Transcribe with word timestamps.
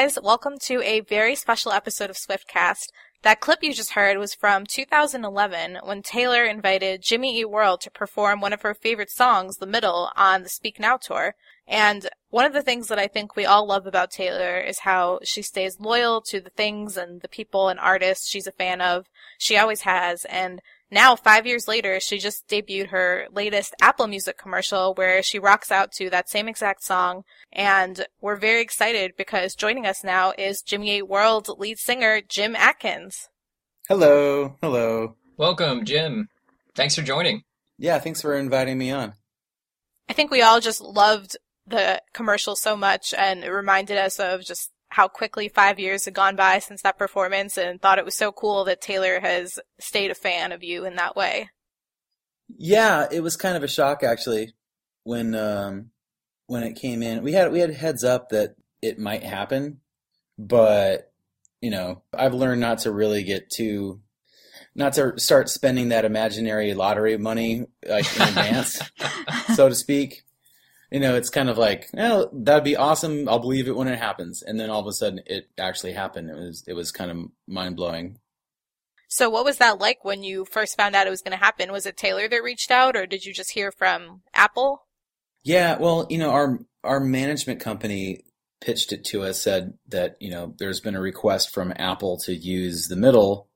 Guys, 0.00 0.18
welcome 0.22 0.54
to 0.58 0.80
a 0.80 1.00
very 1.00 1.36
special 1.36 1.72
episode 1.72 2.08
of 2.08 2.16
Swiftcast. 2.16 2.86
That 3.20 3.40
clip 3.40 3.58
you 3.60 3.74
just 3.74 3.92
heard 3.92 4.16
was 4.16 4.32
from 4.32 4.64
2011 4.64 5.76
when 5.84 6.00
Taylor 6.00 6.42
invited 6.46 7.02
Jimmy 7.02 7.38
Eat 7.38 7.50
World 7.50 7.82
to 7.82 7.90
perform 7.90 8.40
one 8.40 8.54
of 8.54 8.62
her 8.62 8.72
favorite 8.72 9.10
songs, 9.10 9.58
The 9.58 9.66
Middle, 9.66 10.10
on 10.16 10.42
the 10.42 10.48
Speak 10.48 10.80
Now 10.80 10.96
tour. 10.96 11.34
And 11.68 12.08
one 12.30 12.46
of 12.46 12.54
the 12.54 12.62
things 12.62 12.88
that 12.88 12.98
I 12.98 13.08
think 13.08 13.36
we 13.36 13.44
all 13.44 13.66
love 13.66 13.86
about 13.86 14.10
Taylor 14.10 14.58
is 14.58 14.78
how 14.78 15.20
she 15.22 15.42
stays 15.42 15.78
loyal 15.78 16.22
to 16.28 16.40
the 16.40 16.48
things 16.48 16.96
and 16.96 17.20
the 17.20 17.28
people 17.28 17.68
and 17.68 17.78
artists 17.78 18.26
she's 18.26 18.46
a 18.46 18.52
fan 18.52 18.80
of. 18.80 19.04
She 19.36 19.58
always 19.58 19.82
has. 19.82 20.24
And 20.24 20.62
now, 20.90 21.14
five 21.14 21.46
years 21.46 21.68
later, 21.68 22.00
she 22.00 22.18
just 22.18 22.48
debuted 22.48 22.88
her 22.88 23.28
latest 23.32 23.74
Apple 23.80 24.08
Music 24.08 24.36
commercial 24.36 24.92
where 24.94 25.22
she 25.22 25.38
rocks 25.38 25.70
out 25.70 25.92
to 25.92 26.10
that 26.10 26.28
same 26.28 26.48
exact 26.48 26.82
song. 26.82 27.22
And 27.52 28.06
we're 28.20 28.36
very 28.36 28.60
excited 28.60 29.12
because 29.16 29.54
joining 29.54 29.86
us 29.86 30.02
now 30.02 30.32
is 30.36 30.62
Jimmy 30.62 30.98
Eat 30.98 31.08
World 31.08 31.48
lead 31.58 31.78
singer 31.78 32.20
Jim 32.20 32.56
Adkins. 32.56 33.28
Hello. 33.88 34.56
Hello. 34.60 35.14
Welcome, 35.36 35.84
Jim. 35.84 36.28
Thanks 36.74 36.96
for 36.96 37.02
joining. 37.02 37.44
Yeah, 37.78 37.98
thanks 38.00 38.20
for 38.20 38.34
inviting 38.34 38.76
me 38.76 38.90
on. 38.90 39.14
I 40.08 40.12
think 40.12 40.32
we 40.32 40.42
all 40.42 40.60
just 40.60 40.80
loved 40.80 41.36
the 41.68 42.02
commercial 42.12 42.56
so 42.56 42.76
much 42.76 43.14
and 43.16 43.44
it 43.44 43.50
reminded 43.50 43.96
us 43.96 44.18
of 44.18 44.44
just 44.44 44.70
how 44.90 45.08
quickly 45.08 45.48
five 45.48 45.78
years 45.78 46.04
had 46.04 46.14
gone 46.14 46.36
by 46.36 46.58
since 46.58 46.82
that 46.82 46.98
performance 46.98 47.56
and 47.56 47.80
thought 47.80 47.98
it 47.98 48.04
was 48.04 48.18
so 48.18 48.32
cool 48.32 48.64
that 48.64 48.80
Taylor 48.80 49.20
has 49.20 49.58
stayed 49.78 50.10
a 50.10 50.14
fan 50.16 50.52
of 50.52 50.62
you 50.62 50.84
in 50.84 50.96
that 50.96 51.16
way. 51.16 51.48
Yeah, 52.58 53.06
it 53.10 53.20
was 53.20 53.36
kind 53.36 53.56
of 53.56 53.62
a 53.62 53.68
shock 53.68 54.02
actually 54.02 54.52
when 55.04 55.34
um, 55.36 55.90
when 56.46 56.64
it 56.64 56.74
came 56.74 57.02
in. 57.02 57.22
We 57.22 57.32
had 57.32 57.52
we 57.52 57.60
had 57.60 57.72
heads 57.72 58.02
up 58.02 58.30
that 58.30 58.56
it 58.82 58.98
might 58.98 59.22
happen, 59.22 59.80
but 60.36 61.12
you 61.60 61.70
know, 61.70 62.02
I've 62.12 62.34
learned 62.34 62.60
not 62.60 62.80
to 62.80 62.90
really 62.90 63.22
get 63.22 63.50
too 63.50 64.00
not 64.74 64.94
to 64.94 65.18
start 65.18 65.48
spending 65.48 65.90
that 65.90 66.04
imaginary 66.04 66.74
lottery 66.74 67.16
money 67.16 67.66
like 67.88 68.16
in 68.16 68.22
advance, 68.22 68.82
so 69.54 69.68
to 69.68 69.74
speak 69.76 70.24
you 70.90 70.98
know, 70.98 71.14
it's 71.14 71.30
kind 71.30 71.48
of 71.48 71.56
like, 71.56 71.88
well, 71.92 72.30
that'd 72.32 72.64
be 72.64 72.76
awesome. 72.76 73.28
I'll 73.28 73.38
believe 73.38 73.68
it 73.68 73.76
when 73.76 73.88
it 73.88 73.98
happens. 73.98 74.42
And 74.42 74.58
then 74.58 74.70
all 74.70 74.80
of 74.80 74.86
a 74.86 74.92
sudden 74.92 75.20
it 75.26 75.48
actually 75.58 75.92
happened. 75.92 76.30
It 76.30 76.36
was, 76.36 76.64
it 76.66 76.74
was 76.74 76.90
kind 76.90 77.10
of 77.10 77.18
mind 77.46 77.76
blowing. 77.76 78.18
So 79.08 79.30
what 79.30 79.44
was 79.44 79.58
that 79.58 79.78
like 79.78 80.04
when 80.04 80.22
you 80.22 80.44
first 80.44 80.76
found 80.76 80.96
out 80.96 81.06
it 81.06 81.10
was 81.10 81.22
going 81.22 81.36
to 81.36 81.44
happen? 81.44 81.72
Was 81.72 81.86
it 81.86 81.96
Taylor 81.96 82.28
that 82.28 82.42
reached 82.42 82.70
out 82.70 82.96
or 82.96 83.06
did 83.06 83.24
you 83.24 83.32
just 83.32 83.52
hear 83.52 83.70
from 83.72 84.22
Apple? 84.34 84.86
Yeah, 85.42 85.78
well, 85.78 86.06
you 86.10 86.18
know, 86.18 86.30
our, 86.30 86.58
our 86.84 87.00
management 87.00 87.60
company 87.60 88.24
pitched 88.60 88.92
it 88.92 89.04
to 89.06 89.22
us, 89.22 89.42
said 89.42 89.74
that, 89.88 90.16
you 90.20 90.30
know, 90.30 90.54
there's 90.58 90.80
been 90.80 90.96
a 90.96 91.00
request 91.00 91.54
from 91.54 91.72
Apple 91.76 92.18
to 92.24 92.34
use 92.34 92.88
the 92.88 92.96
middle 92.96 93.48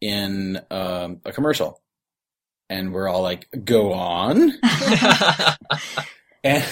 in 0.00 0.60
um, 0.70 1.20
a 1.24 1.32
commercial. 1.32 1.82
And 2.68 2.92
we're 2.92 3.08
all 3.08 3.22
like, 3.22 3.48
go 3.64 3.92
on. 3.92 4.52
and 6.46 6.64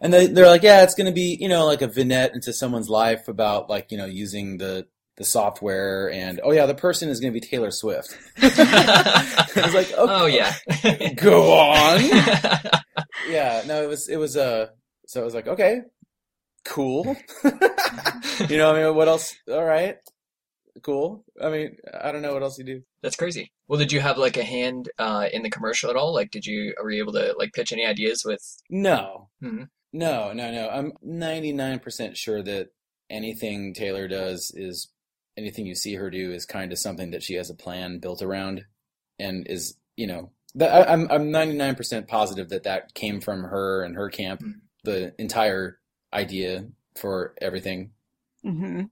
and 0.00 0.12
they 0.12 0.26
they're 0.26 0.46
like, 0.46 0.62
yeah, 0.62 0.82
it's 0.82 0.94
going 0.94 1.06
to 1.06 1.12
be 1.12 1.36
you 1.40 1.48
know 1.48 1.64
like 1.66 1.82
a 1.82 1.86
vignette 1.86 2.34
into 2.34 2.52
someone's 2.52 2.88
life 2.88 3.28
about 3.28 3.70
like 3.70 3.90
you 3.90 3.98
know 3.98 4.06
using 4.06 4.58
the 4.58 4.86
the 5.16 5.24
software 5.24 6.10
and 6.10 6.40
oh 6.42 6.52
yeah, 6.52 6.66
the 6.66 6.74
person 6.74 7.08
is 7.08 7.20
going 7.20 7.32
to 7.32 7.40
be 7.40 7.46
Taylor 7.46 7.70
Swift. 7.70 8.16
I 8.42 9.46
was 9.56 9.74
like, 9.74 9.92
okay, 9.96 10.12
oh 10.12 10.26
yeah, 10.26 10.54
go 11.16 11.52
on. 11.52 12.02
yeah, 13.28 13.62
no, 13.66 13.82
it 13.82 13.88
was 13.88 14.08
it 14.08 14.16
was 14.16 14.36
uh 14.36 14.68
so 15.06 15.20
I 15.20 15.24
was 15.24 15.34
like, 15.34 15.46
okay, 15.46 15.82
cool. 16.64 17.16
you 18.48 18.56
know, 18.56 18.74
I 18.74 18.82
mean, 18.82 18.94
what 18.94 19.08
else? 19.08 19.34
All 19.48 19.64
right, 19.64 19.98
cool. 20.82 21.24
I 21.40 21.50
mean, 21.50 21.76
I 21.92 22.12
don't 22.12 22.22
know 22.22 22.32
what 22.32 22.42
else 22.42 22.58
you 22.58 22.64
do. 22.64 22.82
That's 23.02 23.16
crazy. 23.16 23.50
Well, 23.68 23.78
did 23.78 23.90
you 23.92 24.00
have 24.00 24.16
like 24.18 24.36
a 24.36 24.44
hand 24.44 24.88
uh, 24.98 25.28
in 25.32 25.42
the 25.42 25.50
commercial 25.50 25.90
at 25.90 25.96
all? 25.96 26.14
Like, 26.14 26.30
did 26.30 26.46
you 26.46 26.74
were 26.80 26.90
you 26.90 27.02
able 27.02 27.12
to 27.14 27.34
like 27.38 27.52
pitch 27.52 27.72
any 27.72 27.84
ideas 27.86 28.24
with? 28.24 28.40
No, 28.70 29.28
Mhm. 29.42 29.68
no, 29.92 30.32
no, 30.32 30.52
no. 30.52 30.68
I'm 30.68 30.92
99% 31.04 32.16
sure 32.16 32.42
that 32.42 32.68
anything 33.10 33.74
Taylor 33.74 34.06
does 34.08 34.52
is 34.54 34.88
anything 35.36 35.66
you 35.66 35.74
see 35.74 35.94
her 35.94 36.10
do 36.10 36.32
is 36.32 36.46
kind 36.46 36.70
of 36.72 36.78
something 36.78 37.10
that 37.10 37.22
she 37.22 37.34
has 37.34 37.50
a 37.50 37.54
plan 37.54 37.98
built 37.98 38.22
around, 38.22 38.64
and 39.18 39.46
is 39.48 39.76
you 39.96 40.06
know 40.06 40.30
that 40.54 40.88
I, 40.88 40.92
I'm 40.92 41.10
I'm 41.10 41.30
99% 41.32 42.06
positive 42.06 42.50
that 42.50 42.62
that 42.64 42.94
came 42.94 43.20
from 43.20 43.42
her 43.44 43.82
and 43.82 43.96
her 43.96 44.08
camp. 44.10 44.42
Mhm. 44.42 44.60
The 44.84 45.14
entire 45.20 45.78
idea 46.12 46.66
for 46.96 47.34
everything. 47.40 47.92
hmm 48.42 48.82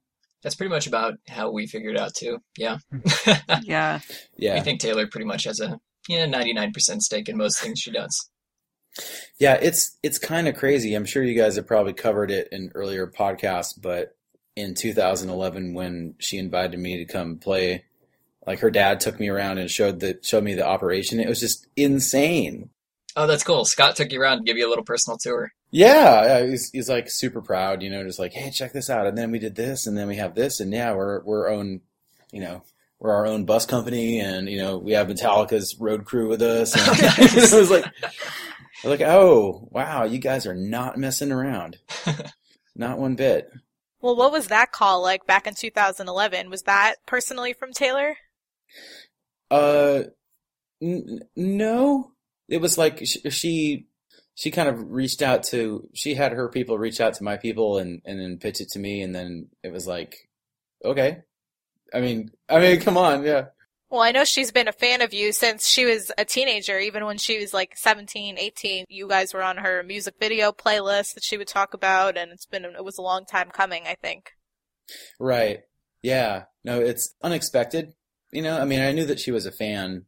That's 0.43 0.55
pretty 0.55 0.71
much 0.71 0.87
about 0.87 1.15
how 1.28 1.51
we 1.51 1.67
figured 1.67 1.97
it 1.97 2.01
out 2.01 2.15
too. 2.15 2.39
Yeah, 2.56 2.78
Yeah. 3.62 4.01
Yeah, 4.37 4.55
I 4.55 4.61
think 4.61 4.81
Taylor 4.81 5.06
pretty 5.06 5.27
much 5.27 5.45
has 5.45 5.61
a 5.61 5.78
yeah 6.09 6.27
ninety 6.27 6.53
nine 6.53 6.73
percent 6.73 7.03
stake 7.03 7.28
in 7.28 7.37
most 7.37 7.61
things 7.61 7.81
she 7.81 7.91
does. 7.91 8.31
Yeah, 9.39 9.59
it's 9.61 9.99
it's 10.03 10.19
kind 10.19 10.49
of 10.49 10.56
crazy. 10.56 10.95
I'm 10.95 11.05
sure 11.05 11.23
you 11.23 11.39
guys 11.39 11.56
have 11.56 11.67
probably 11.67 11.93
covered 11.93 12.31
it 12.31 12.48
in 12.53 12.72
earlier 12.75 13.07
podcasts, 13.07 13.78
but 13.81 14.16
in 14.57 14.75
2011 14.75 15.75
when 15.75 16.15
she 16.19 16.37
invited 16.39 16.78
me 16.78 16.97
to 16.98 17.04
come 17.04 17.39
play, 17.39 17.84
like 18.47 18.60
her 18.60 18.71
dad 18.71 19.01
took 19.01 19.19
me 19.21 19.28
around 19.28 19.59
and 19.59 19.71
showed 19.71 20.01
the 20.01 20.19
showed 20.22 20.45
me 20.45 20.54
the 20.54 20.66
operation. 20.66 21.21
It 21.21 21.28
was 21.28 21.41
just 21.41 21.66
insane. 21.77 22.71
Oh, 23.16 23.27
that's 23.27 23.45
cool. 23.45 23.65
Scott 23.65 23.97
took 23.97 24.13
you 24.13 24.21
around 24.21 24.39
to 24.39 24.45
give 24.45 24.57
you 24.57 24.66
a 24.66 24.71
little 24.71 24.84
personal 24.84 25.19
tour. 25.19 25.53
Yeah, 25.71 26.25
yeah, 26.41 26.47
he's, 26.47 26.71
he's 26.71 26.89
like 26.89 27.09
super 27.11 27.41
proud, 27.41 27.83
you 27.83 27.91
know, 27.91 28.03
just 28.03 28.19
like, 28.19 28.33
hey, 28.33 28.51
check 28.51 28.72
this 28.72 28.91
out. 28.91 29.07
And 29.07 29.17
then 29.17 29.31
we 29.31 29.39
did 29.39 29.55
this, 29.55 29.87
and 29.87 29.97
then 29.97 30.09
we 30.09 30.17
have 30.17 30.34
this, 30.34 30.59
and 30.61 30.72
yeah, 30.72 30.93
we're 30.95 31.22
we're 31.22 31.49
own, 31.49 31.81
you 32.33 32.41
know, 32.41 32.63
we're 32.99 33.13
our 33.13 33.27
own 33.27 33.45
bus 33.45 33.67
company, 33.67 34.21
and 34.21 34.49
you 34.49 34.59
know, 34.59 34.78
we 34.78 34.93
have 34.93 35.07
Metallica's 35.07 35.77
road 35.78 36.05
crew 36.05 36.28
with 36.28 36.43
us. 36.43 36.75
And 37.19 37.28
it 37.37 37.53
was 37.53 37.71
like, 37.71 37.84
like, 38.84 39.01
oh 39.01 39.69
wow, 39.71 40.05
you 40.05 40.19
guys 40.19 40.47
are 40.47 40.55
not 40.55 40.99
messing 40.99 41.31
around, 41.33 41.78
not 42.75 42.99
one 42.99 43.15
bit. 43.15 43.51
Well, 44.01 44.16
what 44.16 44.33
was 44.33 44.49
that 44.49 44.73
call 44.73 45.03
like 45.03 45.27
back 45.27 45.47
in 45.47 45.55
2011? 45.55 46.51
Was 46.51 46.63
that 46.63 46.97
personally 47.07 47.53
from 47.53 47.73
Taylor? 47.73 48.16
Uh, 49.51 50.05
n- 50.83 51.21
no, 51.37 52.13
it 52.49 52.61
was 52.61 52.78
like 52.78 53.05
sh- 53.05 53.19
she 53.31 53.87
she 54.41 54.51
kind 54.51 54.71
of 54.71 54.91
reached 54.91 55.21
out 55.21 55.42
to 55.42 55.87
she 55.92 56.15
had 56.15 56.33
her 56.33 56.48
people 56.48 56.78
reach 56.78 56.98
out 56.98 57.13
to 57.13 57.25
my 57.25 57.37
people 57.37 57.77
and 57.77 58.01
and 58.07 58.19
then 58.19 58.39
pitch 58.39 58.63
it 58.63 58.71
to 58.71 58.78
me, 58.78 59.03
and 59.03 59.15
then 59.15 59.48
it 59.63 59.71
was 59.71 59.87
like, 59.87 60.16
okay. 60.83 61.19
I 61.92 62.01
mean, 62.01 62.31
I 62.48 62.59
mean, 62.59 62.81
come 62.81 62.97
on, 62.97 63.22
yeah. 63.22 63.47
Well, 63.91 64.01
I 64.01 64.13
know 64.13 64.25
she's 64.25 64.51
been 64.51 64.69
a 64.69 64.72
fan 64.72 65.03
of 65.03 65.13
you 65.13 65.33
since 65.33 65.66
she 65.66 65.84
was 65.84 66.10
a 66.16 66.25
teenager, 66.25 66.78
even 66.78 67.04
when 67.04 67.19
she 67.19 67.39
was 67.39 67.53
like 67.53 67.77
17, 67.77 68.39
18. 68.39 68.87
You 68.89 69.09
guys 69.09 69.34
were 69.34 69.42
on 69.42 69.59
her 69.59 69.83
music 69.83 70.15
video 70.19 70.53
playlist 70.53 71.15
that 71.15 71.25
she 71.25 71.37
would 71.37 71.48
talk 71.48 71.75
about, 71.75 72.16
and 72.16 72.31
it's 72.31 72.47
been, 72.47 72.65
it 72.65 72.84
was 72.84 72.97
a 72.97 73.03
long 73.03 73.27
time 73.27 73.51
coming, 73.51 73.83
I 73.89 73.97
think. 74.01 74.31
Right. 75.19 75.63
Yeah. 76.01 76.45
No, 76.65 76.81
it's 76.81 77.15
unexpected. 77.21 77.92
You 78.31 78.42
know, 78.42 78.59
I 78.59 78.65
mean, 78.65 78.81
I 78.81 78.92
knew 78.92 79.07
that 79.07 79.19
she 79.19 79.33
was 79.33 79.45
a 79.45 79.53
fan, 79.53 80.04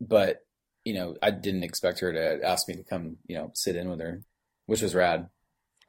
but, 0.00 0.43
you 0.84 0.94
know, 0.94 1.16
I 1.22 1.30
didn't 1.30 1.64
expect 1.64 2.00
her 2.00 2.12
to 2.12 2.46
ask 2.46 2.68
me 2.68 2.74
to 2.74 2.82
come, 2.82 3.16
you 3.26 3.36
know, 3.36 3.50
sit 3.54 3.76
in 3.76 3.88
with 3.88 4.00
her, 4.00 4.22
which 4.66 4.82
was 4.82 4.94
rad. 4.94 5.28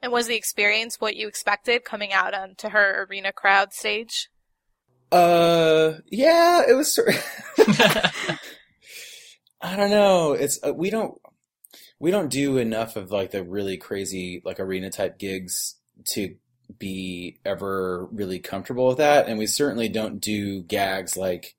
And 0.02 0.12
was 0.12 0.26
the 0.26 0.36
experience 0.36 1.00
what 1.00 1.16
you 1.16 1.28
expected 1.28 1.84
coming 1.84 2.12
out 2.12 2.34
onto 2.34 2.68
her 2.70 3.06
arena 3.08 3.32
crowd 3.32 3.72
stage? 3.72 4.28
Uh, 5.12 5.94
yeah, 6.10 6.62
it 6.68 6.74
was 6.74 6.92
sort 6.92 7.08
I 9.60 9.76
don't 9.76 9.90
know. 9.90 10.32
It's, 10.32 10.58
uh, 10.66 10.72
we 10.74 10.90
don't, 10.90 11.18
we 11.98 12.10
don't 12.10 12.28
do 12.28 12.58
enough 12.58 12.96
of 12.96 13.10
like 13.10 13.30
the 13.30 13.42
really 13.42 13.76
crazy, 13.76 14.42
like 14.44 14.60
arena 14.60 14.90
type 14.90 15.18
gigs 15.18 15.76
to 16.08 16.36
be 16.78 17.38
ever 17.44 18.06
really 18.06 18.38
comfortable 18.38 18.88
with 18.88 18.98
that. 18.98 19.28
And 19.28 19.38
we 19.38 19.46
certainly 19.46 19.88
don't 19.88 20.20
do 20.20 20.62
gags 20.62 21.16
like, 21.16 21.56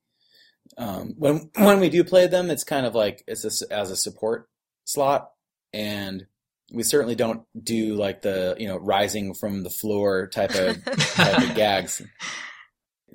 um, 0.77 1.15
when, 1.17 1.49
when 1.55 1.79
we 1.79 1.89
do 1.89 2.03
play 2.03 2.27
them, 2.27 2.49
it's 2.49 2.63
kind 2.63 2.85
of 2.85 2.93
like, 2.93 3.23
it's 3.27 3.43
a 3.43 3.47
s 3.47 3.61
as 3.63 3.91
a 3.91 3.95
support 3.95 4.49
slot. 4.85 5.31
And 5.73 6.27
we 6.71 6.83
certainly 6.83 7.15
don't 7.15 7.43
do 7.61 7.95
like 7.95 8.21
the, 8.21 8.55
you 8.59 8.67
know, 8.67 8.77
rising 8.77 9.33
from 9.33 9.63
the 9.63 9.69
floor 9.69 10.27
type 10.27 10.53
of, 10.55 10.83
type 10.85 11.49
of 11.49 11.55
gags. 11.55 12.01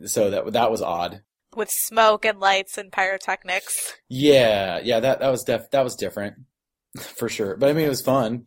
So 0.06 0.30
that, 0.30 0.52
that 0.52 0.70
was 0.70 0.82
odd. 0.82 1.22
With 1.54 1.70
smoke 1.70 2.24
and 2.24 2.40
lights 2.40 2.78
and 2.78 2.90
pyrotechnics. 2.90 3.94
Yeah, 4.08 4.80
yeah, 4.82 5.00
that 5.00 5.20
that 5.20 5.28
was 5.28 5.44
def 5.44 5.70
that 5.70 5.84
was 5.84 5.96
different 5.96 6.36
for 6.98 7.28
sure. 7.28 7.56
But 7.56 7.68
I 7.68 7.74
mean, 7.74 7.84
it 7.84 7.90
was 7.90 8.00
fun. 8.00 8.46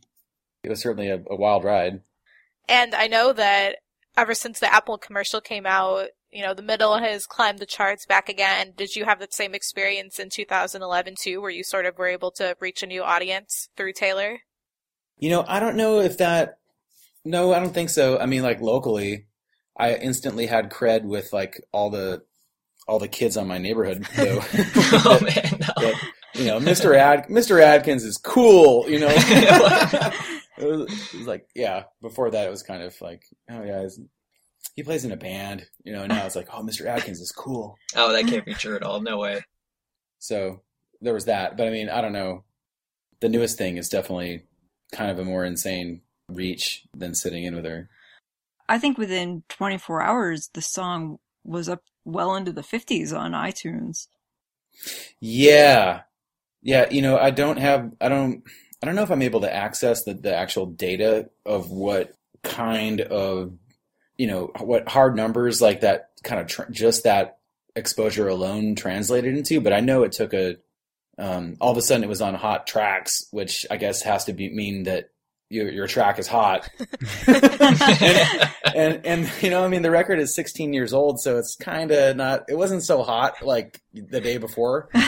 It 0.64 0.70
was 0.70 0.82
certainly 0.82 1.10
a, 1.10 1.22
a 1.30 1.36
wild 1.36 1.64
ride. 1.64 2.02
And 2.68 2.96
I 2.96 3.06
know 3.06 3.32
that 3.34 3.78
ever 4.18 4.34
since 4.34 4.60
the 4.60 4.74
Apple 4.74 4.98
commercial 4.98 5.40
came 5.40 5.68
out, 5.68 6.08
you 6.36 6.42
know, 6.42 6.54
the 6.54 6.62
middle 6.62 6.98
has 6.98 7.26
climbed 7.26 7.60
the 7.60 7.66
charts 7.66 8.06
back 8.06 8.28
again. 8.28 8.74
Did 8.76 8.94
you 8.94 9.06
have 9.06 9.20
that 9.20 9.34
same 9.34 9.56
experience 9.56 10.20
in 10.20 10.30
2011 10.30 11.16
too, 11.18 11.40
where 11.40 11.50
you 11.50 11.64
sort 11.64 11.86
of 11.86 11.98
were 11.98 12.10
able 12.10 12.30
to 12.32 12.58
reach 12.60 12.84
a 12.84 12.88
new 12.88 13.04
audience 13.04 13.70
through 13.78 13.94
Taylor? 13.94 14.40
You 15.18 15.30
know, 15.30 15.46
I 15.48 15.62
don't 15.62 15.78
know 15.78 16.02
if 16.02 16.18
that. 16.18 16.58
No, 17.24 17.54
I 17.54 17.62
don't 17.62 17.74
think 17.74 17.90
so. 17.90 18.20
I 18.20 18.26
mean, 18.26 18.44
like 18.44 18.60
locally, 18.60 19.28
I 19.78 19.96
instantly 19.96 20.46
had 20.46 20.70
cred 20.70 21.06
with 21.06 21.32
like 21.32 21.62
all 21.72 21.90
the 21.90 22.24
all 22.86 23.00
the 23.00 23.08
kids 23.08 23.38
on 23.38 23.48
my 23.48 23.58
neighborhood 23.58 24.06
though. 24.18 24.42
oh 25.06 25.20
man, 25.22 25.60
no. 25.62 25.84
that, 25.84 26.12
you 26.34 26.46
know, 26.48 26.60
Mr. 26.60 26.98
Ad 26.98 27.28
Mr. 27.30 27.62
Adkins 27.62 28.04
is 28.04 28.18
cool, 28.18 28.90
you 28.90 29.00
know. 29.00 29.08
it, 29.10 30.12
was, 30.60 31.14
it 31.14 31.18
was 31.18 31.28
like, 31.28 31.48
yeah, 31.56 31.84
before 32.02 32.30
that 32.32 32.46
it 32.46 32.52
was 32.52 32.62
kind 32.62 32.84
of 32.84 32.94
like, 33.00 33.24
oh 33.50 33.64
yeah, 33.64 33.80
he's- 33.80 34.00
he 34.76 34.84
plays 34.84 35.06
in 35.06 35.12
a 35.12 35.18
band, 35.18 35.66
you 35.84 35.94
know, 35.94 36.06
now 36.06 36.26
it's 36.26 36.36
like, 36.36 36.50
oh, 36.54 36.62
Mr. 36.62 36.86
Adkins 36.86 37.22
is 37.22 37.32
cool. 37.32 37.78
oh, 37.96 38.12
that 38.12 38.28
can't 38.28 38.46
be 38.46 38.54
true 38.54 38.76
at 38.76 38.84
all. 38.84 39.02
No 39.02 39.18
way. 39.18 39.42
So 40.20 40.62
there 41.02 41.14
was 41.14 41.26
that. 41.26 41.56
But 41.56 41.68
I 41.68 41.70
mean, 41.72 41.90
I 41.90 42.02
don't 42.02 42.14
know. 42.14 42.44
The 43.22 43.30
newest 43.30 43.58
thing 43.58 43.78
is 43.78 43.88
definitely 43.88 44.44
kind 44.92 45.10
of 45.10 45.20
a 45.20 45.24
more 45.24 45.46
insane 45.46 46.02
reach 46.30 46.86
than 46.96 47.16
sitting 47.16 47.44
in 47.46 47.56
with 47.56 47.66
her. 47.66 47.90
I 48.68 48.78
think 48.78 48.98
within 48.98 49.44
24 49.50 50.02
hours, 50.02 50.50
the 50.54 50.62
song 50.62 51.20
was 51.44 51.70
up 51.70 51.84
well 52.04 52.36
into 52.36 52.52
the 52.52 52.62
50s 52.62 53.18
on 53.18 53.32
iTunes. 53.32 54.08
Yeah. 55.22 56.02
Yeah, 56.62 56.90
you 56.90 57.02
know, 57.02 57.18
I 57.18 57.30
don't 57.30 57.58
have 57.58 57.94
I 58.02 58.10
don't 58.10 58.44
I 58.82 58.86
don't 58.86 58.96
know 58.96 59.04
if 59.04 59.12
I'm 59.12 59.22
able 59.22 59.42
to 59.42 59.54
access 59.54 60.04
the, 60.04 60.16
the 60.16 60.36
actual 60.36 60.66
data 60.66 61.30
of 61.46 61.70
what 61.70 62.14
kind 62.44 63.02
of 63.02 63.54
you 64.18 64.28
know, 64.28 64.52
what 64.60 64.88
hard 64.88 65.16
numbers 65.16 65.62
like 65.62 65.82
that 65.82 66.12
kind 66.24 66.42
of 66.42 66.48
tr- 66.48 66.72
just 66.72 67.04
that 67.04 67.40
exposure 67.76 68.28
alone 68.28 68.76
translated 68.76 69.38
into, 69.38 69.62
but 69.62 69.74
I 69.74 69.80
know 69.82 70.04
it 70.04 70.12
took 70.12 70.34
a 70.34 70.58
um, 71.18 71.56
all 71.62 71.72
of 71.72 71.78
a 71.78 71.82
sudden 71.82 72.04
it 72.04 72.10
was 72.10 72.22
on 72.22 72.36
hot 72.36 72.68
tracks, 72.68 73.28
which 73.32 73.66
I 73.72 73.78
guess 73.78 74.02
has 74.02 74.26
to 74.26 74.34
be 74.34 74.50
mean 74.54 74.84
that 74.84 75.10
your 75.50 75.70
your 75.70 75.88
track 75.88 76.20
is 76.20 76.28
hot. 76.28 76.70
and 78.76 79.06
and 79.06 79.32
you 79.42 79.50
know, 79.50 79.64
I 79.64 79.68
mean, 79.68 79.82
the 79.82 79.92
record 79.92 80.20
is 80.20 80.36
16 80.36 80.74
years 80.74 80.94
old, 80.94 81.22
so 81.22 81.38
it's 81.38 81.56
kind 81.56 81.92
of 81.92 82.18
not. 82.18 82.46
It 82.50 82.58
wasn't 82.58 82.84
so 82.84 83.04
hot 83.04 83.42
like 83.42 83.82
the 83.94 84.22
day 84.22 84.38
before. 84.38 84.90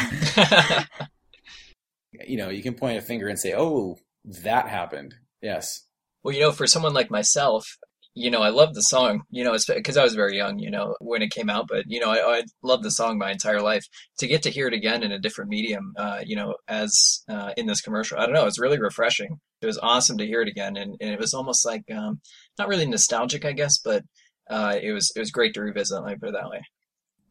You 2.26 2.38
know, 2.38 2.50
you 2.50 2.64
can 2.64 2.74
point 2.74 2.98
a 2.98 3.02
finger 3.02 3.28
and 3.28 3.38
say, 3.38 3.54
"Oh, 3.56 3.98
that 4.44 4.68
happened." 4.68 5.14
Yes. 5.42 5.84
Well, 6.24 6.34
you 6.34 6.42
know, 6.42 6.52
for 6.52 6.66
someone 6.66 6.94
like 6.94 7.12
myself, 7.12 7.78
you 8.18 8.32
know, 8.32 8.42
I 8.42 8.50
love 8.50 8.74
the 8.74 8.82
song, 8.82 9.24
you 9.30 9.44
know, 9.44 9.56
because 9.68 9.98
I 9.98 10.04
was 10.04 10.16
very 10.16 10.36
young, 10.38 10.58
you 10.60 10.72
know, 10.72 10.96
when 11.00 11.22
it 11.22 11.32
came 11.32 11.50
out, 11.50 11.68
but, 11.68 11.86
you 11.88 12.00
know, 12.00 12.10
I, 12.10 12.40
I 12.40 12.44
loved 12.64 12.84
the 12.84 12.92
song 12.92 13.18
my 13.18 13.32
entire 13.32 13.62
life. 13.62 13.86
To 14.20 14.28
get 14.28 14.42
to 14.44 14.50
hear 14.50 14.68
it 14.68 14.74
again 14.74 15.04
in 15.04 15.12
a 15.12 15.20
different 15.20 15.52
medium, 15.52 15.94
uh, 15.98 16.22
you 16.26 16.36
know, 16.36 16.56
as 16.68 17.24
uh, 17.30 17.52
in 17.58 17.68
this 17.68 17.82
commercial, 17.82 18.18
I 18.18 18.26
don't 18.26 18.34
know, 18.34 18.48
it's 18.48 18.60
really 18.60 18.80
refreshing. 18.80 19.40
It 19.62 19.68
was 19.68 19.78
awesome 19.78 20.18
to 20.18 20.26
hear 20.26 20.42
it 20.42 20.48
again. 20.48 20.78
And, 20.78 20.96
and 21.00 21.12
it 21.12 21.20
was 21.20 21.34
almost 21.34 21.66
like, 21.66 21.84
um, 21.92 22.20
not 22.58 22.68
really 22.68 22.88
nostalgic, 22.88 23.46
I 23.46 23.52
guess, 23.52 23.78
but 23.78 24.04
uh, 24.50 24.76
it 24.82 24.92
was 24.92 25.12
it 25.16 25.20
was 25.20 25.32
great 25.32 25.54
to 25.54 25.62
revisit, 25.62 26.02
let 26.02 26.14
me 26.14 26.18
put 26.20 26.30
it 26.30 26.34
that 26.34 26.50
way. 26.50 26.62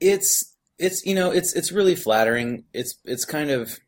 It's 0.00 0.54
it's 0.78 1.04
you 1.04 1.14
know 1.14 1.30
it's 1.30 1.54
it's 1.54 1.72
really 1.72 1.94
flattering. 1.94 2.64
It's 2.72 2.96
it's 3.04 3.24
kind 3.24 3.50
of 3.50 3.78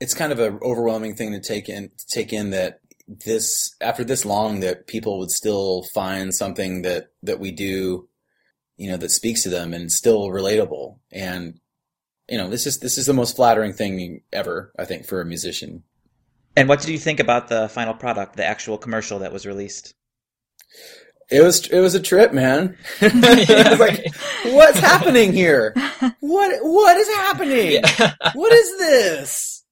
it's 0.00 0.14
kind 0.14 0.32
of 0.32 0.38
an 0.38 0.58
overwhelming 0.62 1.16
thing 1.16 1.32
to 1.32 1.40
take 1.40 1.68
in 1.68 1.90
to 1.98 2.06
take 2.06 2.32
in 2.32 2.50
that 2.50 2.80
this 3.08 3.74
after 3.80 4.04
this 4.04 4.24
long 4.24 4.60
that 4.60 4.86
people 4.86 5.18
would 5.18 5.30
still 5.30 5.84
find 5.94 6.34
something 6.34 6.82
that 6.82 7.12
that 7.22 7.38
we 7.38 7.52
do 7.52 8.08
you 8.76 8.90
know 8.90 8.96
that 8.96 9.10
speaks 9.10 9.42
to 9.42 9.48
them 9.48 9.72
and 9.72 9.90
still 9.90 10.28
relatable. 10.28 10.98
And 11.12 11.60
you 12.28 12.38
know 12.38 12.48
this 12.48 12.66
is 12.66 12.78
this 12.78 12.98
is 12.98 13.06
the 13.06 13.12
most 13.14 13.36
flattering 13.36 13.72
thing 13.72 14.22
ever 14.32 14.72
i 14.78 14.84
think 14.84 15.06
for 15.06 15.20
a 15.20 15.26
musician. 15.26 15.82
And 16.56 16.68
what 16.68 16.80
did 16.80 16.88
you 16.88 16.98
think 16.98 17.20
about 17.20 17.48
the 17.48 17.68
final 17.68 17.92
product, 17.92 18.36
the 18.36 18.44
actual 18.44 18.78
commercial 18.78 19.18
that 19.18 19.32
was 19.32 19.46
released? 19.46 19.94
it 21.30 21.42
was 21.42 21.66
it 21.68 21.80
was 21.80 21.94
a 21.94 22.00
trip 22.00 22.32
man. 22.32 22.76
I 23.00 23.66
was 23.70 23.80
like 23.80 24.06
what's 24.44 24.78
happening 24.78 25.32
here? 25.32 25.74
What 26.20 26.52
what 26.62 26.96
is 26.96 27.08
happening? 27.08 27.72
Yeah. 27.72 28.14
what 28.34 28.52
is 28.52 28.78
this 28.78 29.64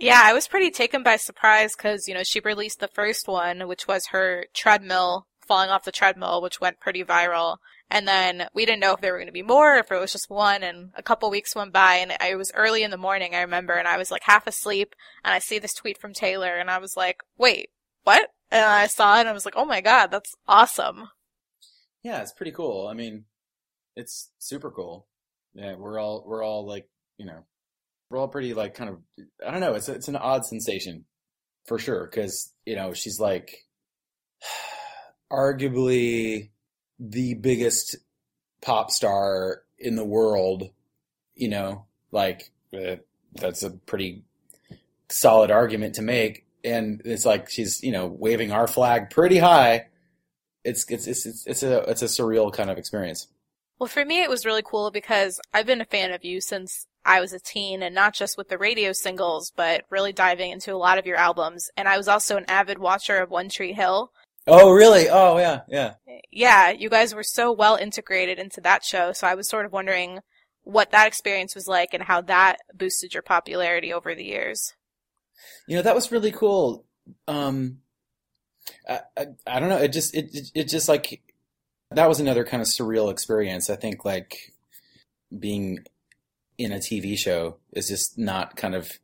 Yeah, 0.00 0.20
I 0.22 0.32
was 0.32 0.48
pretty 0.48 0.70
taken 0.70 1.02
by 1.02 1.16
surprise 1.16 1.74
because, 1.76 2.06
you 2.06 2.14
know, 2.14 2.22
she 2.22 2.40
released 2.40 2.80
the 2.80 2.88
first 2.88 3.26
one, 3.26 3.66
which 3.66 3.88
was 3.88 4.06
her 4.08 4.46
treadmill 4.54 5.26
falling 5.46 5.70
off 5.70 5.84
the 5.84 5.92
treadmill, 5.92 6.40
which 6.42 6.60
went 6.60 6.78
pretty 6.80 7.02
viral. 7.02 7.56
And 7.90 8.06
then 8.06 8.48
we 8.52 8.66
didn't 8.66 8.80
know 8.80 8.92
if 8.92 9.00
there 9.00 9.12
were 9.12 9.18
going 9.18 9.28
to 9.28 9.32
be 9.32 9.42
more, 9.42 9.76
if 9.76 9.90
it 9.90 9.98
was 9.98 10.12
just 10.12 10.28
one. 10.28 10.62
And 10.62 10.90
a 10.94 11.02
couple 11.02 11.30
weeks 11.30 11.56
went 11.56 11.72
by, 11.72 11.94
and 11.94 12.12
it 12.20 12.36
was 12.36 12.52
early 12.54 12.82
in 12.82 12.90
the 12.90 12.98
morning, 12.98 13.34
I 13.34 13.40
remember, 13.40 13.72
and 13.72 13.88
I 13.88 13.96
was 13.96 14.10
like 14.10 14.22
half 14.24 14.46
asleep, 14.46 14.94
and 15.24 15.32
I 15.32 15.38
see 15.38 15.58
this 15.58 15.74
tweet 15.74 15.98
from 15.98 16.12
Taylor, 16.12 16.54
and 16.54 16.70
I 16.70 16.78
was 16.78 16.96
like, 16.96 17.22
wait, 17.38 17.70
what? 18.04 18.28
And 18.50 18.64
I 18.64 18.86
saw 18.88 19.16
it, 19.16 19.20
and 19.20 19.28
I 19.28 19.32
was 19.32 19.46
like, 19.46 19.56
oh 19.56 19.64
my 19.64 19.80
god, 19.80 20.08
that's 20.10 20.34
awesome. 20.46 21.08
Yeah, 22.02 22.20
it's 22.20 22.32
pretty 22.32 22.52
cool. 22.52 22.86
I 22.86 22.94
mean, 22.94 23.24
it's 23.96 24.30
super 24.38 24.70
cool. 24.70 25.06
Yeah, 25.54 25.74
we're 25.76 25.98
all 25.98 26.24
we're 26.26 26.44
all 26.44 26.66
like, 26.66 26.88
you 27.16 27.26
know, 27.26 27.44
we're 28.10 28.18
all 28.18 28.28
pretty 28.28 28.54
like 28.54 28.74
kind 28.74 28.90
of 28.90 28.98
I 29.46 29.50
don't 29.50 29.60
know, 29.60 29.74
it's 29.74 29.88
it's 29.88 30.08
an 30.08 30.16
odd 30.16 30.44
sensation 30.44 31.04
for 31.66 31.78
sure 31.78 32.06
cuz 32.08 32.52
you 32.64 32.76
know, 32.76 32.92
she's 32.92 33.20
like 33.20 33.66
arguably 35.32 36.50
the 36.98 37.34
biggest 37.34 37.96
pop 38.60 38.90
star 38.90 39.62
in 39.78 39.96
the 39.96 40.04
world, 40.04 40.70
you 41.34 41.48
know, 41.48 41.86
like 42.10 42.50
uh, 42.74 42.96
that's 43.34 43.62
a 43.62 43.70
pretty 43.70 44.24
solid 45.08 45.50
argument 45.50 45.94
to 45.94 46.02
make 46.02 46.46
and 46.64 47.00
it's 47.04 47.24
like 47.24 47.48
she's, 47.48 47.82
you 47.82 47.92
know, 47.92 48.06
waving 48.06 48.52
our 48.52 48.66
flag 48.66 49.10
pretty 49.10 49.38
high 49.38 49.86
it's 50.68 50.84
it's 50.90 51.06
it's 51.06 51.26
it's, 51.26 51.46
it's 51.46 51.62
a 51.62 51.78
it's 51.90 52.02
a 52.02 52.06
surreal 52.06 52.52
kind 52.52 52.70
of 52.70 52.78
experience. 52.78 53.28
Well, 53.78 53.88
for 53.88 54.04
me, 54.04 54.22
it 54.22 54.28
was 54.28 54.44
really 54.44 54.62
cool 54.64 54.90
because 54.90 55.40
I've 55.54 55.66
been 55.66 55.80
a 55.80 55.86
fan 55.86 56.12
of 56.12 56.24
you 56.24 56.40
since 56.40 56.86
I 57.08 57.20
was 57.20 57.32
a 57.32 57.40
teen, 57.40 57.82
and 57.82 57.94
not 57.94 58.14
just 58.14 58.36
with 58.36 58.50
the 58.50 58.58
radio 58.58 58.92
singles, 58.92 59.50
but 59.56 59.84
really 59.88 60.12
diving 60.12 60.50
into 60.50 60.74
a 60.74 60.76
lot 60.76 60.98
of 60.98 61.06
your 61.06 61.16
albums. 61.16 61.70
And 61.74 61.88
I 61.88 61.96
was 61.96 62.06
also 62.06 62.36
an 62.36 62.44
avid 62.48 62.78
watcher 62.78 63.16
of 63.16 63.30
One 63.30 63.48
Tree 63.48 63.72
Hill. 63.72 64.12
Oh, 64.46 64.70
really? 64.70 65.08
Oh, 65.08 65.38
yeah, 65.38 65.62
yeah. 65.68 65.94
Yeah, 66.30 66.70
you 66.70 66.90
guys 66.90 67.14
were 67.14 67.22
so 67.22 67.50
well 67.50 67.76
integrated 67.76 68.38
into 68.38 68.60
that 68.60 68.84
show, 68.84 69.12
so 69.12 69.26
I 69.26 69.34
was 69.34 69.48
sort 69.48 69.64
of 69.64 69.72
wondering 69.72 70.20
what 70.64 70.90
that 70.90 71.06
experience 71.06 71.54
was 71.54 71.66
like 71.66 71.94
and 71.94 72.02
how 72.02 72.20
that 72.20 72.58
boosted 72.74 73.14
your 73.14 73.22
popularity 73.22 73.90
over 73.90 74.14
the 74.14 74.24
years. 74.24 74.74
You 75.66 75.76
know, 75.76 75.82
that 75.82 75.94
was 75.94 76.12
really 76.12 76.30
cool. 76.30 76.84
Um, 77.26 77.78
I, 78.86 79.00
I, 79.16 79.26
I 79.46 79.60
don't 79.60 79.70
know. 79.70 79.78
It 79.78 79.94
just 79.94 80.14
it, 80.14 80.28
it 80.34 80.50
it 80.54 80.64
just 80.64 80.88
like 80.88 81.22
that 81.90 82.08
was 82.08 82.20
another 82.20 82.44
kind 82.44 82.60
of 82.60 82.68
surreal 82.68 83.10
experience. 83.10 83.70
I 83.70 83.76
think 83.76 84.04
like 84.04 84.52
being 85.38 85.78
in 86.58 86.72
a 86.72 86.76
TV 86.78 87.16
show 87.16 87.56
is 87.72 87.88
just 87.88 88.18
not 88.18 88.56
kind 88.56 88.74
of 88.74 88.98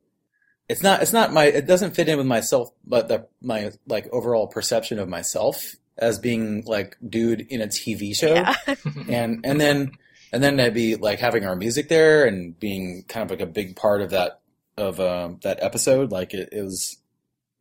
it's 0.68 0.82
not 0.82 1.02
it's 1.02 1.12
not 1.12 1.32
my 1.32 1.44
it 1.44 1.66
doesn't 1.66 1.94
fit 1.94 2.08
in 2.08 2.18
with 2.18 2.26
myself 2.26 2.70
but 2.84 3.08
the 3.08 3.26
my 3.40 3.70
like 3.87 4.08
overall 4.12 4.46
perception 4.46 4.99
of 4.99 5.08
myself 5.08 5.76
as 5.96 6.18
being 6.18 6.64
like 6.66 6.96
dude 7.06 7.40
in 7.40 7.61
a 7.61 7.66
TV 7.66 8.14
show 8.14 8.34
Yeah. 8.34 8.54
and 9.08 9.46
and 9.46 9.61
then 9.61 9.92
and 10.34 10.42
then 10.42 10.58
I'd 10.58 10.75
be 10.75 10.96
like 10.96 11.20
having 11.20 11.44
our 11.44 11.54
music 11.54 11.88
there 11.88 12.26
and 12.26 12.58
being 12.58 13.04
kind 13.06 13.23
of 13.23 13.30
like 13.30 13.46
a 13.46 13.50
big 13.50 13.76
part 13.76 14.02
of 14.02 14.11
that 14.11 14.40
of 14.76 14.99
um, 14.99 15.38
that 15.44 15.62
episode. 15.62 16.11
Like 16.11 16.34
it, 16.34 16.49
it 16.50 16.62
was, 16.62 16.99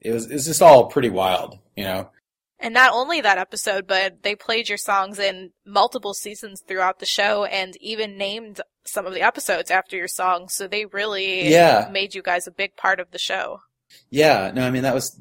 it 0.01 0.11
was 0.11 0.31
it's 0.31 0.45
just 0.45 0.63
all 0.63 0.87
pretty 0.87 1.11
wild, 1.11 1.59
you 1.75 1.83
know. 1.83 2.09
And 2.57 2.73
not 2.73 2.91
only 2.91 3.21
that 3.21 3.37
episode, 3.37 3.85
but 3.85 4.23
they 4.23 4.35
played 4.35 4.69
your 4.69 4.79
songs 4.79 5.19
in 5.19 5.51
multiple 5.67 6.15
seasons 6.15 6.63
throughout 6.67 6.97
the 6.97 7.05
show 7.05 7.45
and 7.45 7.75
even 7.79 8.17
named 8.17 8.59
some 8.85 9.05
of 9.05 9.13
the 9.13 9.21
episodes 9.21 9.71
after 9.71 9.95
your 9.95 10.07
songs. 10.07 10.53
So 10.53 10.67
they 10.67 10.85
really 10.85 11.49
Yeah. 11.49 11.89
made 11.91 12.15
you 12.15 12.21
guys 12.21 12.47
a 12.47 12.51
big 12.51 12.75
part 12.75 12.99
of 12.99 13.11
the 13.11 13.19
show. 13.19 13.61
Yeah, 14.09 14.51
no, 14.53 14.65
I 14.65 14.71
mean 14.71 14.83
that 14.83 14.93
was 14.95 15.19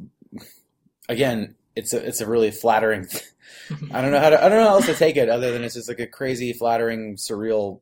again, 1.09 1.55
it's 1.77 1.93
a 1.93 2.07
it's 2.07 2.21
a 2.21 2.29
really 2.29 2.51
flattering. 2.51 3.07
I 3.93 4.01
don't 4.03 4.11
know 4.13 4.21
how 4.21 4.31
to 4.31 4.43
I 4.45 4.49
don't 4.49 4.59
know 4.59 4.69
how 4.69 4.75
else 4.77 4.87
to 4.87 4.95
take 4.95 5.17
it 5.17 5.29
other 5.29 5.53
than 5.53 5.63
it's 5.65 5.75
just 5.75 5.89
like 5.89 6.01
a 6.01 6.07
crazy, 6.07 6.53
flattering, 6.53 7.17
surreal 7.17 7.81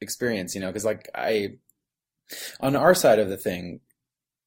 experience, 0.00 0.54
you 0.54 0.60
know. 0.60 0.68
Because 0.68 0.84
like 0.84 1.08
I, 1.14 1.58
on 2.60 2.76
our 2.76 2.94
side 2.94 3.18
of 3.18 3.28
the 3.28 3.36
thing, 3.36 3.80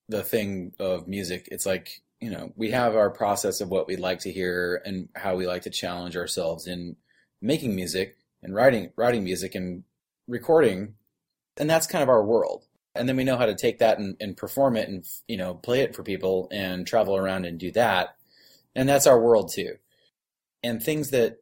the 0.09 0.23
thing 0.23 0.73
of 0.79 1.07
music, 1.07 1.47
it's 1.51 1.65
like 1.65 2.01
you 2.19 2.29
know 2.29 2.51
we 2.55 2.71
have 2.71 2.95
our 2.95 3.09
process 3.09 3.61
of 3.61 3.69
what 3.69 3.87
we 3.87 3.95
like 3.95 4.19
to 4.19 4.31
hear 4.31 4.81
and 4.85 5.09
how 5.15 5.35
we 5.35 5.47
like 5.47 5.63
to 5.63 5.69
challenge 5.69 6.15
ourselves 6.17 6.67
in 6.67 6.95
making 7.41 7.75
music 7.75 8.17
and 8.43 8.53
writing 8.53 8.91
writing 8.95 9.23
music 9.23 9.55
and 9.55 9.83
recording, 10.27 10.96
and 11.58 11.70
that's 11.70 11.88
kind 11.88 12.03
of 12.03 12.10
our 12.10 12.24
world. 12.24 12.63
And 12.96 13.10
then 13.10 13.17
we 13.17 13.24
know 13.24 13.38
how 13.38 13.46
to 13.46 13.55
take 13.55 13.79
that 13.79 14.00
and, 14.00 14.15
and 14.20 14.38
perform 14.38 14.77
it 14.77 14.88
and 14.88 15.05
you 15.27 15.38
know 15.38 15.53
play 15.53 15.82
it 15.82 15.96
for 15.96 16.03
people 16.03 16.48
and 16.51 16.88
travel 16.88 17.15
around 17.15 17.46
and 17.46 17.60
do 17.60 17.72
that. 17.72 18.15
And 18.75 18.88
that's 18.88 19.08
our 19.08 19.20
world 19.20 19.51
too. 19.53 19.75
And 20.63 20.82
things 20.82 21.12
that 21.12 21.38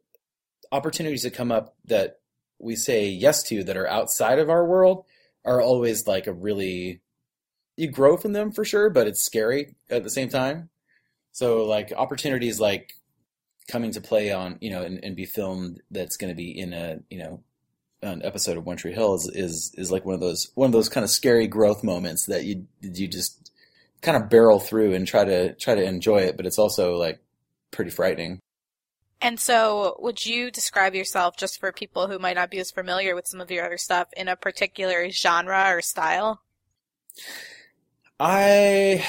opportunities 0.72 1.22
that 1.22 1.34
come 1.34 1.52
up 1.52 1.76
that 1.86 2.18
we 2.58 2.76
say 2.76 3.08
yes 3.08 3.42
to 3.44 3.64
that 3.64 3.76
are 3.76 3.88
outside 3.88 4.38
of 4.38 4.50
our 4.50 4.64
world 4.64 5.04
are 5.44 5.60
always 5.60 6.06
like 6.06 6.26
a 6.26 6.32
really 6.32 7.00
you 7.76 7.90
grow 7.90 8.16
from 8.16 8.32
them 8.32 8.52
for 8.52 8.64
sure 8.64 8.88
but 8.88 9.06
it's 9.06 9.24
scary 9.24 9.76
at 9.90 10.02
the 10.02 10.10
same 10.10 10.28
time. 10.28 10.70
So 11.32 11.64
like 11.64 11.92
opportunities 11.96 12.60
like 12.60 12.94
coming 13.68 13.92
to 13.92 14.00
play 14.00 14.32
on 14.32 14.58
you 14.60 14.70
know 14.70 14.82
and, 14.82 15.02
and 15.04 15.16
be 15.16 15.24
filmed 15.24 15.80
that's 15.90 16.16
going 16.16 16.30
to 16.30 16.36
be 16.36 16.58
in 16.58 16.72
a 16.72 16.98
you 17.10 17.18
know 17.18 17.42
an 18.04 18.22
episode 18.24 18.56
of 18.56 18.66
One 18.66 18.76
Tree 18.76 18.92
Hill 18.92 19.14
is, 19.14 19.28
is 19.28 19.74
is 19.76 19.90
like 19.90 20.04
one 20.04 20.14
of 20.14 20.20
those 20.20 20.50
one 20.54 20.66
of 20.66 20.72
those 20.72 20.88
kind 20.88 21.04
of 21.04 21.10
scary 21.10 21.46
growth 21.46 21.82
moments 21.82 22.26
that 22.26 22.44
you 22.44 22.66
you 22.80 23.08
just 23.08 23.52
kind 24.02 24.16
of 24.16 24.28
barrel 24.28 24.60
through 24.60 24.94
and 24.94 25.06
try 25.06 25.24
to 25.24 25.54
try 25.54 25.74
to 25.74 25.82
enjoy 25.82 26.18
it, 26.18 26.36
but 26.36 26.46
it's 26.46 26.58
also 26.58 26.96
like 26.96 27.20
pretty 27.70 27.90
frightening. 27.90 28.40
And 29.20 29.40
so, 29.40 29.96
would 30.00 30.26
you 30.26 30.50
describe 30.50 30.94
yourself, 30.94 31.36
just 31.36 31.58
for 31.58 31.72
people 31.72 32.08
who 32.08 32.18
might 32.18 32.36
not 32.36 32.50
be 32.50 32.58
as 32.58 32.70
familiar 32.70 33.14
with 33.14 33.26
some 33.26 33.40
of 33.40 33.50
your 33.50 33.64
other 33.64 33.78
stuff, 33.78 34.08
in 34.16 34.28
a 34.28 34.36
particular 34.36 35.08
genre 35.10 35.70
or 35.70 35.80
style? 35.80 36.42
I, 38.20 39.04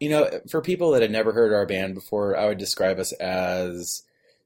you 0.00 0.10
know, 0.10 0.28
for 0.50 0.60
people 0.60 0.90
that 0.90 1.02
had 1.02 1.12
never 1.12 1.32
heard 1.32 1.52
our 1.52 1.64
band 1.64 1.94
before, 1.94 2.36
I 2.36 2.46
would 2.46 2.58
describe 2.58 2.98
us 2.98 3.12
as 3.12 4.02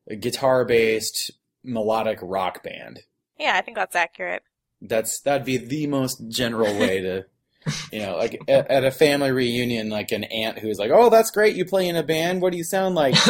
a 0.07 0.17
guitar 0.17 0.67
based 0.67 1.31
melodic 1.65 2.19
rock 2.21 2.63
band. 2.63 3.01
Yeah, 3.39 3.57
I 3.57 3.63
think 3.63 3.77
that's 3.77 3.97
accurate. 3.97 4.43
That's 4.81 5.21
that'd 5.21 5.47
be 5.47 5.57
the 5.57 5.87
most 5.87 6.29
general 6.29 6.79
way 6.79 7.01
to, 7.01 7.25
you 7.93 8.01
know, 8.01 8.17
like 8.17 8.39
at, 8.49 8.71
at 8.71 8.85
a 8.85 8.91
family 8.91 9.33
reunion, 9.33 9.89
like 9.89 10.13
an 10.13 10.25
aunt 10.25 10.59
who's 10.59 10.79
like, 10.79 10.91
"Oh, 10.93 11.11
that's 11.11 11.31
great, 11.31 11.57
you 11.57 11.65
play 11.65 11.89
in 11.89 11.97
a 11.97 12.03
band. 12.03 12.43
What 12.43 12.53
do 12.53 12.59
you 12.59 12.65
sound 12.65 12.95
like?" 12.95 13.15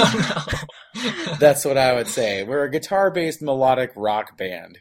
Oh, 0.98 1.36
that's 1.38 1.64
what 1.64 1.78
I 1.78 1.94
would 1.94 2.08
say. 2.08 2.42
We're 2.44 2.64
a 2.64 2.70
guitar 2.70 3.10
based 3.10 3.42
melodic 3.42 3.92
rock 3.96 4.36
band. 4.36 4.78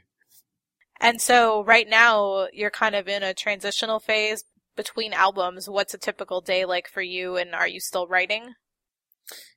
And 0.99 1.21
so, 1.21 1.63
right 1.63 1.87
now, 1.87 2.47
you're 2.53 2.69
kind 2.69 2.95
of 2.95 3.07
in 3.07 3.21
a 3.21 3.33
transitional 3.33 3.99
phase 3.99 4.45
between 4.75 5.13
albums. 5.13 5.69
What's 5.69 5.93
a 5.93 5.97
typical 5.97 6.41
day 6.41 6.65
like 6.65 6.87
for 6.87 7.01
you, 7.01 7.35
and 7.35 7.53
are 7.53 7.67
you 7.67 7.79
still 7.79 8.07
writing? 8.07 8.53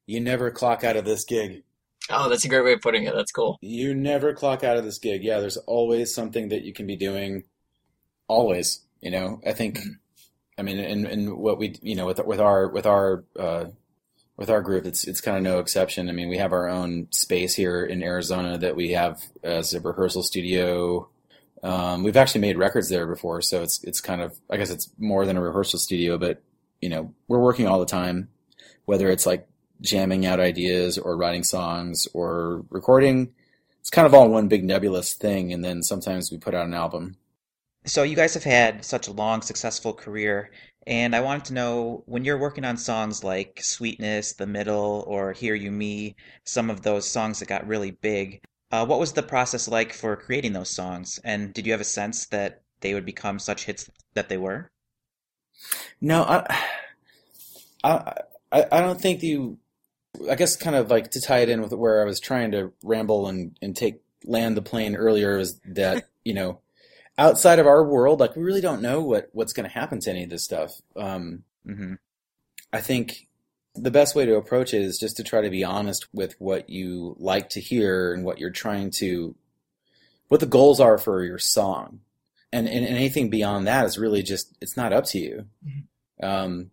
You 0.07 0.21
never 0.21 0.51
clock 0.51 0.85
out 0.85 0.97
of 0.97 1.05
this 1.05 1.25
gig. 1.25 1.63
Oh, 2.11 2.29
that's 2.29 2.45
a 2.45 2.49
great 2.49 2.65
way 2.65 2.73
of 2.73 2.81
putting 2.81 3.05
it. 3.05 3.15
That's 3.15 3.33
cool. 3.33 3.59
You 3.61 3.95
never 3.95 4.33
clock 4.33 4.65
out 4.65 4.77
of 4.77 4.85
this 4.85 4.99
gig. 4.99 5.23
Yeah, 5.25 5.41
there's 5.41 5.57
always 5.57 6.15
something 6.15 6.49
that 6.49 6.63
you 6.63 6.73
can 6.73 6.87
be 6.87 6.97
doing. 6.97 7.45
Always, 8.29 8.81
you 9.01 9.11
know. 9.11 9.41
I 9.47 9.53
think, 9.53 9.79
I 10.59 10.63
mean, 10.63 10.79
and 10.79 11.07
and 11.07 11.37
what 11.37 11.59
we, 11.59 11.77
you 11.83 11.95
know, 11.95 12.07
with 12.07 12.25
with 12.25 12.41
our 12.41 12.69
with 12.69 12.87
our 12.87 13.25
uh, 13.39 13.67
with 14.37 14.51
our 14.51 14.63
group, 14.63 14.87
it's 14.87 15.07
it's 15.07 15.21
kind 15.21 15.37
of 15.37 15.43
no 15.43 15.59
exception. 15.59 16.09
I 16.09 16.13
mean, 16.13 16.29
we 16.29 16.39
have 16.39 16.53
our 16.53 16.69
own 16.69 17.09
space 17.11 17.55
here 17.55 17.85
in 17.85 18.03
Arizona 18.03 18.59
that 18.59 18.77
we 18.77 18.93
have 18.93 19.21
as 19.43 19.75
a 19.75 19.81
rehearsal 19.81 20.23
studio. 20.23 21.09
Um, 21.63 22.05
we've 22.05 22.17
actually 22.17 22.43
made 22.43 22.57
records 22.57 22.89
there 22.89 23.07
before, 23.07 23.43
so 23.43 23.63
it's 23.63 23.83
it's 23.83 24.01
kind 24.01 24.21
of 24.21 24.39
I 24.49 24.57
guess 24.57 24.71
it's 24.71 24.91
more 24.99 25.27
than 25.27 25.37
a 25.37 25.43
rehearsal 25.43 25.79
studio, 25.79 26.19
but 26.19 26.43
you 26.81 26.89
know, 26.89 27.13
we're 27.27 27.41
working 27.41 27.67
all 27.67 27.81
the 27.81 27.87
time, 27.87 28.29
whether 28.85 29.11
it's 29.11 29.27
like 29.27 29.49
jamming 29.81 30.27
out 30.27 30.41
ideas 30.41 30.99
or 30.99 31.17
writing 31.17 31.45
songs 31.45 32.09
or 32.15 32.65
recording. 32.71 33.33
It's 33.81 33.91
kind 33.91 34.07
of 34.07 34.15
all 34.15 34.29
one 34.29 34.49
big 34.49 34.65
nebulous 34.65 35.15
thing, 35.15 35.53
and 35.53 35.65
then 35.65 35.83
sometimes 35.83 36.31
we 36.31 36.39
put 36.39 36.55
out 36.55 36.67
an 36.67 36.75
album. 36.75 37.17
So 37.87 38.03
you 38.03 38.17
guys 38.17 38.35
have 38.35 38.45
had 38.45 38.85
such 38.85 39.09
a 39.09 39.13
long, 39.13 39.41
successful 39.41 39.95
career, 39.95 40.51
and 40.87 41.15
I 41.15 41.21
wanted 41.21 41.47
to 41.47 41.55
know 41.55 42.03
when 42.07 42.25
you're 42.25 42.39
working 42.39 42.65
on 42.65 42.77
songs 42.77 43.25
like 43.25 43.61
Sweetness, 43.63 44.35
The 44.35 44.47
Middle, 44.47 45.05
or 45.07 45.33
Hear 45.33 45.55
You 45.55 45.71
Me, 45.71 46.17
some 46.45 46.71
of 46.71 46.83
those 46.83 47.09
songs 47.09 47.39
that 47.39 47.49
got 47.49 47.67
really 47.67 47.93
big, 47.93 48.41
uh, 48.71 48.85
what 48.85 49.01
was 49.01 49.13
the 49.13 49.23
process 49.23 49.69
like 49.69 49.93
for 49.93 50.17
creating 50.17 50.53
those 50.53 50.71
songs? 50.71 51.19
And 51.25 51.55
did 51.55 51.67
you 51.67 51.73
have 51.73 51.81
a 51.81 51.85
sense 51.85 52.27
that 52.27 52.63
they 52.81 52.95
would 52.95 53.07
become 53.07 53.39
such 53.39 53.65
hits 53.65 53.89
that 54.15 54.29
they 54.29 54.37
were? 54.37 54.71
No, 56.01 56.23
I, 56.23 56.63
I, 57.85 58.15
I 58.53 58.81
don't 58.81 59.01
think 59.01 59.23
you. 59.23 59.59
I 60.31 60.35
guess 60.35 60.57
kind 60.57 60.77
of 60.77 60.91
like 60.91 61.11
to 61.13 61.21
tie 61.21 61.41
it 61.41 61.49
in 61.49 61.61
with 61.61 61.73
where 61.73 62.03
I 62.03 62.05
was 62.05 62.21
trying 62.21 62.53
to 62.53 62.73
ramble 62.83 63.29
and 63.29 63.59
and 63.63 63.77
take 63.77 64.03
land 64.25 64.57
the 64.57 64.63
plane 64.63 64.97
earlier 64.97 65.39
is 65.39 65.61
that 65.67 66.09
you 66.25 66.35
know 66.35 66.61
outside 67.17 67.59
of 67.59 67.67
our 67.67 67.85
world, 67.85 68.21
like 68.21 68.37
we 68.37 68.43
really 68.43 68.61
don't 68.61 68.83
know 68.83 69.01
what 69.01 69.29
what's 69.33 69.53
going 69.53 69.69
to 69.69 69.75
happen 69.75 70.01
to 70.01 70.11
any 70.11 70.25
of 70.25 70.31
this 70.31 70.45
stuff. 70.45 70.73
Um, 70.97 71.45
hmm 71.65 71.95
I 72.73 72.81
think 72.81 73.29
the 73.75 73.91
best 73.91 74.15
way 74.15 74.27
to 74.27 74.37
approach 74.37 74.75
it 74.75 74.83
is 74.83 74.99
just 74.99 75.17
to 75.17 75.25
try 75.25 75.41
to 75.41 75.51
be 75.51 75.65
honest 75.65 76.09
with 76.13 76.35
what 76.39 76.69
you 76.69 77.17
like 77.19 77.51
to 77.51 77.61
hear 77.61 78.13
and 78.13 78.25
what 78.25 78.39
you're 78.39 78.51
trying 78.51 78.91
to, 78.91 79.35
what 80.29 80.41
the 80.41 80.47
goals 80.47 80.81
are 80.81 80.99
for 80.99 81.25
your 81.25 81.39
song. 81.39 82.01
And, 82.53 82.69
and 82.69 82.87
anything 82.87 83.31
beyond 83.31 83.67
that 83.67 83.87
is 83.87 83.99
really 83.99 84.23
just, 84.23 84.57
it's 84.61 84.77
not 84.77 84.93
up 84.93 85.05
to 85.07 85.19
you. 85.19 85.47
Um, 86.23 86.71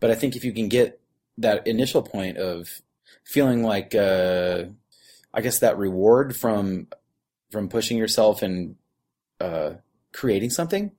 but 0.00 0.10
I 0.10 0.14
think 0.14 0.34
if 0.34 0.44
you 0.44 0.52
can 0.52 0.68
get 0.68 0.99
that 1.38 1.66
initial 1.66 2.02
point 2.02 2.36
of 2.36 2.68
feeling 3.24 3.62
like, 3.62 3.94
uh, 3.94 4.64
I 5.32 5.40
guess 5.40 5.60
that 5.60 5.78
reward 5.78 6.36
from, 6.36 6.88
from 7.50 7.68
pushing 7.68 7.98
yourself 7.98 8.42
and, 8.42 8.76
uh, 9.40 9.74
creating 10.12 10.50
something 10.50 10.92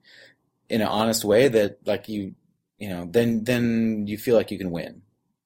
in 0.69 0.81
an 0.81 0.87
honest 0.87 1.25
way 1.25 1.47
that 1.47 1.79
like 1.85 2.07
you, 2.07 2.35
you 2.77 2.89
know, 2.89 3.07
then, 3.09 3.43
then 3.43 4.05
you 4.07 4.17
feel 4.17 4.35
like 4.35 4.51
you 4.51 4.57
can 4.57 4.71
win 4.71 5.01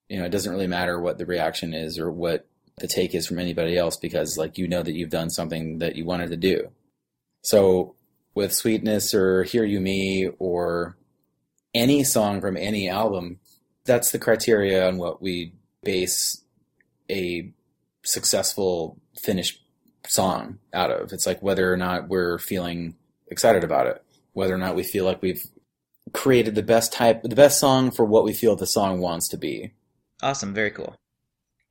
you 0.08 0.18
know, 0.18 0.24
it 0.24 0.30
doesn't 0.30 0.52
really 0.52 0.66
matter 0.66 1.00
what 1.00 1.18
the 1.18 1.26
reaction 1.26 1.74
is 1.74 1.98
or 1.98 2.10
what 2.10 2.46
the 2.78 2.86
take 2.86 3.14
is 3.14 3.26
from 3.26 3.38
anybody 3.38 3.76
else 3.76 3.96
because 3.96 4.36
like 4.36 4.58
you 4.58 4.68
know 4.68 4.82
that 4.82 4.94
you've 4.94 5.10
done 5.10 5.30
something 5.30 5.78
that 5.78 5.96
you 5.96 6.04
wanted 6.04 6.30
to 6.30 6.36
do. 6.36 6.70
So 7.42 7.96
with 8.34 8.52
Sweetness 8.52 9.14
or 9.14 9.44
Hear 9.44 9.64
You 9.64 9.80
Me 9.80 10.28
or 10.38 10.96
any 11.74 12.04
song 12.04 12.40
from 12.40 12.56
any 12.56 12.88
album, 12.88 13.40
that's 13.86 14.10
the 14.10 14.18
criteria 14.18 14.86
on 14.86 14.98
what 14.98 15.22
we 15.22 15.52
base 15.82 16.42
a 17.10 17.52
successful 18.02 18.98
finished 19.20 19.62
song 20.06 20.58
out 20.72 20.90
of. 20.90 21.12
It's 21.12 21.26
like 21.26 21.42
whether 21.42 21.72
or 21.72 21.76
not 21.76 22.08
we're 22.08 22.38
feeling 22.38 22.96
excited 23.28 23.64
about 23.64 23.86
it, 23.86 24.02
whether 24.32 24.54
or 24.54 24.58
not 24.58 24.76
we 24.76 24.82
feel 24.82 25.04
like 25.04 25.22
we've 25.22 25.44
created 26.12 26.54
the 26.54 26.62
best 26.62 26.92
type, 26.92 27.22
the 27.22 27.34
best 27.34 27.58
song 27.58 27.90
for 27.90 28.04
what 28.04 28.24
we 28.24 28.32
feel 28.32 28.56
the 28.56 28.66
song 28.66 29.00
wants 29.00 29.28
to 29.28 29.36
be. 29.36 29.72
Awesome, 30.22 30.54
very 30.54 30.70
cool. 30.70 30.94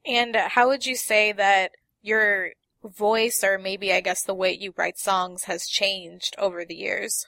And 0.05 0.35
uh, 0.35 0.49
how 0.49 0.67
would 0.67 0.85
you 0.85 0.95
say 0.95 1.31
that 1.31 1.71
your 2.01 2.51
voice, 2.83 3.43
or 3.43 3.57
maybe 3.57 3.91
I 3.91 4.01
guess 4.01 4.23
the 4.23 4.35
way 4.35 4.53
you 4.53 4.73
write 4.77 4.99
songs, 4.99 5.45
has 5.45 5.67
changed 5.67 6.35
over 6.37 6.63
the 6.63 6.75
years? 6.75 7.25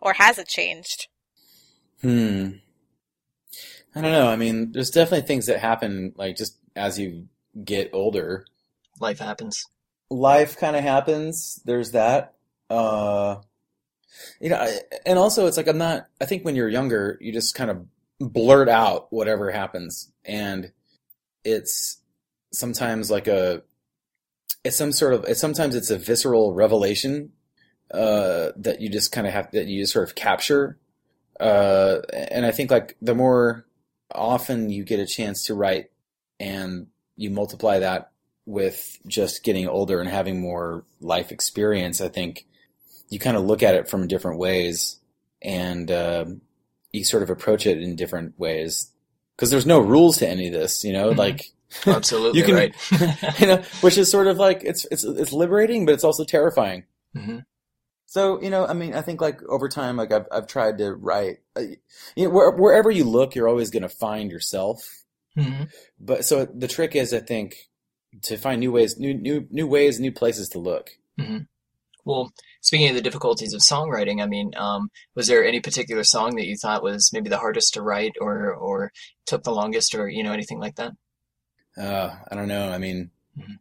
Or 0.00 0.12
has 0.14 0.38
it 0.38 0.48
changed? 0.48 1.08
Hmm. 2.02 2.50
I 3.94 4.00
don't 4.00 4.12
know. 4.12 4.28
I 4.28 4.36
mean, 4.36 4.72
there's 4.72 4.90
definitely 4.90 5.26
things 5.26 5.46
that 5.46 5.60
happen, 5.60 6.12
like 6.16 6.36
just 6.36 6.58
as 6.74 6.98
you 6.98 7.28
get 7.64 7.90
older. 7.92 8.44
Life 9.00 9.18
happens. 9.20 9.62
Life 10.10 10.56
kind 10.56 10.76
of 10.76 10.82
happens. 10.82 11.60
There's 11.64 11.92
that. 11.92 12.34
Uh, 12.68 13.36
you 14.40 14.50
know, 14.50 14.56
I- 14.56 14.80
and 15.06 15.18
also 15.18 15.46
it's 15.46 15.56
like 15.56 15.68
I'm 15.68 15.78
not. 15.78 16.06
I 16.20 16.24
think 16.24 16.44
when 16.44 16.56
you're 16.56 16.68
younger, 16.68 17.18
you 17.20 17.32
just 17.32 17.54
kind 17.54 17.70
of 17.70 17.86
blurt 18.18 18.68
out 18.68 19.12
whatever 19.12 19.50
happens, 19.50 20.10
and 20.24 20.72
it's 21.44 21.98
sometimes 22.52 23.10
like 23.10 23.28
a. 23.28 23.62
It's 24.64 24.76
some 24.76 24.92
sort 24.92 25.14
of. 25.14 25.24
It's 25.24 25.40
sometimes 25.40 25.74
it's 25.74 25.90
a 25.90 25.98
visceral 25.98 26.52
revelation 26.54 27.32
uh, 27.92 28.50
that 28.56 28.80
you 28.80 28.88
just 28.88 29.12
kind 29.12 29.26
of 29.26 29.32
have 29.32 29.50
that 29.52 29.66
you 29.66 29.82
just 29.82 29.92
sort 29.92 30.08
of 30.08 30.14
capture. 30.14 30.78
Uh, 31.38 31.98
and 32.12 32.46
I 32.46 32.50
think 32.52 32.70
like 32.70 32.96
the 33.02 33.14
more 33.14 33.66
often 34.14 34.70
you 34.70 34.84
get 34.84 35.00
a 35.00 35.06
chance 35.06 35.46
to 35.46 35.54
write 35.54 35.90
and 36.40 36.86
you 37.16 37.30
multiply 37.30 37.78
that 37.80 38.10
with 38.46 38.98
just 39.06 39.42
getting 39.42 39.68
older 39.68 40.00
and 40.00 40.08
having 40.08 40.40
more 40.40 40.84
life 41.00 41.32
experience, 41.32 42.00
I 42.00 42.08
think 42.08 42.46
you 43.08 43.18
kind 43.18 43.36
of 43.36 43.44
look 43.44 43.62
at 43.62 43.74
it 43.74 43.88
from 43.88 44.06
different 44.08 44.38
ways 44.38 44.96
and 45.42 45.90
um 45.90 46.40
you 46.92 47.04
sort 47.04 47.22
of 47.22 47.30
approach 47.30 47.66
it 47.66 47.82
in 47.82 47.96
different 47.96 48.38
ways. 48.38 48.90
Because 49.36 49.50
there's 49.50 49.66
no 49.66 49.80
rules 49.80 50.18
to 50.18 50.28
any 50.28 50.46
of 50.46 50.52
this, 50.52 50.84
you 50.84 50.92
know, 50.92 51.12
Mhm. 51.12 51.16
like 51.16 51.50
Absolutely 51.86 52.38
You 52.40 52.46
can- 52.46 52.54
right. 52.54 53.40
you 53.40 53.46
know, 53.48 53.62
which 53.80 53.98
is 53.98 54.10
sort 54.10 54.26
of 54.28 54.36
like 54.38 54.62
it's 54.62 54.84
it's 54.90 55.02
it's 55.04 55.32
liberating, 55.32 55.86
but 55.86 55.94
it's 55.94 56.04
also 56.04 56.24
terrifying. 56.24 56.84
hmm 57.14 57.38
So 58.06 58.40
you 58.40 58.50
know, 58.50 58.66
I 58.66 58.74
mean, 58.74 58.94
I 58.94 59.00
think 59.02 59.20
like 59.20 59.42
over 59.44 59.68
time, 59.68 59.96
like 59.96 60.12
I've 60.12 60.26
I've 60.30 60.46
tried 60.46 60.78
to 60.78 60.94
write. 60.94 61.38
Uh, 61.56 61.62
you 62.16 62.24
know, 62.24 62.30
where, 62.30 62.50
wherever 62.50 62.90
you 62.90 63.04
look, 63.04 63.34
you're 63.34 63.48
always 63.48 63.70
going 63.70 63.82
to 63.82 63.88
find 63.88 64.30
yourself. 64.30 65.04
hmm 65.36 65.64
But 65.98 66.24
so 66.24 66.44
the 66.46 66.68
trick 66.68 66.94
is, 66.94 67.12
I 67.12 67.20
think, 67.20 67.70
to 68.22 68.36
find 68.36 68.60
new 68.60 68.72
ways, 68.72 68.98
new 68.98 69.14
new 69.14 69.46
new 69.50 69.66
ways, 69.66 69.98
new 69.98 70.12
places 70.12 70.48
to 70.50 70.58
look. 70.58 70.90
Well, 72.04 72.32
speaking 72.60 72.88
of 72.88 72.94
the 72.94 73.02
difficulties 73.02 73.54
of 73.54 73.60
songwriting, 73.60 74.22
I 74.22 74.26
mean, 74.26 74.52
um, 74.56 74.90
was 75.14 75.26
there 75.26 75.44
any 75.44 75.60
particular 75.60 76.04
song 76.04 76.36
that 76.36 76.46
you 76.46 76.56
thought 76.56 76.82
was 76.82 77.10
maybe 77.12 77.28
the 77.30 77.38
hardest 77.38 77.74
to 77.74 77.82
write, 77.82 78.12
or 78.20 78.54
or 78.54 78.92
took 79.26 79.42
the 79.42 79.52
longest, 79.52 79.94
or 79.94 80.08
you 80.08 80.22
know 80.22 80.32
anything 80.32 80.58
like 80.58 80.76
that? 80.76 80.92
Uh, 81.76 82.16
I 82.30 82.34
don't 82.34 82.48
know. 82.48 82.70
I 82.70 82.78
mean, 82.78 83.10
Mhm. 83.38 83.58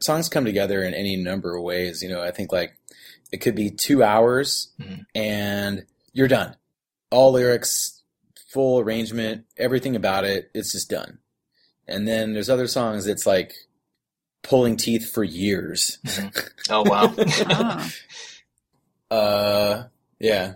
songs 0.00 0.28
come 0.28 0.44
together 0.44 0.82
in 0.82 0.94
any 0.94 1.16
number 1.16 1.56
of 1.56 1.62
ways. 1.62 2.02
You 2.02 2.08
know, 2.08 2.22
I 2.22 2.30
think 2.30 2.52
like 2.52 2.76
it 3.32 3.38
could 3.38 3.54
be 3.54 3.70
two 3.70 4.02
hours 4.02 4.68
Mhm. 4.80 5.04
and 5.14 5.86
you're 6.12 6.28
done. 6.28 6.56
All 7.10 7.32
lyrics, 7.32 8.02
full 8.48 8.80
arrangement, 8.80 9.44
everything 9.56 9.96
about 9.96 10.24
it, 10.24 10.50
it's 10.54 10.72
just 10.72 10.88
done. 10.90 11.18
And 11.88 12.06
then 12.08 12.32
there's 12.32 12.50
other 12.50 12.66
songs 12.68 13.04
that's 13.04 13.26
like 13.26 13.54
pulling 14.42 14.76
teeth 14.76 15.10
for 15.12 15.24
years. 15.24 15.98
Oh 16.70 16.82
wow, 16.84 17.14
Ah. 17.18 17.90
Uh, 19.10 19.84
yeah. 20.18 20.54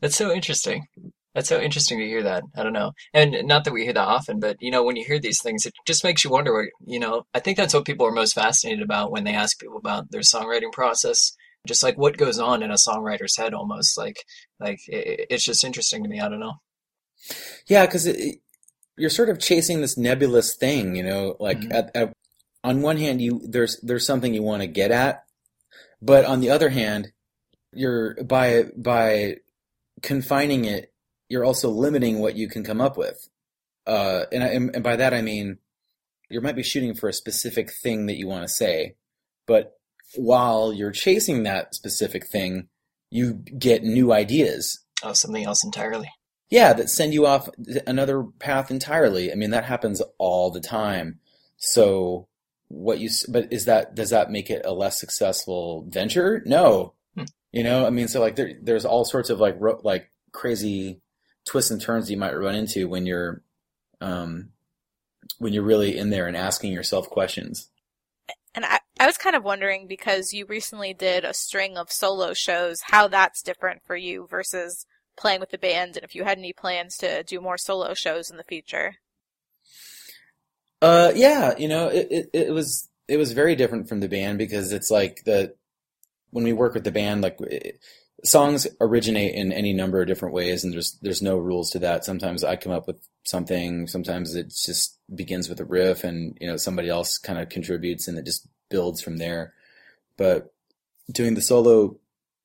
that's 0.00 0.16
so 0.16 0.32
interesting. 0.32 0.86
That's 1.34 1.48
so 1.48 1.60
interesting 1.60 1.98
to 1.98 2.06
hear 2.06 2.22
that. 2.24 2.44
I 2.56 2.62
don't 2.62 2.72
know, 2.72 2.92
and 3.12 3.36
not 3.44 3.64
that 3.64 3.72
we 3.72 3.82
hear 3.84 3.92
that 3.92 4.00
often, 4.08 4.38
but 4.40 4.56
you 4.60 4.70
know, 4.70 4.82
when 4.84 4.94
you 4.96 5.04
hear 5.04 5.18
these 5.18 5.42
things, 5.42 5.66
it 5.66 5.74
just 5.86 6.04
makes 6.04 6.24
you 6.24 6.30
wonder. 6.30 6.52
What 6.52 6.66
you 6.86 6.98
know, 7.00 7.26
I 7.34 7.40
think 7.40 7.56
that's 7.56 7.74
what 7.74 7.84
people 7.84 8.06
are 8.06 8.12
most 8.12 8.34
fascinated 8.34 8.82
about 8.82 9.10
when 9.10 9.24
they 9.24 9.34
ask 9.34 9.58
people 9.60 9.76
about 9.76 10.10
their 10.10 10.20
songwriting 10.22 10.72
process. 10.72 11.36
Just 11.66 11.82
like 11.82 11.96
what 11.96 12.16
goes 12.16 12.38
on 12.38 12.62
in 12.62 12.70
a 12.70 12.74
songwriter's 12.74 13.36
head, 13.36 13.54
almost 13.54 13.96
like 13.96 14.16
like 14.60 14.80
it, 14.86 15.26
it's 15.30 15.44
just 15.44 15.64
interesting 15.64 16.02
to 16.02 16.08
me. 16.08 16.20
I 16.20 16.28
don't 16.28 16.40
know. 16.40 16.60
Yeah, 17.66 17.86
because 17.86 18.08
you're 18.96 19.10
sort 19.10 19.30
of 19.30 19.38
chasing 19.38 19.80
this 19.80 19.96
nebulous 19.96 20.54
thing, 20.56 20.94
you 20.96 21.02
know. 21.02 21.36
Like 21.40 21.60
Mhm. 21.60 21.72
at, 21.72 21.96
at 21.96 22.12
on 22.62 22.82
one 22.82 22.98
hand, 22.98 23.20
you 23.22 23.40
there's 23.48 23.80
there's 23.80 24.06
something 24.06 24.34
you 24.34 24.42
want 24.42 24.62
to 24.62 24.66
get 24.66 24.90
at, 24.90 25.24
but 26.02 26.24
on 26.24 26.40
the 26.40 26.50
other 26.50 26.68
hand, 26.68 27.12
you're 27.72 28.22
by 28.24 28.64
by 28.76 29.36
confining 30.02 30.64
it, 30.66 30.92
you're 31.28 31.44
also 31.44 31.70
limiting 31.70 32.18
what 32.18 32.36
you 32.36 32.48
can 32.48 32.62
come 32.64 32.80
up 32.80 32.96
with. 32.98 33.28
Uh, 33.86 34.24
and, 34.32 34.42
I, 34.42 34.48
and 34.48 34.74
and 34.74 34.84
by 34.84 34.96
that 34.96 35.12
I 35.14 35.20
mean 35.22 35.58
you 36.30 36.40
might 36.40 36.56
be 36.56 36.62
shooting 36.62 36.94
for 36.94 37.08
a 37.08 37.12
specific 37.12 37.70
thing 37.70 38.06
that 38.06 38.16
you 38.16 38.26
want 38.26 38.42
to 38.46 38.52
say, 38.52 38.96
but 39.46 39.78
while 40.16 40.72
you're 40.72 40.90
chasing 40.92 41.42
that 41.42 41.74
specific 41.74 42.26
thing, 42.26 42.68
you 43.10 43.34
get 43.34 43.82
new 43.84 44.12
ideas 44.12 44.80
Oh, 45.02 45.12
something 45.12 45.44
else 45.44 45.62
entirely. 45.64 46.08
yeah, 46.50 46.72
that 46.72 46.88
send 46.88 47.12
you 47.12 47.26
off 47.26 47.48
another 47.86 48.22
path 48.38 48.70
entirely. 48.70 49.30
I 49.30 49.34
mean, 49.34 49.50
that 49.50 49.64
happens 49.64 50.00
all 50.18 50.50
the 50.50 50.60
time. 50.60 51.20
So 51.56 52.26
what 52.68 52.98
you, 52.98 53.10
but 53.28 53.52
is 53.52 53.66
that, 53.66 53.94
does 53.94 54.10
that 54.10 54.30
make 54.30 54.50
it 54.50 54.62
a 54.64 54.72
less 54.72 54.98
successful 54.98 55.84
venture? 55.88 56.42
No. 56.46 56.94
Hmm. 57.16 57.24
You 57.52 57.62
know, 57.64 57.86
I 57.86 57.90
mean, 57.90 58.08
so 58.08 58.20
like 58.20 58.36
there, 58.36 58.52
there's 58.62 58.84
all 58.84 59.04
sorts 59.04 59.30
of 59.30 59.40
like, 59.40 59.56
ro- 59.58 59.80
like 59.84 60.10
crazy 60.32 61.00
twists 61.46 61.70
and 61.70 61.80
turns 61.80 62.10
you 62.10 62.16
might 62.16 62.32
run 62.36 62.54
into 62.54 62.88
when 62.88 63.04
you're, 63.06 63.42
um, 64.00 64.50
when 65.38 65.52
you're 65.52 65.62
really 65.64 65.96
in 65.98 66.10
there 66.10 66.26
and 66.26 66.36
asking 66.36 66.72
yourself 66.72 67.08
questions. 67.10 67.68
And 68.54 68.64
I, 68.64 68.78
I 69.00 69.06
was 69.06 69.16
kind 69.16 69.34
of 69.34 69.44
wondering 69.44 69.86
because 69.86 70.32
you 70.32 70.46
recently 70.46 70.94
did 70.94 71.24
a 71.24 71.34
string 71.34 71.76
of 71.76 71.90
solo 71.90 72.32
shows, 72.34 72.80
how 72.84 73.08
that's 73.08 73.42
different 73.42 73.82
for 73.84 73.96
you 73.96 74.26
versus 74.30 74.86
playing 75.16 75.40
with 75.40 75.50
the 75.50 75.58
band, 75.58 75.96
and 75.96 76.04
if 76.04 76.14
you 76.14 76.24
had 76.24 76.38
any 76.38 76.52
plans 76.52 76.96
to 76.98 77.22
do 77.24 77.40
more 77.40 77.58
solo 77.58 77.94
shows 77.94 78.30
in 78.30 78.36
the 78.36 78.44
future. 78.44 78.96
Uh, 80.82 81.12
yeah, 81.14 81.56
you 81.56 81.68
know, 81.68 81.88
it, 81.88 82.08
it, 82.10 82.30
it 82.32 82.50
was 82.52 82.88
it 83.08 83.16
was 83.16 83.32
very 83.32 83.54
different 83.54 83.88
from 83.88 84.00
the 84.00 84.08
band 84.08 84.38
because 84.38 84.72
it's 84.72 84.90
like 84.90 85.22
the 85.24 85.54
when 86.30 86.44
we 86.44 86.52
work 86.52 86.74
with 86.74 86.84
the 86.84 86.90
band, 86.90 87.22
like 87.22 87.36
it, 87.40 87.78
songs 88.24 88.66
originate 88.80 89.34
in 89.34 89.52
any 89.52 89.72
number 89.72 90.00
of 90.00 90.06
different 90.06 90.34
ways, 90.34 90.64
and 90.64 90.72
there's 90.72 90.98
there's 91.02 91.22
no 91.22 91.36
rules 91.36 91.70
to 91.70 91.78
that. 91.80 92.04
Sometimes 92.04 92.44
I 92.44 92.56
come 92.56 92.72
up 92.72 92.86
with 92.86 92.96
something, 93.24 93.86
sometimes 93.86 94.34
it 94.34 94.48
just 94.48 94.98
begins 95.14 95.48
with 95.48 95.60
a 95.60 95.64
riff, 95.64 96.04
and 96.04 96.36
you 96.40 96.46
know 96.46 96.56
somebody 96.56 96.88
else 96.88 97.18
kind 97.18 97.38
of 97.38 97.48
contributes, 97.48 98.08
and 98.08 98.18
it 98.18 98.24
just 98.24 98.46
builds 98.70 99.02
from 99.02 99.18
there. 99.18 99.54
But 100.16 100.52
doing 101.10 101.34
the 101.34 101.42
solo 101.42 101.98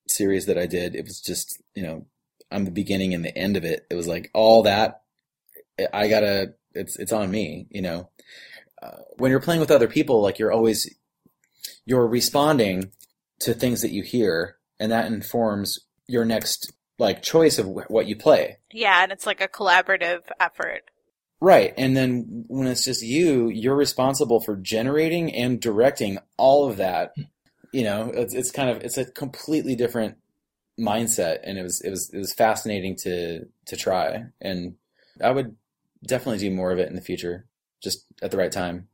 series 0.07 0.45
that 0.47 0.57
I 0.57 0.65
did, 0.65 0.95
it 0.95 1.05
was 1.05 1.21
just 1.21 1.61
you 1.75 1.83
know 1.83 2.05
I'm 2.51 2.65
the 2.65 2.71
beginning 2.71 3.13
and 3.13 3.23
the 3.23 3.37
end 3.37 3.57
of 3.57 3.63
it. 3.63 3.85
It 3.89 3.95
was 3.95 4.07
like 4.07 4.29
all 4.33 4.63
that 4.63 5.01
I 5.93 6.07
gotta 6.07 6.53
it's 6.73 6.97
it's 6.97 7.13
on 7.13 7.31
me, 7.31 7.67
you 7.69 7.81
know. 7.81 8.09
Uh, 8.81 8.99
when 9.17 9.31
you're 9.31 9.41
playing 9.41 9.59
with 9.59 9.71
other 9.71 9.87
people, 9.87 10.21
like 10.21 10.39
you're 10.39 10.51
always 10.51 10.93
you're 11.85 12.07
responding 12.07 12.91
to 13.39 13.53
things 13.53 13.81
that 13.81 13.91
you 13.91 14.03
hear, 14.03 14.57
and 14.79 14.91
that 14.91 15.07
informs 15.07 15.79
your 16.07 16.25
next 16.25 16.71
like 16.97 17.21
choice 17.23 17.57
of 17.57 17.65
wh- 17.65 17.89
what 17.89 18.07
you 18.07 18.15
play. 18.15 18.57
Yeah, 18.71 19.03
and 19.03 19.11
it's 19.11 19.25
like 19.25 19.41
a 19.41 19.47
collaborative 19.47 20.21
effort. 20.39 20.83
Right, 21.41 21.73
and 21.77 21.95
then 21.95 22.45
when 22.47 22.67
it's 22.67 22.83
just 22.83 23.01
you, 23.01 23.47
you're 23.47 23.75
responsible 23.75 24.41
for 24.41 24.57
generating 24.57 25.33
and 25.33 25.61
directing 25.61 26.19
all 26.37 26.69
of 26.69 26.77
that. 26.77 27.13
You 27.71 27.83
know, 27.83 28.11
it's, 28.13 28.33
it's 28.33 28.51
kind 28.51 28.69
of 28.69 28.83
it's 28.83 28.97
a 28.97 29.05
completely 29.05 29.75
different 29.75 30.17
mindset, 30.77 31.39
and 31.43 31.57
it 31.57 31.63
was 31.63 31.79
it 31.81 31.89
was 31.89 32.09
it 32.13 32.17
was 32.17 32.33
fascinating 32.33 32.97
to 33.03 33.45
to 33.67 33.77
try, 33.77 34.25
and 34.41 34.75
I 35.23 35.31
would 35.31 35.55
definitely 36.05 36.39
do 36.39 36.51
more 36.51 36.71
of 36.71 36.79
it 36.79 36.89
in 36.89 36.95
the 36.95 37.01
future, 37.01 37.45
just 37.81 38.05
at 38.21 38.31
the 38.31 38.37
right 38.37 38.51
time. 38.51 38.88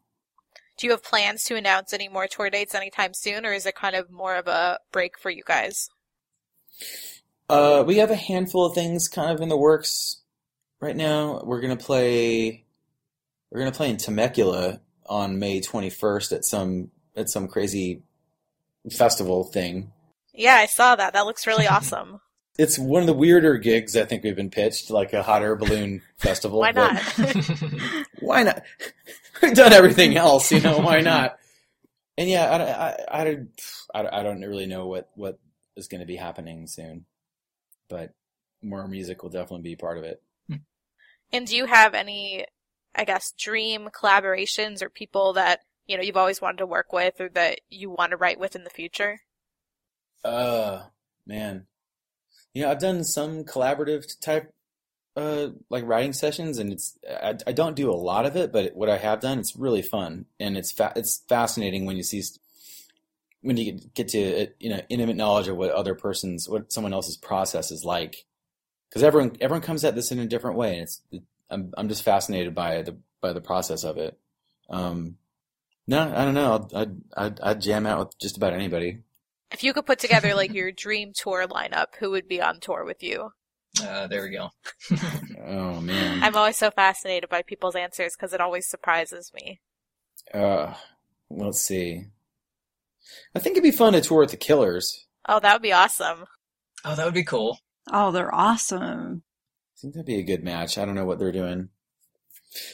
Do 0.78 0.88
you 0.88 0.92
have 0.92 1.04
plans 1.04 1.44
to 1.46 1.56
announce 1.56 1.94
any 1.94 2.10
more 2.10 2.28
tour 2.28 2.50
dates 2.50 2.76
anytime 2.76 3.14
soon, 3.14 3.46
or 3.46 3.54
is 3.54 3.66
it 3.66 3.76
kind 3.76 3.96
of 3.96 4.12
more 4.12 4.36
of 4.36 4.48
a 4.48 4.80
break 4.92 5.18
for 5.18 5.30
you 5.30 5.44
guys? 5.46 5.90
Uh, 7.50 7.84
we 7.86 7.98
have 7.98 8.12
a 8.12 8.16
handful 8.16 8.66
of 8.66 8.74
things 8.74 9.08
kind 9.08 9.32
of 9.32 9.42
in 9.42 9.50
the 9.50 9.58
works 9.58 10.22
right 10.82 10.96
now. 10.96 11.42
We're 11.44 11.62
gonna 11.62 11.78
play. 11.78 12.66
We're 13.52 13.60
gonna 13.60 13.72
play 13.72 13.90
in 13.90 13.98
Temecula 13.98 14.82
on 15.06 15.40
May 15.40 15.62
21st 15.62 16.32
at 16.34 16.46
some 16.46 16.92
at 17.16 17.30
some 17.30 17.48
crazy 17.48 18.04
festival 18.92 19.46
thing. 19.46 19.92
Yeah, 20.34 20.56
I 20.56 20.66
saw 20.66 20.96
that. 20.96 21.14
That 21.14 21.26
looks 21.26 21.48
really 21.48 21.68
awesome. 21.76 22.20
It's 22.58 22.80
one 22.80 23.02
of 23.02 23.08
the 23.08 23.14
weirder 23.14 23.58
gigs 23.58 23.98
I 23.98 24.06
think 24.06 24.24
we've 24.24 24.36
been 24.36 24.50
pitched, 24.50 24.90
like 24.90 25.12
a 25.14 25.22
hot 25.24 25.42
air 25.42 25.56
balloon 25.56 26.02
festival. 26.18 26.60
Why 26.60 26.72
not? 26.72 27.02
Why 28.20 28.44
not? 28.44 28.64
We've 29.42 29.54
done 29.54 29.74
everything 29.74 30.16
else, 30.16 30.52
you 30.54 30.62
know. 30.62 30.80
Why 30.80 31.02
not? 31.02 31.38
And 32.18 32.30
yeah, 32.30 32.46
I, 32.50 33.18
I, 33.18 33.22
I, 33.22 33.24
don't- 33.26 33.62
I, 33.94 34.20
I 34.20 34.24
don't 34.24 34.40
really 34.42 34.66
know 34.66 34.88
what 34.88 35.10
what 35.16 35.38
is 35.76 35.90
going 35.90 36.00
to 36.00 36.06
be 36.08 36.16
happening 36.16 36.68
soon, 36.68 37.04
but 37.90 38.14
more 38.62 38.88
music 38.88 39.22
will 39.22 39.30
definitely 39.30 39.64
be 39.64 39.76
part 39.76 39.98
of 39.98 40.06
it. 40.06 40.22
and 41.34 41.46
do 41.46 41.58
you 41.58 41.66
have 41.66 41.94
any, 41.94 42.46
I 42.96 43.04
guess, 43.04 43.34
dream 43.38 43.90
collaborations 43.94 44.82
or 44.82 44.90
people 44.90 45.34
that 45.34 45.60
you 45.88 45.98
know 45.98 46.04
you've 46.04 46.16
always 46.16 46.42
wanted 46.42 46.60
to 46.60 46.66
work 46.66 46.94
with 46.94 47.20
or 47.20 47.28
that 47.34 47.60
you 47.70 47.90
want 47.90 48.12
to 48.12 48.18
write 48.18 48.40
with 48.40 48.56
in 48.56 48.64
the 48.64 48.70
future? 48.70 49.20
Uh, 50.24 50.84
man. 51.28 51.66
You 52.56 52.64
know, 52.64 52.72
I've 52.72 52.80
done 52.80 53.04
some 53.04 53.44
collaborative 53.44 54.06
type, 54.22 54.52
uh, 55.18 55.50
like 55.70 55.86
writing 55.86 56.14
sessions, 56.14 56.58
and 56.58 56.72
it's 56.72 56.98
I, 57.08 57.36
I 57.46 57.52
don't 57.52 57.76
do 57.76 57.92
a 57.92 57.94
lot 57.94 58.26
of 58.26 58.38
it, 58.38 58.54
but 58.54 58.76
what 58.76 58.90
I 58.90 58.98
have 58.98 59.20
done, 59.20 59.40
it's 59.40 59.58
really 59.58 59.82
fun, 59.82 60.26
and 60.40 60.58
it's 60.58 60.72
fa- 60.72 60.94
it's 60.96 61.22
fascinating 61.28 61.86
when 61.86 61.98
you 61.98 62.04
see 62.04 62.24
when 63.42 63.58
you 63.58 63.74
get- 63.94 64.08
to 64.10 64.44
uh, 64.44 64.46
you 64.60 64.70
know 64.70 64.82
intimate 64.90 65.18
knowledge 65.18 65.50
of 65.50 65.58
what 65.58 65.72
other 65.72 65.96
person's 65.96 66.48
what 66.50 66.72
someone 66.72 66.94
else's 66.94 67.18
process 67.18 67.72
is 67.72 67.84
like, 67.84 68.26
because 68.90 69.04
everyone 69.04 69.36
everyone 69.42 69.62
comes 69.62 69.84
at 69.84 69.94
this 69.96 70.12
in 70.12 70.20
a 70.20 70.26
different 70.26 70.58
way, 70.58 70.76
and 70.76 70.84
it's 70.84 71.02
I'm 71.50 71.74
I'm 71.78 71.90
just 71.90 72.04
fascinated 72.04 72.56
by 72.56 72.82
the 72.84 72.98
by 73.22 73.34
the 73.34 73.42
process 73.42 73.84
of 73.84 73.98
it. 73.98 74.18
Um, 74.70 75.18
no, 75.88 76.02
I 76.02 76.24
don't 76.26 76.34
know. 76.34 76.70
I'd 76.74 76.98
I'd, 77.18 77.40
I'd 77.42 77.62
jam 77.62 77.86
out 77.86 78.00
with 78.00 78.18
just 78.20 78.38
about 78.38 78.54
anybody. 78.54 79.00
If 79.52 79.64
you 79.64 79.74
could 79.74 79.86
put 79.86 80.00
together 80.00 80.34
like 80.34 80.54
your 80.54 80.72
dream 80.72 81.12
tour 81.16 81.48
lineup, 81.48 81.96
who 82.00 82.12
would 82.12 82.28
be 82.28 82.42
on 82.42 82.60
tour 82.60 82.84
with 82.86 83.04
you? 83.04 83.30
Uh, 83.82 84.08
there 84.08 84.24
we 84.24 84.30
go. 84.30 84.50
Oh 85.46 85.82
man. 85.82 86.24
I'm 86.24 86.36
always 86.36 86.58
so 86.58 86.72
fascinated 86.72 87.30
by 87.30 87.42
people's 87.42 87.76
answers 87.76 88.16
because 88.16 88.34
it 88.34 88.42
always 88.42 88.68
surprises 88.68 89.32
me. 89.34 89.60
Uh, 90.34 90.74
let's 91.30 91.62
see. 91.62 92.06
I 93.36 93.40
think 93.40 93.54
it'd 93.54 93.64
be 93.64 93.72
fun 93.72 93.94
to 93.94 94.02
tour 94.02 94.22
with 94.22 94.32
the 94.32 94.38
Killers. 94.38 95.06
Oh, 95.28 95.40
that 95.40 95.54
would 95.54 95.62
be 95.62 95.74
awesome. 95.74 96.26
Oh, 96.84 96.96
that 96.96 97.06
would 97.06 97.14
be 97.14 97.24
cool. 97.24 97.60
Oh, 97.92 98.12
they're 98.12 98.34
awesome. 98.34 99.24
I 99.78 99.78
think 99.82 99.94
that'd 99.94 100.06
be 100.06 100.20
a 100.20 100.24
good 100.24 100.44
match. 100.44 100.78
I 100.78 100.86
don't 100.86 100.96
know 100.96 101.06
what 101.06 101.20
they're 101.20 101.32
doing. 101.32 101.70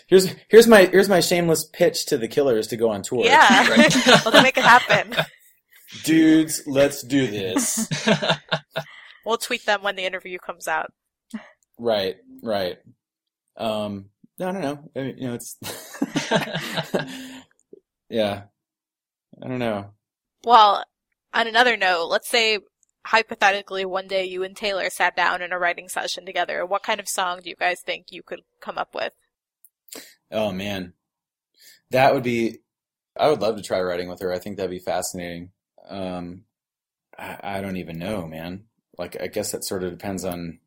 Here's 0.07 0.33
here's 0.49 0.67
my 0.67 0.85
here's 0.85 1.09
my 1.09 1.19
shameless 1.19 1.65
pitch 1.73 2.05
to 2.07 2.17
the 2.17 2.27
Killers 2.27 2.67
to 2.67 2.77
go 2.77 2.91
on 2.91 3.01
tour. 3.01 3.25
Yeah, 3.25 3.67
Right. 3.69 3.95
let's 4.07 4.43
make 4.43 4.57
it 4.57 4.63
happen. 4.63 5.15
Dudes, 6.03 6.63
let's 6.65 7.01
do 7.03 7.27
this. 7.27 7.87
We'll 9.25 9.37
tweet 9.37 9.65
them 9.65 9.83
when 9.83 9.95
the 9.95 10.05
interview 10.05 10.39
comes 10.39 10.67
out. 10.67 10.91
right, 11.77 12.15
right. 12.41 12.77
Um, 13.55 14.09
I 14.39 14.51
don't 14.51 14.61
know. 14.61 14.89
I 14.95 14.99
mean, 14.99 15.17
you 15.17 15.27
know, 15.27 15.35
it's 15.35 15.57
yeah. 18.09 18.43
I 19.41 19.47
don't 19.47 19.59
know. 19.59 19.91
Well, 20.43 20.83
on 21.33 21.47
another 21.47 21.77
note, 21.77 22.07
let's 22.07 22.29
say 22.29 22.59
hypothetically 23.05 23.85
one 23.85 24.07
day 24.07 24.25
you 24.25 24.43
and 24.43 24.55
Taylor 24.55 24.89
sat 24.89 25.15
down 25.15 25.41
in 25.41 25.51
a 25.51 25.59
writing 25.59 25.87
session 25.87 26.25
together. 26.25 26.65
What 26.65 26.83
kind 26.83 26.99
of 26.99 27.07
song 27.07 27.41
do 27.43 27.49
you 27.49 27.55
guys 27.55 27.81
think 27.81 28.07
you 28.09 28.23
could 28.23 28.41
come 28.59 28.77
up 28.77 28.95
with? 28.95 29.13
Oh 30.31 30.51
man, 30.51 30.93
that 31.91 32.13
would 32.13 32.23
be. 32.23 32.59
I 33.19 33.29
would 33.29 33.41
love 33.41 33.57
to 33.57 33.61
try 33.61 33.81
writing 33.81 34.07
with 34.07 34.21
her. 34.21 34.31
I 34.31 34.39
think 34.39 34.57
that'd 34.57 34.71
be 34.71 34.79
fascinating. 34.79 35.51
Um, 35.89 36.43
I, 37.17 37.37
I 37.41 37.61
don't 37.61 37.77
even 37.77 37.97
know, 37.99 38.27
man. 38.27 38.65
Like, 38.97 39.21
I 39.21 39.27
guess 39.27 39.51
that 39.51 39.65
sort 39.65 39.83
of 39.83 39.91
depends 39.91 40.25
on 40.25 40.59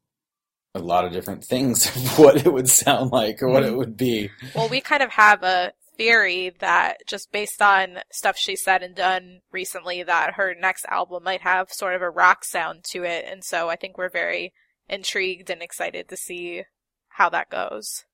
a 0.75 0.81
lot 0.81 1.05
of 1.05 1.13
different 1.13 1.45
things 1.45 1.87
of 1.97 2.19
what 2.19 2.45
it 2.45 2.53
would 2.53 2.69
sound 2.69 3.13
like 3.13 3.43
or 3.43 3.49
what 3.49 3.65
it 3.65 3.77
would 3.77 3.97
be. 3.97 4.31
Well, 4.55 4.69
we 4.69 4.81
kind 4.81 5.03
of 5.03 5.11
have 5.11 5.43
a 5.43 5.73
theory 5.97 6.53
that 6.59 6.99
just 7.07 7.31
based 7.31 7.63
on 7.63 7.99
stuff 8.11 8.37
she 8.37 8.57
said 8.57 8.83
and 8.83 8.95
done 8.95 9.41
recently 9.53 10.03
that 10.03 10.35
her 10.35 10.55
next 10.59 10.85
album 10.87 11.23
might 11.23 11.43
have 11.43 11.73
sort 11.73 11.95
of 11.95 12.03
a 12.03 12.11
rock 12.11 12.45
sound 12.45 12.83
to 12.83 13.05
it. 13.05 13.25
And 13.29 13.45
so 13.45 13.69
I 13.69 13.77
think 13.77 13.97
we're 13.97 14.09
very 14.09 14.53
intrigued 14.89 15.51
and 15.51 15.63
excited 15.63 16.09
to 16.09 16.17
see 16.17 16.65
how 17.09 17.29
that 17.31 17.51
goes. 17.51 18.05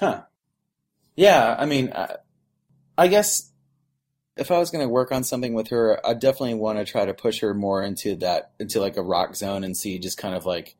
Huh. 0.00 0.22
Yeah, 1.16 1.56
I 1.58 1.66
mean, 1.66 1.92
I, 1.94 2.16
I 2.96 3.08
guess 3.08 3.52
if 4.38 4.50
I 4.52 4.58
was 4.58 4.70
going 4.70 4.84
to 4.84 4.88
work 4.88 5.10
on 5.10 5.24
something 5.24 5.52
with 5.52 5.68
her, 5.68 6.04
I 6.06 6.14
definitely 6.14 6.54
want 6.54 6.78
to 6.78 6.84
try 6.84 7.04
to 7.04 7.12
push 7.12 7.40
her 7.40 7.54
more 7.54 7.82
into 7.82 8.14
that, 8.16 8.52
into 8.60 8.80
like 8.80 8.96
a 8.96 9.02
rock 9.02 9.34
zone 9.34 9.64
and 9.64 9.76
see 9.76 9.98
just 9.98 10.16
kind 10.16 10.34
of 10.34 10.46
like, 10.46 10.76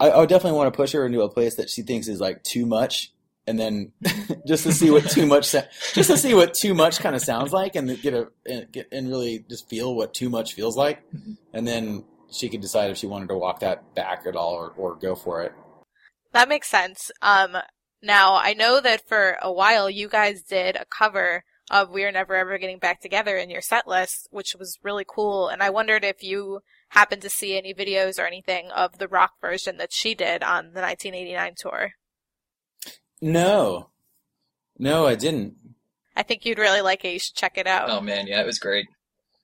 I, 0.00 0.10
I 0.10 0.18
would 0.18 0.28
definitely 0.28 0.58
want 0.58 0.72
to 0.72 0.76
push 0.76 0.92
her 0.92 1.06
into 1.06 1.22
a 1.22 1.28
place 1.28 1.54
that 1.54 1.70
she 1.70 1.82
thinks 1.82 2.08
is 2.08 2.20
like 2.20 2.42
too 2.42 2.66
much. 2.66 3.12
And 3.46 3.58
then 3.58 3.92
just 4.46 4.64
to 4.64 4.72
see 4.72 4.90
what 4.90 5.08
too 5.08 5.26
much, 5.26 5.46
sa- 5.46 5.62
just 5.94 6.10
to 6.10 6.16
see 6.16 6.34
what 6.34 6.54
too 6.54 6.74
much 6.74 6.98
kind 6.98 7.14
of 7.14 7.22
sounds 7.22 7.52
like 7.52 7.76
and 7.76 8.00
get 8.02 8.12
a, 8.12 8.28
and 8.44 8.70
get, 8.72 8.88
and 8.90 9.08
really 9.08 9.44
just 9.48 9.68
feel 9.68 9.94
what 9.94 10.12
too 10.12 10.28
much 10.28 10.54
feels 10.54 10.76
like. 10.76 11.02
And 11.52 11.66
then 11.66 12.04
she 12.30 12.48
could 12.48 12.60
decide 12.60 12.90
if 12.90 12.96
she 12.96 13.06
wanted 13.06 13.28
to 13.28 13.36
walk 13.36 13.60
that 13.60 13.94
back 13.94 14.24
at 14.26 14.34
all 14.34 14.54
or, 14.54 14.72
or 14.76 14.94
go 14.96 15.14
for 15.14 15.42
it. 15.42 15.52
That 16.32 16.48
makes 16.48 16.68
sense. 16.68 17.12
Um, 17.20 17.56
now 18.02 18.34
I 18.34 18.54
know 18.54 18.80
that 18.80 19.06
for 19.08 19.38
a 19.40 19.52
while 19.52 19.88
you 19.88 20.08
guys 20.08 20.42
did 20.42 20.74
a 20.76 20.86
cover 20.86 21.44
of 21.72 21.90
We're 21.90 22.12
Never 22.12 22.36
Ever 22.36 22.58
Getting 22.58 22.78
Back 22.78 23.00
Together 23.00 23.38
in 23.38 23.48
your 23.48 23.62
set 23.62 23.88
list, 23.88 24.28
which 24.30 24.54
was 24.56 24.78
really 24.82 25.06
cool. 25.08 25.48
And 25.48 25.62
I 25.62 25.70
wondered 25.70 26.04
if 26.04 26.22
you 26.22 26.60
happened 26.90 27.22
to 27.22 27.30
see 27.30 27.56
any 27.56 27.72
videos 27.72 28.18
or 28.18 28.26
anything 28.26 28.70
of 28.70 28.98
the 28.98 29.08
rock 29.08 29.32
version 29.40 29.78
that 29.78 29.92
she 29.92 30.14
did 30.14 30.42
on 30.42 30.74
the 30.74 30.82
1989 30.82 31.54
tour. 31.56 31.92
No, 33.22 33.88
no, 34.78 35.06
I 35.06 35.14
didn't. 35.14 35.54
I 36.14 36.22
think 36.22 36.44
you'd 36.44 36.58
really 36.58 36.82
like 36.82 37.04
it. 37.06 37.14
You 37.14 37.18
should 37.18 37.36
check 37.36 37.56
it 37.56 37.66
out. 37.66 37.88
Oh 37.88 38.02
man, 38.02 38.26
yeah, 38.26 38.42
it 38.42 38.46
was 38.46 38.58
great. 38.58 38.86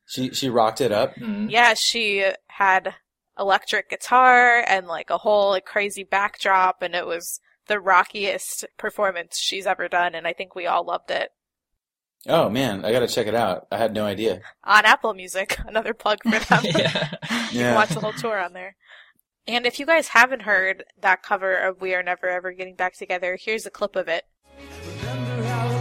She 0.06 0.34
she 0.34 0.50
rocked 0.50 0.82
it 0.82 0.92
up. 0.92 1.14
Mhm. 1.14 1.50
Yeah, 1.50 1.72
she 1.74 2.30
had 2.48 2.94
electric 3.38 3.88
guitar 3.88 4.64
and 4.66 4.86
like 4.86 5.08
a 5.10 5.18
whole 5.18 5.50
like, 5.50 5.64
crazy 5.64 6.04
backdrop, 6.04 6.82
and 6.82 6.94
it 6.94 7.06
was 7.06 7.40
the 7.68 7.80
rockiest 7.80 8.66
performance 8.76 9.38
she's 9.38 9.66
ever 9.66 9.88
done, 9.88 10.14
and 10.14 10.26
I 10.26 10.34
think 10.34 10.54
we 10.54 10.66
all 10.66 10.84
loved 10.84 11.10
it. 11.10 11.30
Oh 12.26 12.48
man, 12.48 12.84
I 12.84 12.92
gotta 12.92 13.06
check 13.06 13.26
it 13.26 13.34
out. 13.34 13.66
I 13.70 13.78
had 13.78 13.94
no 13.94 14.04
idea. 14.04 14.40
On 14.64 14.84
Apple 14.84 15.14
Music, 15.14 15.58
another 15.66 15.94
plug 15.94 16.18
for 16.22 16.38
them. 16.38 16.64
yeah. 16.64 17.14
You 17.50 17.60
can 17.60 17.74
watch 17.76 17.88
the 17.88 18.00
whole 18.00 18.12
tour 18.12 18.38
on 18.38 18.52
there. 18.52 18.76
And 19.46 19.64
if 19.64 19.78
you 19.78 19.86
guys 19.86 20.08
haven't 20.08 20.42
heard 20.42 20.84
that 21.00 21.22
cover 21.22 21.56
of 21.56 21.80
We 21.80 21.94
Are 21.94 22.02
Never 22.02 22.28
Ever 22.28 22.52
Getting 22.52 22.74
Back 22.74 22.94
Together, 22.94 23.38
here's 23.40 23.64
a 23.64 23.70
clip 23.70 23.96
of 23.96 24.06
it. 24.06 24.24
Remember 25.00 25.42
how 25.44 25.78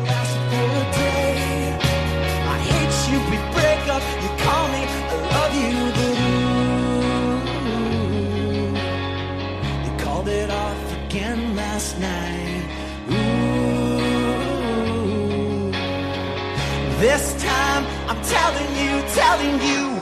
this 16.99 17.39
time 17.43 17.85
I'm 18.09 18.19
telling 18.23 18.69
you, 18.75 19.01
telling 19.13 19.61
you, 19.61 20.01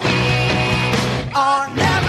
are 1.36 1.68
never, 1.76 2.05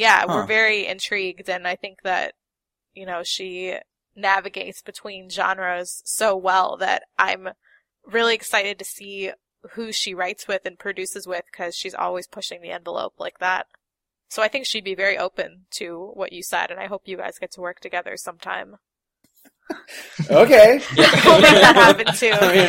yeah, 0.00 0.20
Huh. 0.20 0.26
we're 0.28 0.46
very 0.46 0.86
intrigued, 0.86 1.48
and 1.48 1.68
I 1.68 1.76
think 1.76 1.98
that, 2.02 2.32
you 2.94 3.04
know, 3.06 3.22
she 3.22 3.76
navigates 4.16 4.82
between 4.82 5.28
genres 5.30 6.02
so 6.04 6.36
well 6.36 6.76
that 6.78 7.02
I'm 7.18 7.50
really 8.04 8.34
excited 8.34 8.78
to 8.78 8.84
see 8.84 9.30
who 9.72 9.92
she 9.92 10.14
writes 10.14 10.48
with 10.48 10.62
and 10.64 10.78
produces 10.78 11.26
with 11.26 11.44
because 11.52 11.76
she's 11.76 11.94
always 11.94 12.26
pushing 12.26 12.62
the 12.62 12.70
envelope 12.70 13.14
like 13.18 13.38
that. 13.40 13.66
So 14.30 14.42
I 14.42 14.48
think 14.48 14.64
she'd 14.64 14.84
be 14.84 14.94
very 14.94 15.18
open 15.18 15.66
to 15.72 16.10
what 16.14 16.32
you 16.32 16.42
said, 16.42 16.70
and 16.70 16.80
I 16.80 16.86
hope 16.86 17.02
you 17.04 17.16
guys 17.18 17.38
get 17.38 17.52
to 17.52 17.60
work 17.60 17.80
together 17.80 18.16
sometime. 18.16 18.76
Okay. 20.28 20.80
we'll 20.96 21.40
make 21.40 21.60
that 21.62 21.76
happen 21.76 22.12
too. 22.16 22.32
I 22.40 22.54
mean, 22.54 22.68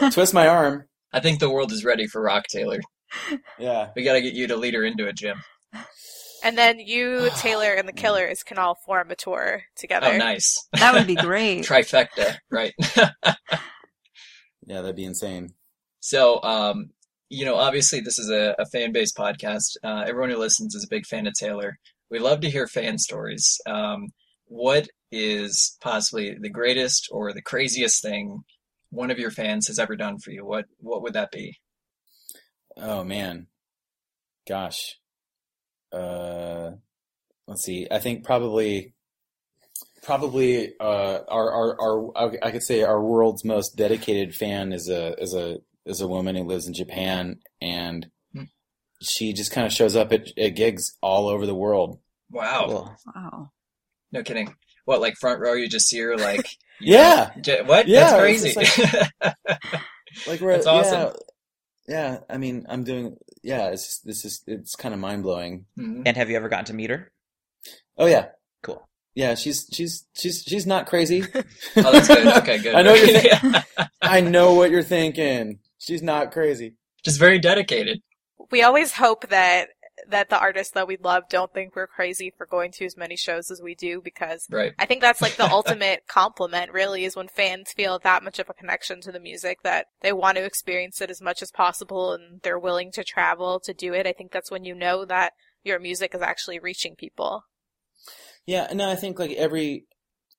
like, 0.00 0.12
twist 0.12 0.34
my 0.34 0.46
arm. 0.48 0.84
I 1.10 1.18
think 1.20 1.40
the 1.40 1.48
world 1.48 1.72
is 1.72 1.82
ready 1.84 2.06
for 2.06 2.20
Rock 2.20 2.44
Taylor. 2.50 2.78
Yeah. 3.58 3.88
We 3.96 4.04
got 4.04 4.12
to 4.14 4.20
get 4.20 4.34
you 4.34 4.46
to 4.48 4.56
lead 4.56 4.74
her 4.74 4.84
into 4.84 5.06
it, 5.06 5.16
Jim. 5.16 5.42
And 6.44 6.58
then 6.58 6.80
you, 6.80 7.30
Taylor, 7.36 7.72
and 7.72 7.88
the 7.88 7.92
Killers 7.92 8.42
can 8.42 8.58
all 8.58 8.74
form 8.74 9.10
a 9.10 9.14
tour 9.14 9.62
together. 9.76 10.10
Oh, 10.12 10.16
nice. 10.16 10.68
That 10.72 10.94
would 10.94 11.06
be 11.06 11.14
great. 11.14 11.64
Trifecta, 11.66 12.36
right? 12.50 12.74
Yeah, 14.66 14.80
that'd 14.80 14.96
be 14.96 15.04
insane. 15.04 15.54
So, 16.00 16.42
um, 16.42 16.90
you 17.28 17.44
know, 17.44 17.56
obviously 17.56 18.00
this 18.00 18.18
is 18.18 18.30
a, 18.30 18.54
a 18.58 18.66
fan 18.66 18.92
based 18.92 19.16
podcast. 19.16 19.76
Uh, 19.82 20.04
everyone 20.06 20.30
who 20.30 20.36
listens 20.36 20.74
is 20.74 20.84
a 20.84 20.88
big 20.88 21.06
fan 21.06 21.26
of 21.26 21.34
Taylor. 21.34 21.78
We 22.10 22.18
love 22.18 22.40
to 22.40 22.50
hear 22.50 22.66
fan 22.66 22.98
stories. 22.98 23.60
Um, 23.66 24.08
what 24.46 24.88
is 25.10 25.76
possibly 25.80 26.36
the 26.40 26.50
greatest 26.50 27.08
or 27.10 27.32
the 27.32 27.42
craziest 27.42 28.02
thing 28.02 28.44
one 28.90 29.10
of 29.10 29.18
your 29.18 29.30
fans 29.30 29.68
has 29.68 29.78
ever 29.78 29.96
done 29.96 30.18
for 30.18 30.30
you? 30.30 30.44
What 30.44 30.66
what 30.78 31.02
would 31.02 31.14
that 31.14 31.30
be? 31.30 31.58
Oh 32.76 33.02
man. 33.02 33.46
Gosh. 34.46 34.96
Uh 35.92 36.72
let's 37.46 37.62
see. 37.64 37.86
I 37.90 37.98
think 37.98 38.24
probably 38.24 38.94
probably 40.02 40.72
uh 40.80 41.18
our 41.28 41.52
our, 41.52 41.80
our 42.16 42.32
I 42.42 42.50
could 42.50 42.62
say 42.62 42.82
our 42.82 43.00
world's 43.02 43.44
most 43.44 43.76
dedicated 43.76 44.34
fan 44.34 44.72
is 44.72 44.88
a 44.88 45.14
is 45.20 45.34
a 45.34 45.58
is 45.86 46.00
a 46.00 46.08
woman 46.08 46.36
who 46.36 46.44
lives 46.44 46.66
in 46.66 46.74
Japan 46.74 47.40
and 47.60 48.06
Hmm. 48.34 48.44
she 49.02 49.32
just 49.32 49.52
kind 49.52 49.66
of 49.66 49.72
shows 49.72 49.96
up 49.96 50.12
at, 50.12 50.26
at 50.38 50.50
gigs 50.56 50.96
all 51.02 51.28
over 51.28 51.44
the 51.46 51.54
world. 51.54 51.98
Wow, 52.30 52.64
Cool. 52.66 52.96
Wow. 53.14 53.50
no 54.12 54.22
kidding. 54.22 54.54
What 54.84 55.00
like 55.00 55.14
front 55.20 55.40
row? 55.40 55.52
You 55.54 55.68
just 55.68 55.86
see 55.88 55.98
her 56.00 56.16
like 56.16 56.48
Yeah. 56.80 57.30
know, 57.46 57.62
what? 57.64 57.86
Yeah, 57.86 58.00
That's 58.00 58.20
crazy. 58.20 58.54
just 58.54 59.12
Like 60.26 60.40
we're 60.40 60.52
That's 60.52 60.66
awesome. 60.66 61.12
Yeah, 61.88 62.12
yeah, 62.12 62.18
I 62.30 62.38
mean, 62.38 62.66
I'm 62.68 62.82
doing 62.84 63.16
yeah, 63.42 63.68
it's 63.68 63.84
just, 63.86 64.06
this 64.06 64.24
is 64.24 64.42
it's 64.46 64.76
kind 64.76 64.94
of 64.94 65.00
mind-blowing. 65.00 65.66
Mhm. 65.78 66.02
And 66.06 66.16
have 66.16 66.30
you 66.30 66.36
ever 66.36 66.48
gotten 66.48 66.66
to 66.66 66.74
meet 66.74 66.90
her? 66.90 67.10
Oh 67.98 68.06
yeah. 68.06 68.28
Cool. 68.62 68.86
Yeah, 69.14 69.34
she's 69.34 69.68
she's 69.72 70.06
she's 70.14 70.42
she's 70.42 70.66
not 70.66 70.86
crazy. 70.86 71.22
Oh, 71.76 71.92
that's 71.92 72.08
good. 72.08 72.26
Okay, 72.38 72.58
good. 72.58 72.74
I 72.78 72.82
know 72.82 72.94
you're 72.94 73.06
thinking. 73.20 73.52
Yeah. 73.78 73.86
I 74.02 74.20
know 74.20 74.54
what 74.54 74.70
you're 74.70 74.82
thinking. 74.82 75.58
She's 75.78 76.02
not 76.02 76.32
crazy. 76.32 76.74
Just 77.04 77.18
very 77.18 77.38
dedicated. 77.38 78.00
we 78.50 78.62
always 78.62 78.92
hope 78.92 79.28
that 79.28 79.68
that 80.12 80.30
the 80.30 80.38
artists 80.38 80.72
that 80.74 80.86
we 80.86 80.96
love 80.96 81.24
don't 81.28 81.52
think 81.52 81.74
we're 81.74 81.86
crazy 81.86 82.32
for 82.36 82.46
going 82.46 82.70
to 82.72 82.84
as 82.84 82.96
many 82.96 83.16
shows 83.16 83.50
as 83.50 83.60
we 83.60 83.74
do 83.74 84.00
because 84.02 84.46
Right. 84.50 84.72
I 84.78 84.86
think 84.86 85.00
that's 85.00 85.20
like 85.20 85.36
the 85.36 85.50
ultimate 85.50 86.06
compliment 86.06 86.72
really 86.72 87.04
is 87.04 87.16
when 87.16 87.28
fans 87.28 87.72
feel 87.72 87.98
that 87.98 88.22
much 88.22 88.38
of 88.38 88.48
a 88.48 88.54
connection 88.54 89.00
to 89.02 89.12
the 89.12 89.20
music 89.20 89.62
that 89.62 89.86
they 90.00 90.12
want 90.12 90.36
to 90.36 90.44
experience 90.44 91.00
it 91.00 91.10
as 91.10 91.20
much 91.20 91.42
as 91.42 91.50
possible 91.50 92.12
and 92.12 92.40
they're 92.42 92.58
willing 92.58 92.92
to 92.92 93.04
travel 93.04 93.60
to 93.60 93.74
do 93.74 93.92
it. 93.92 94.06
I 94.06 94.12
think 94.12 94.32
that's 94.32 94.50
when 94.50 94.64
you 94.64 94.74
know 94.74 95.04
that 95.04 95.32
your 95.64 95.78
music 95.78 96.14
is 96.14 96.22
actually 96.22 96.58
reaching 96.58 96.94
people. 96.96 97.44
Yeah, 98.46 98.68
no, 98.72 98.90
I 98.90 98.96
think 98.96 99.18
like 99.18 99.32
every 99.32 99.86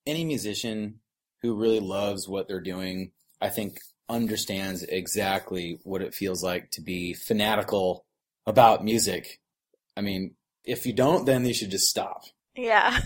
any 0.06 0.26
musician 0.26 1.00
who 1.42 1.56
really 1.56 1.80
loves 1.80 2.28
what 2.28 2.48
they're 2.48 2.62
doing, 2.62 3.12
I 3.40 3.50
think 3.50 3.80
understands 4.10 4.84
exactly 4.84 5.80
what 5.84 6.02
it 6.02 6.14
feels 6.14 6.44
like 6.44 6.72
to 6.72 6.82
be 6.82 7.14
fanatical 7.14 8.06
about 8.46 8.84
music. 8.84 9.40
I 9.96 10.02
mean, 10.02 10.36
if 10.64 10.86
you 10.86 10.94
don't, 10.94 11.26
then 11.26 11.46
you 11.46 11.54
should 11.54 11.72
just 11.72 11.90
stop. 11.90 12.24
Yeah. 12.56 13.00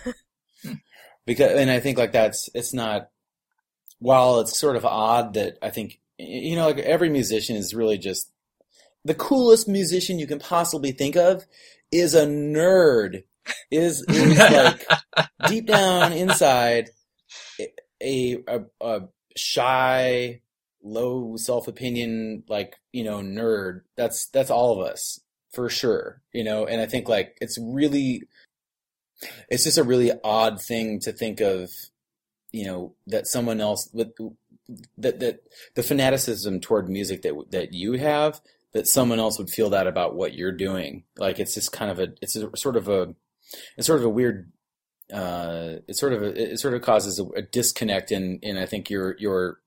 because 1.25 1.53
and 1.53 1.69
I 1.69 1.79
think 1.79 1.97
like 1.97 2.11
that's 2.11 2.49
it's 2.53 2.73
not 2.73 3.09
while 3.99 4.39
it's 4.39 4.57
sort 4.57 4.75
of 4.75 4.85
odd 4.85 5.33
that 5.33 5.57
I 5.61 5.69
think 5.69 5.99
you 6.17 6.55
know 6.55 6.67
like 6.67 6.79
every 6.79 7.09
musician 7.09 7.55
is 7.55 7.73
really 7.73 7.97
just 7.97 8.31
the 9.05 9.13
coolest 9.13 9.67
musician 9.67 10.19
you 10.19 10.27
can 10.27 10.39
possibly 10.39 10.91
think 10.91 11.15
of 11.15 11.45
is 11.91 12.13
a 12.13 12.25
nerd 12.25 13.23
is 13.71 14.03
is 14.09 14.37
like 14.51 14.85
deep 15.47 15.67
down 15.67 16.13
inside 16.13 16.89
a 18.01 18.37
a, 18.47 18.61
a 18.81 19.01
shy, 19.35 20.41
low 20.83 21.37
self 21.37 21.67
opinion, 21.67 22.43
like 22.47 22.75
you 22.91 23.03
know, 23.03 23.19
nerd. 23.19 23.81
That's 23.95 24.27
that's 24.27 24.49
all 24.49 24.79
of 24.79 24.87
us 24.87 25.19
for 25.57 25.69
sure. 25.69 26.21
You 26.33 26.43
know, 26.43 26.67
and 26.67 26.79
I 26.79 26.85
think 26.85 27.09
like 27.09 27.35
it's 27.41 27.57
really, 27.59 28.21
it's 29.49 29.63
just 29.63 29.79
a 29.79 29.83
really 29.83 30.11
odd 30.23 30.61
thing 30.61 30.99
to 30.99 31.11
think 31.11 31.41
of. 31.41 31.71
You 32.51 32.65
know 32.65 32.93
that 33.07 33.25
someone 33.25 33.59
else 33.59 33.89
with 33.91 34.13
that 34.99 35.19
that 35.19 35.39
the 35.73 35.81
fanaticism 35.81 36.61
toward 36.61 36.89
music 36.89 37.23
that 37.23 37.33
that 37.49 37.73
you 37.73 37.93
have 37.93 38.39
that 38.73 38.87
someone 38.87 39.19
else 39.19 39.39
would 39.39 39.49
feel 39.49 39.71
that 39.71 39.87
about 39.87 40.15
what 40.15 40.35
you're 40.35 40.51
doing. 40.51 41.03
Like 41.17 41.39
it's 41.39 41.55
just 41.55 41.71
kind 41.71 41.89
of 41.89 41.99
a 41.99 42.09
it's 42.21 42.35
a, 42.35 42.49
sort 42.55 42.77
of 42.77 42.87
a 42.87 43.15
it's 43.77 43.87
sort 43.87 43.99
of 43.99 44.05
a 44.05 44.09
weird 44.09 44.51
uh, 45.11 45.77
it 45.87 45.95
sort 45.95 46.13
of 46.13 46.21
it 46.21 46.59
sort 46.59 46.75
of 46.75 46.83
causes 46.83 47.19
a, 47.19 47.25
a 47.35 47.41
disconnect 47.41 48.11
in 48.11 48.37
in 48.43 48.57
I 48.57 48.67
think 48.67 48.91
your 48.91 49.17
your 49.17 49.57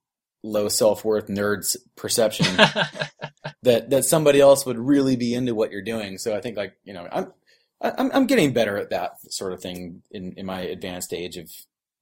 low 0.42 0.68
self 0.68 1.04
worth 1.04 1.28
nerds 1.28 1.76
perception 1.96 2.46
that 3.62 3.90
that 3.90 4.04
somebody 4.04 4.40
else 4.40 4.64
would 4.64 4.78
really 4.78 5.16
be 5.16 5.34
into 5.34 5.54
what 5.54 5.70
you're 5.70 5.82
doing. 5.82 6.18
So 6.18 6.36
I 6.36 6.40
think 6.40 6.56
like 6.56 6.74
you 6.84 6.92
know 6.92 7.08
I'm 7.10 7.32
I'm 7.80 8.10
I'm 8.12 8.26
getting 8.26 8.52
better 8.52 8.76
at 8.76 8.90
that 8.90 9.20
sort 9.30 9.52
of 9.52 9.60
thing 9.60 10.02
in 10.10 10.34
in 10.36 10.46
my 10.46 10.60
advanced 10.60 11.12
age 11.12 11.36
of 11.36 11.50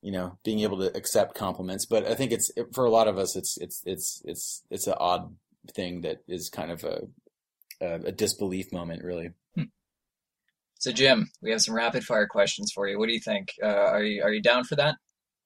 you 0.03 0.13
know 0.13 0.39
being 0.45 0.61
able 0.61 0.79
to 0.79 0.97
accept 0.97 1.35
compliments. 1.35 1.87
But 1.87 2.07
I 2.07 2.15
think 2.15 2.33
it's 2.33 2.51
for 2.73 2.85
a 2.85 2.91
lot 2.91 3.09
of 3.09 3.19
us 3.19 3.37
it's 3.37 3.57
it's 3.59 3.83
it's 3.85 4.23
it's 4.25 4.63
it's 4.71 4.87
an 4.87 4.95
odd 4.99 5.35
thing 5.75 6.03
that 6.03 6.19
is 6.29 6.49
kind 6.49 6.71
of 6.71 6.85
a 6.85 7.03
a, 7.81 7.95
a 8.07 8.13
disbelief 8.13 8.73
moment 8.73 9.05
really. 9.05 9.31
So, 10.81 10.93
Jim, 10.93 11.29
we 11.43 11.51
have 11.51 11.61
some 11.61 11.75
rapid 11.75 12.05
fire 12.05 12.29
questions 12.29 12.71
for 12.73 12.87
you. 12.87 12.99
What 12.99 13.09
do 13.09 13.13
you 13.13 13.21
think? 13.21 13.53
Uh, 13.63 13.67
are 13.67 14.03
you 14.03 14.23
are 14.23 14.33
you 14.33 14.41
down 14.41 14.65
for 14.65 14.77
that? 14.77 14.95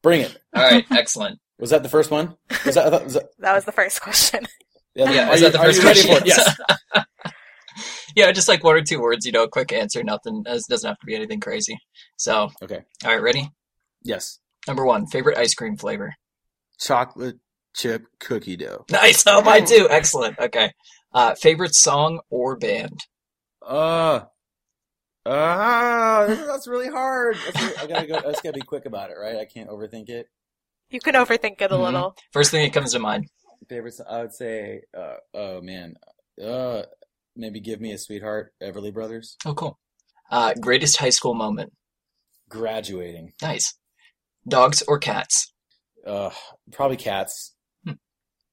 Bring 0.03 0.21
it. 0.21 0.37
All 0.55 0.63
right, 0.63 0.85
excellent. 0.91 1.39
Was 1.63 1.71
that 1.71 1.85
the 1.85 1.89
first 1.89 2.11
one? 2.11 2.37
Was 2.67 2.75
that, 2.75 2.91
was 3.05 3.15
that 3.15 3.29
That 3.39 3.55
was 3.55 3.65
the 3.65 3.71
first 3.71 4.03
question. 4.03 4.49
yeah, 4.97 5.09
Yeah, 5.13 5.29
are 5.29 5.35
is 5.35 5.43
you, 5.43 5.47
that 5.47 5.53
the 5.53 5.59
are 5.61 5.67
first 5.67 5.81
you 5.81 5.87
ready 5.87 6.01
for 6.03 6.09
question? 6.09 6.27
it? 6.27 6.67
Yes. 6.97 7.05
yeah, 8.17 8.33
just 8.33 8.49
like 8.49 8.65
one 8.65 8.75
or 8.75 8.83
two 8.83 9.01
words, 9.01 9.25
you 9.25 9.31
know, 9.31 9.45
a 9.45 9.49
quick 9.49 9.73
answer. 9.73 10.03
Nothing. 10.03 10.43
It 10.45 10.61
doesn't 10.69 10.89
have 10.89 10.99
to 10.99 11.07
be 11.07 11.15
anything 11.15 11.39
crazy. 11.39 11.79
So, 12.17 12.51
Okay. 12.65 12.81
all 13.05 13.13
right, 13.13 13.23
ready? 13.23 13.49
Yes. 14.03 14.41
Number 14.67 14.85
one, 14.85 15.07
favorite 15.07 15.39
ice 15.39 15.55
cream 15.55 15.77
flavor. 15.77 16.15
Chocolate 16.81 17.37
chip 17.77 18.07
cookie 18.19 18.57
dough. 18.57 18.85
Nice. 18.91 19.23
Oh, 19.29 19.41
mine 19.41 19.65
too. 19.65 19.87
Excellent. 19.89 20.41
Okay. 20.41 20.73
Uh, 21.15 21.37
favorite 21.37 21.77
song 21.77 22.19
or 22.29 22.57
band. 22.57 22.99
Uh, 23.65 24.23
ah, 25.27 26.25
that's 26.27 26.67
really 26.67 26.89
hard. 26.89 27.37
That's 27.45 27.63
really, 27.63 27.77
I 27.77 27.87
gotta 27.87 28.07
go. 28.09 28.17
I 28.17 28.33
just 28.33 28.43
gotta 28.43 28.55
be 28.55 28.63
quick 28.63 28.87
about 28.87 29.11
it, 29.11 29.15
right? 29.21 29.37
I 29.37 29.45
can't 29.45 29.69
overthink 29.71 30.09
it. 30.09 30.27
You 30.93 31.01
can 31.01 31.15
overthink 31.15 31.61
it 31.61 31.73
a 31.73 31.75
Mhm. 31.75 31.83
little. 31.85 32.17
First 32.33 32.51
thing 32.51 32.63
that 32.65 32.73
comes 32.75 32.93
to 32.93 32.99
mind. 32.99 33.29
Favorite? 33.69 33.95
song- 33.95 34.07
I 34.09 34.21
would 34.23 34.35
say, 34.35 34.83
uh, 34.97 35.17
oh 35.35 35.61
man, 35.63 35.95
uh, 36.43 36.83
maybe 37.35 37.61
"Give 37.61 37.81
Me 37.81 37.93
a 37.93 37.99
Sweetheart," 37.99 38.55
Everly 38.63 38.93
Brothers. 38.93 39.37
Oh, 39.47 39.55
cool. 39.55 39.79
Uh, 40.31 40.53
greatest 40.55 40.99
high 40.99 41.11
school 41.11 41.35
moment. 41.35 41.73
Graduating. 42.49 43.33
Nice. 43.41 43.75
Dogs 44.47 44.83
or 44.89 44.99
cats. 44.99 45.53
Uh, 46.07 46.31
probably 46.73 46.97
Cats. 46.97 47.55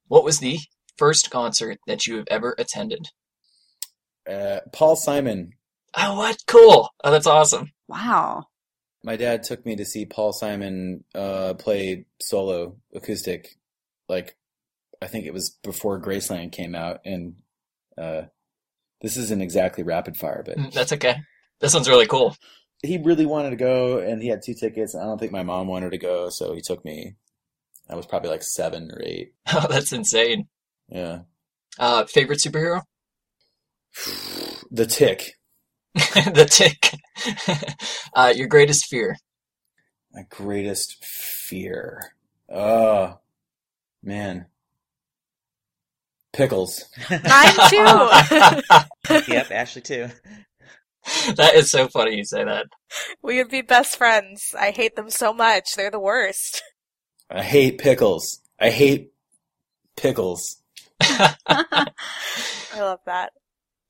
What 0.08 0.24
was 0.24 0.40
the 0.40 0.60
first 0.98 1.30
concert 1.32 1.80
that 1.88 2.08
you 2.08 2.18
have 2.18 2.28
ever 2.32 2.56
attended? 2.58 3.08
Uh, 4.30 4.60
Paul 4.74 4.96
Simon. 4.96 5.52
Oh, 5.96 6.18
what? 6.18 6.38
Cool. 6.48 6.90
Oh, 7.04 7.12
that's 7.12 7.28
awesome. 7.28 7.72
Wow. 7.88 8.46
My 9.04 9.16
dad 9.16 9.44
took 9.44 9.66
me 9.66 9.76
to 9.78 9.86
see 9.86 10.06
Paul 10.06 10.34
Simon 10.34 11.04
uh, 11.16 11.54
play 11.54 12.06
solo 12.22 12.76
acoustic, 12.94 13.58
like 14.10 14.36
I 15.02 15.08
think 15.08 15.26
it 15.26 15.34
was 15.34 15.52
before 15.64 16.02
Graceland 16.02 16.52
came 16.52 16.76
out, 16.76 17.00
and 17.06 17.36
uh, 17.98 18.24
this 19.02 19.16
isn't 19.16 19.42
exactly 19.42 19.84
rapid 19.84 20.18
fire, 20.18 20.44
but 20.46 20.58
Mm, 20.58 20.74
That's 20.74 20.92
okay. 20.94 21.16
This 21.62 21.74
one's 21.74 21.88
really 21.90 22.08
cool. 22.08 22.36
he 22.84 22.98
really 22.98 23.26
wanted 23.26 23.52
to 23.52 23.56
go, 23.56 24.00
and 24.00 24.22
he 24.22 24.28
had 24.28 24.42
two 24.46 24.54
tickets. 24.54 24.94
And 24.94 25.02
I 25.04 25.06
don't 25.06 25.18
think 25.18 25.32
my 25.32 25.44
mom 25.44 25.68
wanted 25.68 25.92
to 25.92 25.98
go, 25.98 26.30
so 26.30 26.54
he 26.54 26.62
took 26.62 26.84
me. 26.84 27.16
I 27.90 27.96
was 27.96 28.06
probably 28.06 28.30
like 28.30 28.44
seven 28.44 28.92
or 28.92 29.02
eight. 29.02 29.34
Oh, 29.54 29.66
that's 29.70 29.94
insane. 29.94 30.48
Yeah, 30.90 31.20
Uh, 31.78 32.06
favorite 32.06 32.40
superhero? 32.40 32.82
the 34.72 34.86
Tick. 34.86 35.34
the 36.34 36.48
Tick. 36.50 37.00
uh, 38.14 38.34
your 38.36 38.48
greatest 38.48 38.86
fear? 38.86 39.18
My 40.14 40.24
greatest 40.30 41.04
fear. 41.04 42.14
Oh 42.50 43.20
man, 44.02 44.48
pickles. 46.34 46.86
Mine 47.10 47.20
too. 47.70 49.32
yep, 49.32 49.52
Ashley 49.52 49.82
too. 49.82 50.08
that 51.36 51.54
is 51.56 51.70
so 51.70 51.88
funny 51.88 52.16
you 52.18 52.26
say 52.26 52.44
that. 52.44 52.66
we 53.22 53.38
would 53.38 53.50
be 53.50 53.62
best 53.62 53.98
friends. 53.98 54.56
I 54.60 54.72
hate 54.72 54.96
them 54.96 55.10
so 55.10 55.34
much. 55.34 55.76
They're 55.76 55.92
the 55.92 56.00
worst. 56.00 56.64
I 57.30 57.44
hate 57.44 57.78
pickles. 57.78 58.42
I 58.60 58.70
hate 58.72 59.12
pickles. 59.96 60.62
I 61.02 61.76
love 62.76 63.00
that. 63.06 63.32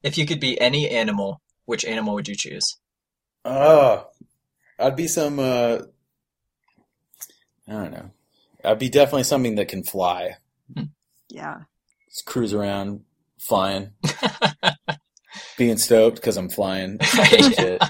if 0.04 0.17
you 0.17 0.26
could 0.26 0.39
be 0.39 0.60
any 0.60 0.89
animal, 0.89 1.41
which 1.69 1.86
animal 1.86 2.15
would 2.15 2.27
you 2.27 2.36
choose? 2.36 2.77
Oh, 3.45 4.08
I'd 4.79 4.95
be 4.95 5.08
some. 5.08 5.38
Uh, 5.38 5.82
I 7.67 7.71
don't 7.71 7.91
know. 7.91 8.10
I'd 8.65 8.79
be 8.79 8.89
definitely 8.89 9.23
something 9.23 9.53
that 9.55 9.67
can 9.67 9.84
fly. 9.84 10.38
Yeah. 11.29 11.60
Just 12.10 12.25
cruise 12.25 12.55
around, 12.55 13.01
flying, 13.38 13.91
being 15.60 15.77
stoked 15.77 16.15
because 16.15 16.38
I'm 16.38 16.49
flying. 16.49 16.97
That's. 17.13 17.79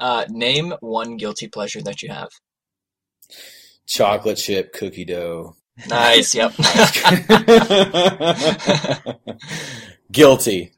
Uh, 0.00 0.24
name 0.28 0.72
one 0.78 1.16
guilty 1.16 1.48
pleasure 1.48 1.82
that 1.82 2.02
you 2.04 2.08
have. 2.08 2.28
Chocolate 3.84 4.38
chip 4.38 4.72
cookie 4.72 5.04
dough. 5.04 5.56
Nice. 5.88 6.36
Yep. 6.36 6.52
Guilty. 10.12 10.77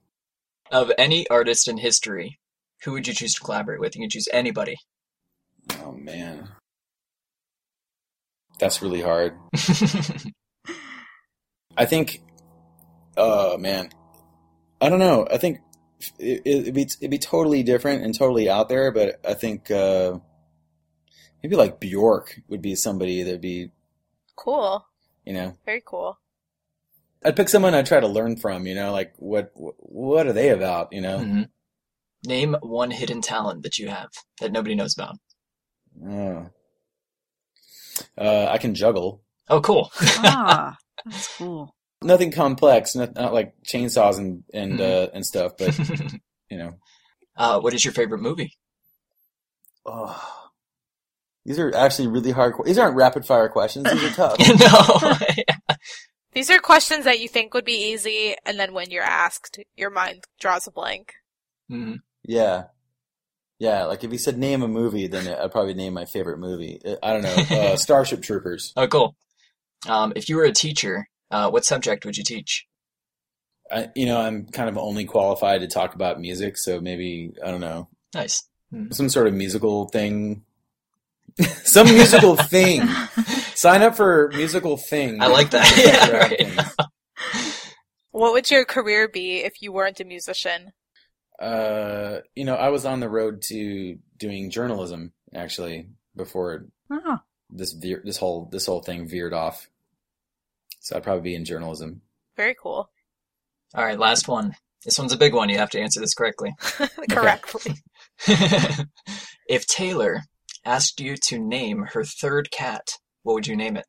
Of 0.70 0.90
any 0.98 1.28
artist 1.28 1.68
in 1.68 1.78
history, 1.78 2.38
who 2.85 2.92
would 2.92 3.06
you 3.06 3.14
choose 3.14 3.35
to 3.35 3.40
collaborate 3.42 3.80
with? 3.80 3.94
You 3.96 4.02
can 4.02 4.11
choose 4.11 4.28
anybody. 4.33 4.76
Oh 5.83 5.92
man, 5.92 6.48
that's 8.59 8.83
really 8.83 9.02
hard. 9.02 9.35
I 11.76 11.85
think. 11.87 12.22
Oh 13.16 13.56
man, 13.59 13.90
I 14.80 14.88
don't 14.88 14.98
know. 14.98 15.26
I 15.30 15.37
think 15.38 15.59
it, 16.18 16.42
it'd 16.44 16.74
be 16.74 16.83
it'd 16.83 17.11
be 17.11 17.18
totally 17.18 17.62
different 17.62 18.02
and 18.04 18.14
totally 18.14 18.48
out 18.48 18.68
there, 18.68 18.90
but 18.92 19.20
I 19.26 19.35
think 19.35 19.70
uh, 19.70 20.18
maybe 21.42 21.56
like 21.56 21.80
Bjork 21.80 22.40
would 22.48 22.62
be 22.62 22.74
somebody 22.74 23.22
that'd 23.22 23.40
be 23.40 23.70
Cool. 24.37 24.87
you 25.26 25.33
know. 25.35 25.54
Very 25.66 25.83
cool. 25.85 26.18
I'd 27.24 27.37
pick 27.37 27.48
someone 27.48 27.74
I'd 27.74 27.87
try 27.87 28.00
to 28.00 28.06
learn 28.09 28.37
from. 28.37 28.66
You 28.66 28.74
know, 28.74 28.92
like 28.92 29.12
what 29.18 29.50
what 29.54 30.26
are 30.26 30.33
they 30.33 30.50
about? 30.50 30.92
You 30.92 31.00
know. 31.02 31.18
Mhm. 31.18 31.48
Name 32.26 32.56
one 32.62 32.90
hidden 32.90 33.22
talent 33.22 33.62
that 33.62 33.78
you 33.78 33.88
have 33.88 34.11
that 34.40 34.52
nobody 34.52 34.74
knows 34.74 34.94
about. 34.96 35.16
Oh. 36.06 36.50
Uh, 38.16 38.46
I 38.50 38.59
can 38.59 38.74
juggle. 38.74 39.22
Oh, 39.48 39.61
cool. 39.61 39.90
Ah, 39.98 40.76
that's 41.04 41.37
cool. 41.38 41.74
Nothing 42.02 42.30
complex, 42.33 42.94
not, 42.94 43.14
not 43.14 43.35
like 43.35 43.54
chainsaws 43.66 44.18
and 44.18 44.44
and 44.54 44.78
Mhm. 44.78 44.80
uh, 45.06 45.11
and 45.12 45.24
stuff, 45.26 45.52
but 45.59 45.76
you 46.50 46.56
know. 46.59 46.74
uh, 47.37 47.61
what 47.61 47.74
is 47.74 47.85
your 47.85 47.92
favorite 47.92 48.20
movie? 48.22 48.56
Oh, 49.87 50.50
these 51.44 51.59
are 51.59 51.74
actually 51.74 52.09
really 52.09 52.30
hard. 52.30 52.54
que- 52.54 52.64
These 52.64 52.78
aren't 52.78 52.96
rapid 52.96 53.24
fire 53.26 53.48
questions. 53.48 53.90
These 53.90 54.04
are 54.04 54.14
tough. 54.37 54.38
no. 54.38 55.56
These 56.33 56.51
are 56.51 56.59
questions 56.59 57.05
that 57.05 57.21
you 57.21 57.29
think 57.29 57.55
would 57.55 57.64
be 57.64 57.90
easy, 57.93 58.37
and 58.47 58.59
then 58.59 58.73
when 58.73 58.90
you're 58.90 59.03
asked, 59.03 59.59
your 59.77 59.90
mind 59.90 60.25
draws 60.38 60.66
a 60.66 60.71
blank. 60.71 61.14
Mhm. 61.71 61.99
yeah, 62.25 62.64
yeah. 63.59 63.85
Like 63.85 64.03
if 64.05 64.12
you 64.12 64.19
said 64.19 64.38
name 64.38 64.62
a 64.62 64.69
movie, 64.69 65.07
then 65.07 65.27
I'd 65.29 65.53
probably 65.53 65.75
name 65.75 65.95
my 65.95 66.05
favorite 66.05 66.38
movie. 66.38 66.81
Uh, 66.85 66.97
I 67.03 67.12
don't 67.12 67.23
know. 67.23 67.57
Uh, 67.73 67.77
Starship 67.77 68.23
Troopers. 68.23 68.73
Oh, 68.77 68.87
cool. 68.88 69.16
Um, 69.88 70.12
if 70.16 70.29
you 70.29 70.37
were 70.37 70.45
a 70.45 70.53
teacher, 70.53 71.09
uh, 71.31 71.51
what 71.51 71.64
subject 71.64 72.05
would 72.05 72.16
you 72.16 72.25
teach? 72.25 72.66
I, 73.71 73.88
you 73.95 74.07
know, 74.07 74.21
I'm 74.21 74.47
kind 74.47 74.69
of 74.69 74.77
only 74.77 75.05
qualified 75.05 75.61
to 75.61 75.69
talk 75.69 75.95
about 75.95 76.21
music, 76.21 76.57
so 76.59 76.81
maybe 76.81 77.33
I 77.45 77.51
don't 77.53 77.61
know 77.61 77.88
Nice. 78.14 78.43
some 78.90 79.09
sort 79.09 79.29
of 79.29 79.35
musical 79.35 79.87
thing. 79.88 80.43
some 81.64 81.87
musical 81.87 82.35
thing. 82.37 82.83
Sign 83.61 83.83
up 83.83 83.94
for 83.94 84.31
musical 84.35 84.79
thing. 84.79 85.20
I 85.20 85.27
like 85.27 85.51
that. 85.51 85.70
Yeah, 85.77 86.07
Yeah, 86.09 86.16
right. 86.16 86.38
things. 86.38 87.57
What 88.11 88.33
would 88.33 88.51
your 88.51 88.64
career 88.64 89.07
be 89.07 89.40
if 89.40 89.61
you 89.61 89.70
weren't 89.70 90.01
a 90.01 90.05
musician? 90.07 90.73
Uh, 91.38 92.20
you 92.35 92.46
know, 92.46 92.55
I 92.55 92.70
was 92.70 92.87
on 92.87 93.01
the 93.01 93.11
road 93.11 93.42
to 93.49 93.99
doing 94.16 94.49
journalism 94.51 95.12
actually 95.35 95.88
before 96.16 96.68
Oh, 96.90 97.18
this 97.51 97.73
veer, 97.73 98.01
this 98.03 98.16
whole 98.16 98.49
this 98.51 98.64
whole 98.64 98.81
thing 98.81 99.07
veered 99.07 99.35
off. 99.35 99.68
So 100.81 100.96
I'd 100.96 101.03
probably 101.03 101.23
be 101.23 101.35
in 101.35 101.44
journalism. 101.44 102.01
Very 102.38 102.57
cool. 102.59 102.88
All 103.75 103.85
right, 103.85 103.99
last 103.99 104.27
one. 104.27 104.57
This 104.87 104.99
one's 104.99 105.12
a 105.12 105.18
big 105.18 105.35
one. 105.35 105.51
You 105.51 105.59
have 105.59 105.68
to 105.70 105.81
answer 105.83 106.01
this 106.01 106.14
correctly. 106.14 106.55
Correctly. 107.11 107.75
if 109.46 109.66
Taylor 109.66 110.23
asked 110.64 110.99
you 110.99 111.18
to 111.29 111.38
name 111.38 111.88
her 111.92 112.05
third 112.05 112.51
cat, 112.51 112.88
what 113.22 113.35
would 113.35 113.46
you 113.46 113.56
name 113.56 113.76
it? 113.76 113.87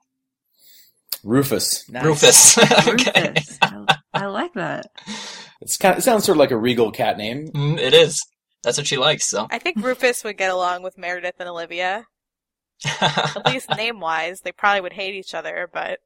Rufus. 1.23 1.87
Nice. 1.89 2.03
Rufus. 2.03 2.57
okay. 2.87 3.33
Rufus. 3.35 3.57
I, 3.61 3.97
I 4.13 4.25
like 4.25 4.53
that. 4.53 4.87
It's 5.61 5.77
kind 5.77 5.93
of, 5.93 5.99
it 5.99 6.01
sounds 6.01 6.25
sort 6.25 6.37
of 6.37 6.39
like 6.39 6.51
a 6.51 6.57
regal 6.57 6.91
cat 6.91 7.17
name. 7.17 7.49
Mm, 7.49 7.77
it 7.77 7.93
is. 7.93 8.25
That's 8.63 8.77
what 8.77 8.87
she 8.87 8.97
likes, 8.97 9.29
so. 9.29 9.47
I 9.49 9.59
think 9.59 9.83
Rufus 9.83 10.23
would 10.23 10.37
get 10.37 10.51
along 10.51 10.83
with 10.83 10.97
Meredith 10.97 11.35
and 11.39 11.49
Olivia. 11.49 12.05
At 13.01 13.45
least 13.45 13.69
name 13.75 13.99
wise. 13.99 14.41
They 14.41 14.51
probably 14.51 14.81
would 14.81 14.93
hate 14.93 15.13
each 15.13 15.33
other, 15.33 15.69
but 15.71 15.99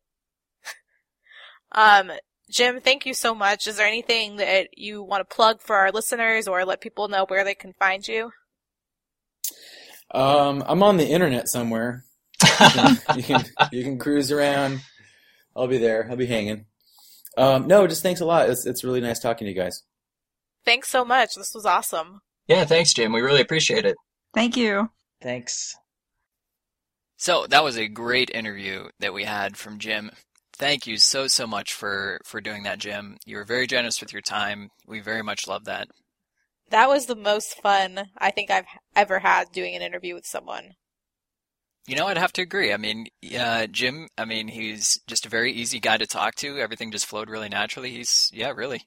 um 1.71 2.11
Jim, 2.49 2.79
thank 2.79 3.05
you 3.05 3.13
so 3.13 3.33
much. 3.33 3.67
Is 3.67 3.77
there 3.77 3.87
anything 3.87 4.35
that 4.37 4.77
you 4.77 5.01
want 5.01 5.27
to 5.27 5.35
plug 5.35 5.61
for 5.61 5.75
our 5.77 5.91
listeners 5.91 6.47
or 6.47 6.63
let 6.63 6.79
people 6.79 7.07
know 7.07 7.25
where 7.27 7.43
they 7.43 7.55
can 7.55 7.73
find 7.73 8.07
you? 8.07 8.31
Um, 10.11 10.63
I'm 10.67 10.83
on 10.83 10.97
the 10.97 11.07
internet 11.07 11.47
somewhere. 11.47 12.04
You 12.41 12.47
can, 12.69 12.97
you 13.15 13.23
can 13.23 13.45
you 13.71 13.83
can 13.83 13.97
cruise 13.99 14.31
around. 14.31 14.81
I'll 15.55 15.67
be 15.67 15.77
there. 15.77 16.07
I'll 16.09 16.17
be 16.17 16.25
hanging. 16.25 16.65
Um, 17.37 17.67
no, 17.67 17.87
just 17.87 18.03
thanks 18.03 18.21
a 18.21 18.25
lot. 18.25 18.49
It's 18.49 18.65
it's 18.65 18.83
really 18.83 19.01
nice 19.01 19.19
talking 19.19 19.45
to 19.45 19.51
you 19.51 19.59
guys. 19.59 19.83
Thanks 20.65 20.89
so 20.89 21.05
much. 21.05 21.35
This 21.35 21.53
was 21.53 21.65
awesome. 21.65 22.21
yeah, 22.47 22.65
thanks, 22.65 22.93
Jim. 22.93 23.13
We 23.13 23.21
really 23.21 23.41
appreciate 23.41 23.85
it. 23.85 23.95
Thank 24.33 24.57
you. 24.57 24.89
Thanks. 25.21 25.75
So 27.17 27.45
that 27.47 27.63
was 27.63 27.77
a 27.77 27.87
great 27.87 28.29
interview 28.33 28.89
that 28.99 29.13
we 29.13 29.23
had 29.23 29.55
from 29.57 29.79
Jim. 29.79 30.11
Thank 30.57 30.87
you 30.87 30.97
so 30.97 31.27
so 31.27 31.45
much 31.47 31.73
for 31.73 32.19
for 32.25 32.41
doing 32.41 32.63
that, 32.63 32.79
Jim. 32.79 33.17
You 33.25 33.37
were 33.37 33.45
very 33.45 33.67
generous 33.67 34.01
with 34.01 34.11
your 34.13 34.21
time. 34.21 34.69
We 34.87 34.99
very 34.99 35.21
much 35.23 35.47
love 35.47 35.65
that. 35.65 35.87
That 36.69 36.89
was 36.89 37.05
the 37.05 37.15
most 37.15 37.61
fun 37.61 38.09
I 38.17 38.31
think 38.31 38.49
I've 38.49 38.65
ever 38.95 39.19
had 39.19 39.51
doing 39.51 39.75
an 39.75 39.81
interview 39.81 40.15
with 40.15 40.25
someone. 40.25 40.71
You 41.87 41.95
know, 41.95 42.07
I'd 42.07 42.17
have 42.17 42.33
to 42.33 42.41
agree. 42.41 42.73
I 42.73 42.77
mean, 42.77 43.07
uh, 43.39 43.67
Jim. 43.67 44.07
I 44.17 44.25
mean, 44.25 44.47
he's 44.47 44.99
just 45.07 45.25
a 45.25 45.29
very 45.29 45.51
easy 45.51 45.79
guy 45.79 45.97
to 45.97 46.07
talk 46.07 46.35
to. 46.35 46.57
Everything 46.57 46.91
just 46.91 47.05
flowed 47.05 47.29
really 47.29 47.49
naturally. 47.49 47.91
He's 47.91 48.31
yeah, 48.33 48.51
really. 48.51 48.83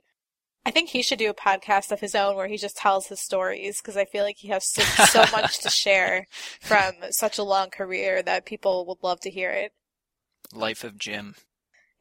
I 0.67 0.71
think 0.71 0.91
he 0.91 1.03
should 1.03 1.19
do 1.19 1.31
a 1.31 1.35
podcast 1.35 1.93
of 1.93 2.01
his 2.01 2.15
own 2.15 2.37
where 2.37 2.49
he 2.49 2.59
just 2.59 2.77
tells 2.77 3.07
his 3.07 3.21
stories 3.21 3.81
because 3.81 3.97
I 3.97 4.05
feel 4.05 4.25
like 4.25 4.37
he 4.39 4.49
has 4.49 4.69
so, 4.69 4.83
so 5.07 5.25
much 5.33 5.61
to 5.61 5.71
share 5.71 6.27
from 6.61 6.93
such 7.11 7.39
a 7.39 7.43
long 7.43 7.71
career 7.71 8.23
that 8.23 8.45
people 8.45 8.85
would 8.87 9.03
love 9.03 9.21
to 9.21 9.31
hear 9.31 9.51
it. 9.51 9.73
Life 10.53 10.85
of 10.85 10.99
Jim. 10.99 11.37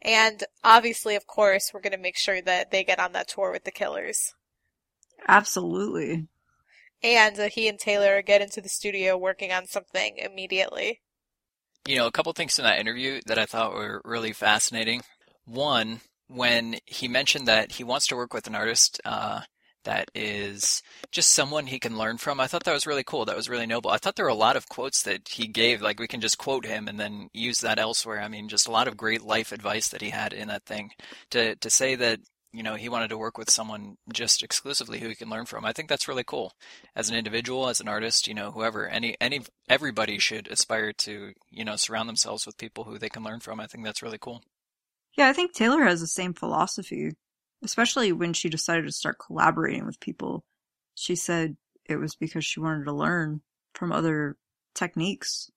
And 0.02 0.44
obviously, 0.64 1.16
of 1.16 1.28
course, 1.28 1.72
we're 1.74 1.82
going 1.82 1.94
to 1.94 1.98
make 1.98 2.18
sure 2.18 2.42
that 2.42 2.72
they 2.72 2.84
get 2.84 3.00
on 3.00 3.14
that 3.14 3.30
tour 3.30 3.52
with 3.52 3.64
the 3.64 3.72
Killers. 3.72 4.34
Absolutely. 5.28 6.28
And 7.04 7.36
that 7.36 7.54
he 7.54 7.68
and 7.68 7.78
Taylor 7.78 8.22
get 8.22 8.42
into 8.42 8.62
the 8.62 8.70
studio 8.70 9.18
working 9.18 9.52
on 9.52 9.68
something 9.68 10.18
immediately. 10.18 11.02
You 11.88 11.96
know, 11.96 12.08
a 12.08 12.12
couple 12.12 12.34
things 12.34 12.58
in 12.58 12.66
that 12.66 12.80
interview 12.80 13.22
that 13.28 13.38
I 13.38 13.46
thought 13.46 13.74
were 13.74 14.02
really 14.04 14.34
fascinating. 14.34 15.02
One, 15.46 16.02
when 16.28 16.78
he 16.86 17.08
mentioned 17.08 17.48
that 17.48 17.74
he 17.74 17.84
wants 17.84 18.08
to 18.08 18.16
work 18.16 18.34
with 18.34 18.48
an 18.48 18.56
artist 18.56 19.00
uh, 19.06 19.42
that 19.86 20.12
is 20.14 20.84
just 21.12 21.32
someone 21.32 21.68
he 21.68 21.80
can 21.80 21.98
learn 21.98 22.18
from, 22.18 22.42
I 22.42 22.48
thought 22.48 22.66
that 22.66 22.74
was 22.74 22.86
really 22.86 23.06
cool. 23.06 23.24
That 23.24 23.38
was 23.38 23.48
really 23.48 23.66
noble. 23.66 23.90
I 23.90 23.98
thought 23.98 24.18
there 24.18 24.26
were 24.26 24.30
a 24.30 24.36
lot 24.36 24.58
of 24.58 24.68
quotes 24.68 25.04
that 25.04 25.30
he 25.30 25.48
gave, 25.48 25.82
like 25.82 26.00
we 26.00 26.08
can 26.08 26.20
just 26.20 26.38
quote 26.38 26.66
him 26.66 26.90
and 26.90 27.00
then 27.00 27.30
use 27.34 27.62
that 27.62 27.80
elsewhere. 27.80 28.20
I 28.20 28.28
mean, 28.28 28.50
just 28.50 28.68
a 28.68 28.72
lot 28.72 28.90
of 28.90 28.98
great 28.98 29.22
life 29.22 29.54
advice 29.54 29.88
that 29.90 30.02
he 30.02 30.10
had 30.10 30.34
in 30.34 30.50
that 30.50 30.66
thing. 30.66 30.90
To 31.30 31.56
to 31.56 31.70
say 31.70 31.96
that 31.96 32.20
you 32.58 32.64
know 32.64 32.74
he 32.74 32.90
wanted 32.90 33.10
to 33.10 33.18
work 33.20 33.38
with 33.38 33.52
someone 33.52 33.98
just 34.12 34.42
exclusively 34.42 35.00
who 35.00 35.10
he 35.10 35.16
can 35.16 35.30
learn 35.30 35.46
from, 35.46 35.64
I 35.64 35.74
think 35.74 35.90
that's 35.90 36.08
really 36.08 36.24
cool. 36.24 36.54
As 36.96 37.08
an 37.08 37.16
individual, 37.16 37.70
as 37.70 37.80
an 37.80 37.88
artist, 37.88 38.28
you 38.28 38.34
know, 38.34 38.50
whoever, 38.50 38.88
any 38.88 39.16
any 39.22 39.42
everybody 39.70 40.18
should 40.18 40.48
aspire 40.48 40.92
to 40.94 41.34
you 41.52 41.64
know 41.64 41.76
surround 41.76 42.10
themselves 42.10 42.48
with 42.48 42.58
people 42.58 42.86
who 42.86 42.98
they 42.98 43.10
can 43.10 43.24
learn 43.24 43.42
from. 43.42 43.60
I 43.60 43.68
think 43.68 43.84
that's 43.84 44.02
really 44.02 44.18
cool. 44.18 44.42
Yeah, 45.16 45.30
I 45.30 45.34
think 45.34 45.54
Taylor 45.54 45.84
has 45.84 46.02
the 46.02 46.08
same 46.08 46.34
philosophy, 46.34 47.12
especially 47.64 48.12
when 48.12 48.34
she 48.34 48.50
decided 48.50 48.86
to 48.86 48.92
start 48.92 49.20
collaborating 49.20 49.86
with 49.86 50.00
people. 50.00 50.44
She 50.96 51.16
said 51.16 51.58
it 51.86 51.98
was 51.98 52.16
because 52.16 52.44
she 52.44 52.60
wanted 52.60 52.86
to 52.86 52.92
learn 52.92 53.42
from 53.76 53.92
other 53.92 54.36
techniques. 54.74 55.52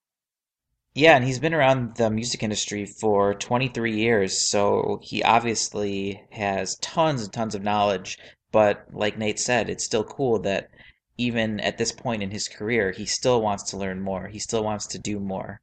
Yeah, 0.95 1.15
and 1.15 1.25
he's 1.25 1.39
been 1.39 1.55
around 1.55 1.97
the 1.97 2.11
music 2.11 2.43
industry 2.43 2.85
for 2.85 3.35
23 3.35 3.95
years, 3.95 4.49
so 4.49 4.99
he 5.03 5.23
obviously 5.23 6.21
has 6.31 6.77
tons 6.77 7.23
and 7.23 7.33
tons 7.33 7.55
of 7.55 7.63
knowledge. 7.63 8.19
But 8.51 8.87
like 8.93 9.17
Nate 9.17 9.39
said, 9.39 9.71
it's 9.71 9.85
still 9.85 10.03
cool 10.03 10.41
that 10.41 10.71
even 11.17 11.61
at 11.61 11.79
this 11.79 11.93
point 11.93 12.23
in 12.23 12.31
his 12.33 12.49
career, 12.49 12.91
he 12.91 13.07
still 13.07 13.41
wants 13.41 13.71
to 13.71 13.77
learn 13.77 14.01
more. 14.01 14.27
He 14.27 14.41
still 14.41 14.65
wants 14.65 14.87
to 14.89 14.99
do 14.99 15.21
more. 15.21 15.61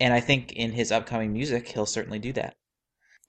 And 0.00 0.14
I 0.14 0.20
think 0.20 0.52
in 0.52 0.72
his 0.72 0.90
upcoming 0.90 1.32
music, 1.32 1.68
he'll 1.68 1.84
certainly 1.84 2.18
do 2.18 2.32
that. 2.32 2.54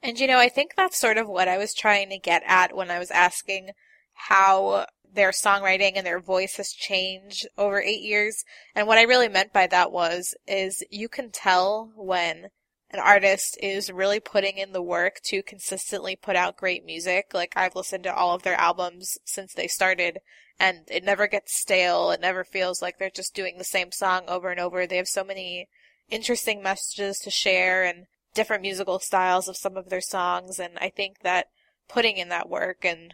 And 0.01 0.19
you 0.19 0.27
know, 0.27 0.39
I 0.39 0.49
think 0.49 0.75
that's 0.77 0.97
sort 0.97 1.17
of 1.17 1.27
what 1.27 1.47
I 1.47 1.57
was 1.57 1.73
trying 1.73 2.09
to 2.11 2.19
get 2.19 2.43
at 2.45 2.75
when 2.75 2.89
I 2.89 2.99
was 2.99 3.11
asking 3.11 3.71
how 4.15 4.85
their 5.13 5.31
songwriting 5.31 5.93
and 5.95 6.05
their 6.05 6.19
voice 6.19 6.57
has 6.57 6.71
changed 6.71 7.47
over 7.57 7.81
eight 7.81 8.01
years. 8.01 8.43
And 8.75 8.87
what 8.87 8.97
I 8.97 9.03
really 9.03 9.29
meant 9.29 9.53
by 9.53 9.67
that 9.67 9.91
was, 9.91 10.35
is 10.47 10.83
you 10.89 11.07
can 11.07 11.31
tell 11.31 11.91
when 11.95 12.49
an 12.91 12.99
artist 12.99 13.57
is 13.61 13.91
really 13.91 14.19
putting 14.19 14.57
in 14.57 14.71
the 14.71 14.81
work 14.81 15.19
to 15.25 15.43
consistently 15.43 16.15
put 16.15 16.35
out 16.35 16.57
great 16.57 16.85
music. 16.85 17.31
Like 17.33 17.53
I've 17.55 17.75
listened 17.75 18.03
to 18.03 18.15
all 18.15 18.35
of 18.35 18.43
their 18.43 18.55
albums 18.55 19.17
since 19.25 19.53
they 19.53 19.67
started 19.67 20.19
and 20.59 20.79
it 20.87 21.03
never 21.03 21.27
gets 21.27 21.59
stale. 21.59 22.11
It 22.11 22.21
never 22.21 22.43
feels 22.43 22.81
like 22.81 22.97
they're 22.97 23.09
just 23.09 23.35
doing 23.35 23.57
the 23.57 23.63
same 23.63 23.91
song 23.91 24.23
over 24.27 24.49
and 24.49 24.59
over. 24.59 24.87
They 24.87 24.97
have 24.97 25.07
so 25.07 25.23
many 25.23 25.67
interesting 26.09 26.61
messages 26.61 27.19
to 27.19 27.31
share 27.31 27.83
and 27.83 28.05
different 28.33 28.61
musical 28.61 28.99
styles 28.99 29.47
of 29.47 29.57
some 29.57 29.75
of 29.75 29.89
their 29.89 30.01
songs. 30.01 30.59
And 30.59 30.77
I 30.79 30.89
think 30.89 31.19
that 31.23 31.47
putting 31.89 32.17
in 32.17 32.29
that 32.29 32.49
work 32.49 32.85
and 32.85 33.13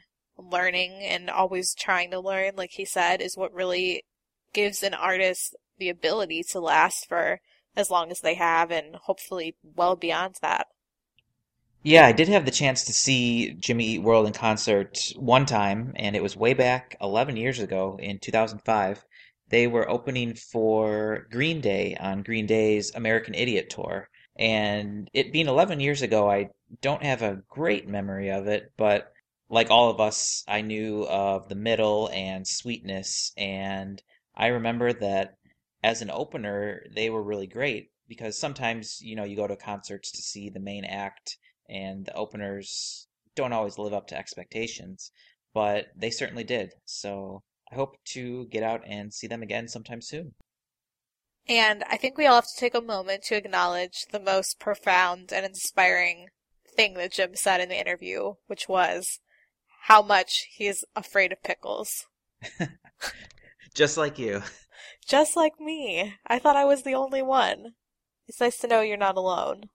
learning 0.50 1.02
and 1.04 1.30
always 1.30 1.74
trying 1.74 2.12
to 2.12 2.20
learn, 2.20 2.54
like 2.56 2.72
he 2.72 2.86
said, 2.86 3.22
is 3.22 3.38
what 3.38 3.54
really 3.54 4.04
gives 4.54 4.84
an 4.84 4.94
artist 4.94 5.56
the 5.78 5.90
ability 5.90 6.44
to 6.44 6.60
last 6.60 7.08
for 7.08 7.40
as 7.76 7.90
long 7.90 8.12
as 8.12 8.20
they 8.20 8.36
have 8.36 8.72
and 8.72 8.96
hopefully 8.96 9.56
well 9.64 9.96
beyond 9.96 10.36
that. 10.42 10.68
Yeah, 11.84 12.06
I 12.06 12.12
did 12.12 12.28
have 12.28 12.46
the 12.46 12.52
chance 12.52 12.84
to 12.86 12.94
see 12.94 13.54
Jimmy 13.54 13.86
Eat 13.86 14.04
World 14.04 14.28
in 14.28 14.34
concert 14.34 15.00
one 15.16 15.48
time, 15.48 15.94
and 15.96 16.16
it 16.16 16.22
was 16.22 16.38
way 16.38 16.54
back 16.54 16.96
11 17.02 17.38
years 17.38 17.60
ago 17.60 17.98
in 18.00 18.20
2005. 18.20 19.04
They 19.50 19.66
were 19.66 19.90
opening 19.90 20.36
for 20.36 21.28
Green 21.32 21.60
Day 21.60 21.98
on 22.00 22.22
Green 22.22 22.46
Day's 22.46 22.94
American 22.94 23.34
Idiot 23.34 23.72
tour. 23.72 24.10
And 24.38 25.10
it 25.14 25.34
being 25.34 25.48
11 25.48 25.80
years 25.80 26.04
ago, 26.04 26.30
I 26.30 26.50
don't 26.82 27.04
have 27.04 27.24
a 27.24 27.42
great 27.50 27.88
memory 27.88 28.30
of 28.30 28.48
it, 28.48 28.72
but 28.78 29.12
like 29.52 29.70
all 29.70 29.90
of 29.90 30.00
us, 30.00 30.46
I 30.48 30.62
knew 30.62 31.04
of 31.04 31.50
the 31.50 31.56
middle 31.56 32.10
and 32.14 32.48
sweetness, 32.48 33.34
and 33.36 34.02
I 34.34 34.48
remember 34.48 34.94
that 34.94 35.36
as 35.84 36.02
an 36.02 36.10
opener, 36.10 36.86
they 36.96 37.10
were 37.10 37.22
really 37.22 37.48
great 37.48 37.92
because 38.08 38.40
sometimes, 38.40 39.00
you 39.02 39.16
know, 39.16 39.26
you 39.26 39.36
go 39.36 39.48
to 39.48 39.58
concerts 39.58 40.10
to 40.14 40.22
see 40.22 40.50
the 40.50 40.62
main 40.62 40.86
act 40.86 41.38
and 41.70 42.06
the 42.06 42.14
openers 42.14 43.08
don't 43.36 43.52
always 43.52 43.78
live 43.78 43.94
up 43.94 44.08
to 44.08 44.18
expectations, 44.18 45.12
but 45.54 45.88
they 45.98 46.12
certainly 46.12 46.46
did. 46.46 46.72
So 46.86 47.44
I 47.70 47.76
hope 47.76 47.98
to 48.14 48.46
get 48.48 48.64
out 48.64 48.82
and 48.88 49.14
see 49.14 49.28
them 49.28 49.44
again 49.44 49.68
sometime 49.68 50.02
soon. 50.02 50.34
And 51.50 51.84
I 51.90 51.98
think 51.98 52.18
we 52.18 52.26
all 52.26 52.36
have 52.36 52.46
to 52.46 52.60
take 52.60 52.76
a 52.76 52.82
moment 52.82 53.24
to 53.24 53.36
acknowledge 53.36 54.06
the 54.12 54.20
most 54.20 54.60
profound 54.60 55.34
and 55.34 55.46
inspiring 55.46 56.28
thing 56.74 56.94
that 56.94 57.12
Jim 57.12 57.36
said 57.36 57.60
in 57.60 57.68
the 57.68 57.80
interview, 57.80 58.36
which 58.48 58.70
was 58.70 59.20
how 59.86 60.02
much 60.02 60.48
he's 60.52 60.84
afraid 60.96 61.32
of 61.32 61.42
pickles. 61.44 62.06
Just 63.74 63.98
like 63.98 64.20
you. 64.20 64.44
Just 65.08 65.36
like 65.36 65.60
me. 65.60 66.14
I 66.28 66.40
thought 66.40 66.56
I 66.56 66.66
was 66.66 66.84
the 66.84 66.94
only 66.94 67.22
one. 67.22 67.74
It's 68.28 68.40
nice 68.40 68.58
to 68.60 68.68
know 68.68 68.82
you're 68.82 68.98
not 68.98 69.18
alone. 69.18 69.70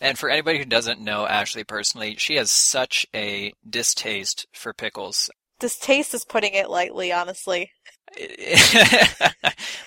And 0.00 0.18
for 0.18 0.28
anybody 0.28 0.58
who 0.58 0.64
doesn't 0.64 1.00
know 1.00 1.26
Ashley 1.26 1.64
personally, 1.64 2.16
she 2.16 2.36
has 2.36 2.50
such 2.50 3.06
a 3.14 3.52
distaste 3.68 4.46
for 4.52 4.72
pickles. 4.72 5.30
Distaste 5.60 6.14
is 6.14 6.24
putting 6.24 6.54
it 6.54 6.68
lightly, 6.68 7.12
honestly. 7.12 7.70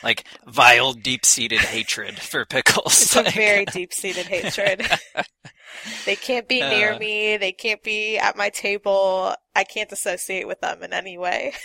like 0.04 0.26
vile, 0.46 0.94
deep-seated 0.94 1.60
hatred 1.60 2.20
for 2.20 2.46
pickles. 2.46 3.02
It's 3.02 3.16
a 3.16 3.24
very 3.24 3.66
deep 3.66 3.94
seated 3.94 4.28
hatred. 4.28 4.88
they 6.06 6.16
can't 6.16 6.48
be 6.48 6.60
near 6.62 6.94
Uh. 6.94 7.00
me. 7.00 7.38
They 7.38 7.52
can't 7.52 7.82
be 7.84 8.18
at 8.18 8.38
my 8.38 8.50
table. 8.50 9.34
I 9.56 9.64
can't 9.64 9.92
associate 9.92 10.48
with 10.48 10.62
them 10.62 10.84
in 10.84 10.94
any 10.94 11.18
way. 11.18 11.54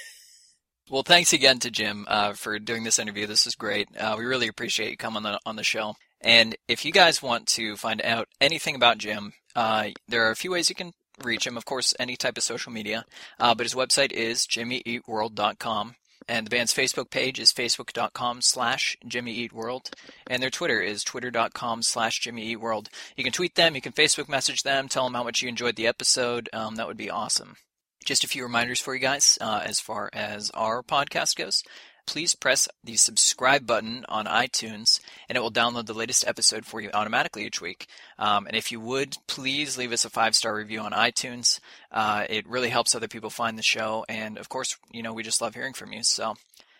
Well, 0.90 1.04
thanks 1.04 1.32
again 1.32 1.58
to 1.60 1.70
Jim 1.70 2.04
uh, 2.08 2.32
for 2.32 2.58
doing 2.58 2.82
this 2.82 2.98
interview. 2.98 3.26
This 3.26 3.44
was 3.46 3.54
great. 3.54 3.88
Uh, 3.96 4.16
we 4.18 4.24
really 4.26 4.48
appreciate 4.48 4.90
you 4.90 4.96
coming 4.96 5.24
on 5.24 5.32
the, 5.34 5.38
on 5.46 5.56
the 5.56 5.62
show. 5.62 5.94
And 6.20 6.56
if 6.68 6.84
you 6.84 6.92
guys 6.92 7.22
want 7.22 7.46
to 7.50 7.76
find 7.76 8.02
out 8.02 8.28
anything 8.40 8.74
about 8.74 8.98
Jim, 8.98 9.32
uh, 9.54 9.90
there 10.08 10.26
are 10.26 10.32
a 10.32 10.36
few 10.36 10.50
ways 10.50 10.68
you 10.68 10.74
can 10.74 10.92
reach 11.24 11.46
him. 11.46 11.56
Of 11.56 11.64
course, 11.64 11.94
any 12.00 12.16
type 12.16 12.36
of 12.36 12.42
social 12.42 12.72
media. 12.72 13.04
Uh, 13.38 13.54
but 13.54 13.64
his 13.64 13.74
website 13.76 14.10
is 14.12 14.44
jimmyeatworld.com. 14.46 15.94
And 16.28 16.46
the 16.46 16.50
band's 16.50 16.74
Facebook 16.74 17.10
page 17.10 17.38
is 17.38 17.52
facebook.com 17.52 18.42
slash 18.42 18.96
jimmyeatworld. 19.06 19.92
And 20.26 20.42
their 20.42 20.50
Twitter 20.50 20.80
is 20.80 21.04
twitter.com 21.04 21.82
slash 21.82 22.20
jimmyeatworld. 22.20 22.88
You 23.16 23.24
can 23.24 23.32
tweet 23.32 23.54
them, 23.54 23.74
you 23.74 23.80
can 23.80 23.92
Facebook 23.92 24.28
message 24.28 24.62
them, 24.62 24.88
tell 24.88 25.04
them 25.04 25.14
how 25.14 25.24
much 25.24 25.42
you 25.42 25.48
enjoyed 25.48 25.76
the 25.76 25.86
episode. 25.86 26.48
Um, 26.52 26.76
that 26.76 26.86
would 26.86 26.96
be 26.96 27.10
awesome. 27.10 27.56
Just 28.04 28.24
a 28.24 28.28
few 28.28 28.42
reminders 28.42 28.80
for 28.80 28.94
you 28.94 29.00
guys 29.00 29.38
uh, 29.40 29.62
as 29.64 29.78
far 29.78 30.10
as 30.12 30.50
our 30.50 30.82
podcast 30.82 31.36
goes. 31.36 31.62
Please 32.06 32.34
press 32.34 32.68
the 32.82 32.96
subscribe 32.96 33.66
button 33.66 34.04
on 34.08 34.26
iTunes, 34.26 35.00
and 35.28 35.36
it 35.36 35.40
will 35.40 35.52
download 35.52 35.86
the 35.86 35.94
latest 35.94 36.26
episode 36.26 36.66
for 36.66 36.80
you 36.80 36.90
automatically 36.92 37.46
each 37.46 37.60
week. 37.60 37.86
Um, 38.18 38.46
and 38.46 38.56
if 38.56 38.72
you 38.72 38.80
would, 38.80 39.16
please 39.26 39.78
leave 39.78 39.92
us 39.92 40.04
a 40.04 40.10
five 40.10 40.34
star 40.34 40.54
review 40.54 40.80
on 40.80 40.92
iTunes. 40.92 41.60
Uh, 41.90 42.24
it 42.28 42.46
really 42.48 42.70
helps 42.70 42.94
other 42.94 43.08
people 43.08 43.30
find 43.30 43.56
the 43.56 43.62
show, 43.62 44.04
and 44.08 44.36
of 44.36 44.48
course, 44.48 44.76
you 44.90 45.02
know 45.02 45.12
we 45.12 45.22
just 45.22 45.40
love 45.40 45.54
hearing 45.54 45.72
from 45.72 45.92
you. 45.92 46.02
So, 46.02 46.34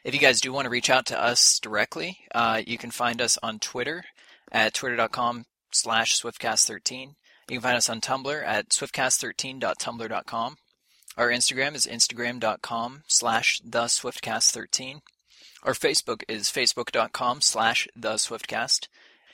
if 0.05 0.13
you 0.13 0.21
guys 0.21 0.41
do 0.41 0.53
want 0.53 0.67
to 0.67 0.71
reach 0.71 0.91
out 0.91 1.07
to 1.07 1.21
us 1.21 1.59
directly, 1.61 2.19
uh, 2.35 2.61
you 2.67 2.77
can 2.77 2.91
find 2.91 3.23
us 3.23 3.39
on 3.43 3.59
Twitter 3.59 4.05
at 4.51 4.75
twitter.com 4.75 5.45
slash 5.71 6.21
swiftcast13. 6.21 7.15
You 7.49 7.57
can 7.59 7.61
find 7.61 7.77
us 7.77 7.89
on 7.89 8.01
Tumblr 8.01 8.45
at 8.45 8.71
swiftcast13.tumblr.com. 8.71 10.57
Our 11.17 11.29
Instagram 11.29 11.75
is 11.75 11.87
instagram.com 11.87 13.03
slash 13.07 13.61
the 13.65 13.85
swiftcast13. 13.85 15.01
Our 15.63 15.75
Facebook 15.75 16.25
is 16.29 16.49
facebook.com 16.49 17.41
slash 17.41 17.87
the 17.95 18.15
swiftcast. 18.15 18.89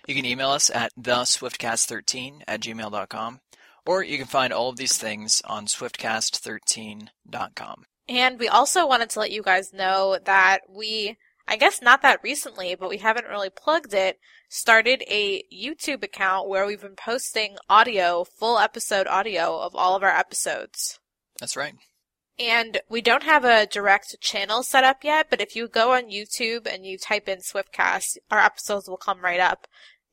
You 0.07 0.15
can 0.15 0.27
email 0.27 0.51
us 0.51 0.71
at 0.71 0.93
the 0.97 1.23
swiftcast13 1.23 2.43
at 2.47 2.61
gmail.com. 2.61 3.41
Or 3.87 4.03
you 4.03 4.19
can 4.19 4.27
find 4.27 4.53
all 4.53 4.69
of 4.69 4.77
these 4.77 4.99
things 4.99 5.41
on 5.47 5.65
swiftcast13.com. 5.67 7.85
And 8.09 8.39
we 8.39 8.49
also 8.49 8.87
wanted 8.87 9.09
to 9.11 9.21
let 9.21 9.31
you 9.31 9.43
guys 9.43 9.73
know 9.73 10.19
that 10.25 10.61
we, 10.69 11.17
I 11.47 11.57
guess 11.57 11.81
not 11.81 12.03
that 12.03 12.21
recently, 12.23 12.75
but 12.75 12.91
we 12.91 12.99
haven't 12.99 13.29
really 13.29 13.51
plugged 13.51 13.95
it, 13.95 14.19
started 14.51 15.03
a 15.09 15.43
YouTube 15.53 16.05
account 16.05 16.49
where 16.49 16.67
we've 16.67 16.83
been 16.83 16.97
posting 16.97 17.57
audio, 17.71 18.25
full 18.25 18.59
episode 18.59 19.07
audio 19.07 19.59
of 19.59 19.75
all 19.75 19.97
of 19.97 20.03
our 20.03 20.15
episodes. 20.15 21.01
That's 21.41 21.57
right. 21.57 21.75
And 22.39 22.81
we 22.89 23.01
don't 23.01 23.25
have 23.25 23.45
a 23.45 23.67
direct 23.67 24.21
channel 24.21 24.63
set 24.63 24.85
up 24.85 25.03
yet, 25.03 25.27
but 25.29 25.41
if 25.41 25.57
you 25.57 25.67
go 25.67 25.93
on 25.93 26.11
YouTube 26.11 26.73
and 26.73 26.87
you 26.87 26.97
type 26.97 27.29
in 27.29 27.39
Swiftcast, 27.39 28.19
our 28.31 28.39
episodes 28.39 28.89
will 28.89 28.97
come 28.97 29.23
right 29.23 29.41
up. 29.41 29.67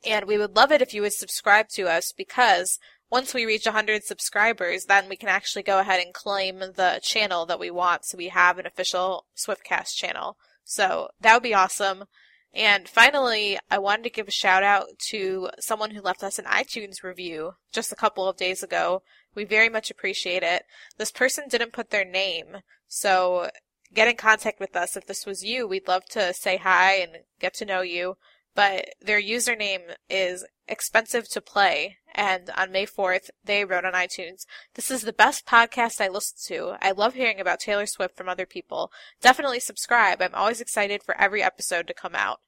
And 0.03 0.25
we 0.25 0.37
would 0.37 0.55
love 0.55 0.71
it 0.71 0.81
if 0.81 0.93
you 0.93 1.03
would 1.03 1.13
subscribe 1.13 1.69
to 1.69 1.87
us 1.87 2.11
because 2.11 2.79
once 3.11 3.33
we 3.33 3.45
reach 3.45 3.65
100 3.65 4.03
subscribers, 4.03 4.85
then 4.85 5.07
we 5.07 5.15
can 5.15 5.29
actually 5.29 5.63
go 5.63 5.79
ahead 5.79 6.01
and 6.03 6.13
claim 6.13 6.59
the 6.59 6.99
channel 7.03 7.45
that 7.45 7.59
we 7.59 7.69
want. 7.69 8.05
So 8.05 8.17
we 8.17 8.29
have 8.29 8.57
an 8.57 8.65
official 8.65 9.25
Swiftcast 9.37 9.95
channel. 9.95 10.37
So 10.63 11.09
that 11.21 11.33
would 11.33 11.43
be 11.43 11.53
awesome. 11.53 12.05
And 12.53 12.87
finally, 12.87 13.59
I 13.69 13.77
wanted 13.77 14.03
to 14.03 14.09
give 14.09 14.27
a 14.27 14.31
shout 14.31 14.63
out 14.63 14.87
to 15.09 15.49
someone 15.59 15.91
who 15.91 16.01
left 16.01 16.23
us 16.23 16.39
an 16.39 16.45
iTunes 16.45 17.03
review 17.03 17.55
just 17.71 17.91
a 17.91 17.97
couple 17.97 18.27
of 18.27 18.37
days 18.37 18.63
ago. 18.63 19.03
We 19.35 19.43
very 19.43 19.69
much 19.69 19.91
appreciate 19.91 20.43
it. 20.43 20.63
This 20.97 21.11
person 21.11 21.45
didn't 21.49 21.73
put 21.73 21.89
their 21.89 22.05
name, 22.05 22.57
so 22.87 23.49
get 23.93 24.07
in 24.07 24.15
contact 24.15 24.59
with 24.59 24.75
us. 24.75 24.95
If 24.95 25.05
this 25.05 25.25
was 25.25 25.43
you, 25.43 25.67
we'd 25.67 25.87
love 25.87 26.05
to 26.11 26.33
say 26.33 26.57
hi 26.57 26.95
and 26.95 27.17
get 27.39 27.53
to 27.55 27.65
know 27.65 27.81
you. 27.81 28.17
But 28.55 28.91
their 29.01 29.21
username 29.21 29.95
is 30.09 30.45
expensive 30.67 31.27
to 31.29 31.41
play. 31.41 31.97
And 32.13 32.49
on 32.55 32.71
May 32.71 32.85
4th, 32.85 33.29
they 33.43 33.65
wrote 33.65 33.83
on 33.83 33.91
iTunes, 33.91 34.45
This 34.75 34.89
is 34.89 35.01
the 35.01 35.11
best 35.11 35.45
podcast 35.45 35.99
I 35.99 36.07
listen 36.07 36.37
to. 36.47 36.77
I 36.81 36.91
love 36.91 37.15
hearing 37.15 37.41
about 37.41 37.59
Taylor 37.59 37.85
Swift 37.85 38.15
from 38.15 38.29
other 38.29 38.45
people. 38.45 38.91
Definitely 39.21 39.59
subscribe. 39.59 40.21
I'm 40.21 40.33
always 40.33 40.61
excited 40.61 41.03
for 41.03 41.19
every 41.19 41.43
episode 41.43 41.87
to 41.87 41.93
come 41.93 42.15
out. 42.15 42.39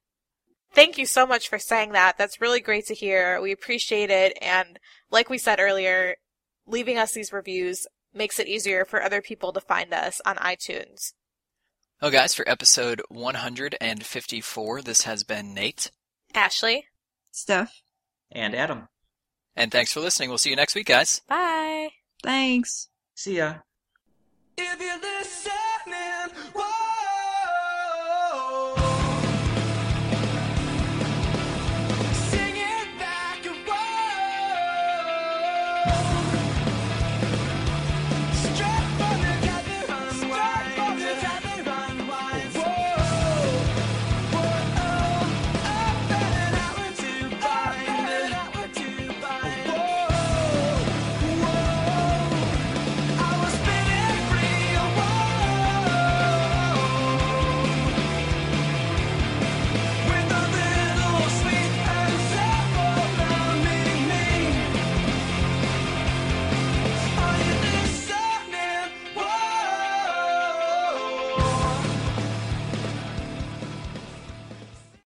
Thank 0.74 0.98
you 0.98 1.06
so 1.06 1.26
much 1.26 1.50
for 1.50 1.60
saying 1.60 1.92
that. 1.92 2.18
That's 2.18 2.42
really 2.42 2.62
great 2.62 2.86
to 2.88 2.94
hear. 2.94 3.42
We 3.42 3.52
appreciate 3.52 4.10
it. 4.10 4.38
And 4.42 4.80
like 5.12 5.30
we 5.30 5.38
said 5.38 5.60
earlier, 5.60 6.16
leaving 6.68 6.98
us 6.98 7.14
these 7.14 7.34
reviews 7.34 7.88
makes 8.14 8.40
it 8.40 8.48
easier 8.48 8.86
for 8.86 9.02
other 9.02 9.22
people 9.22 9.52
to 9.54 9.62
find 9.62 9.94
us 9.94 10.22
on 10.26 10.36
iTunes. 10.38 11.14
Well, 12.02 12.12
guys, 12.12 12.36
for 12.36 12.48
episode 12.48 13.02
154, 13.10 14.82
this 14.82 15.04
has 15.04 15.24
been 15.24 15.54
Nate. 15.54 15.92
Ashley, 16.36 16.86
Steph, 17.32 17.82
And 18.32 18.54
Adam. 18.54 18.88
And 19.56 19.72
thanks 19.72 19.92
for 19.92 20.02
listening. 20.02 20.30
We'll 20.30 20.38
see 20.38 20.52
you 20.52 20.56
next 20.56 20.76
week, 20.76 20.88
guys. 20.88 21.22
bye. 21.28 21.90
thanks. 22.22 22.90
See 23.16 23.38
ya. 23.38 23.56
If 24.58 24.80
you're 24.80 25.02
listening 25.02 26.54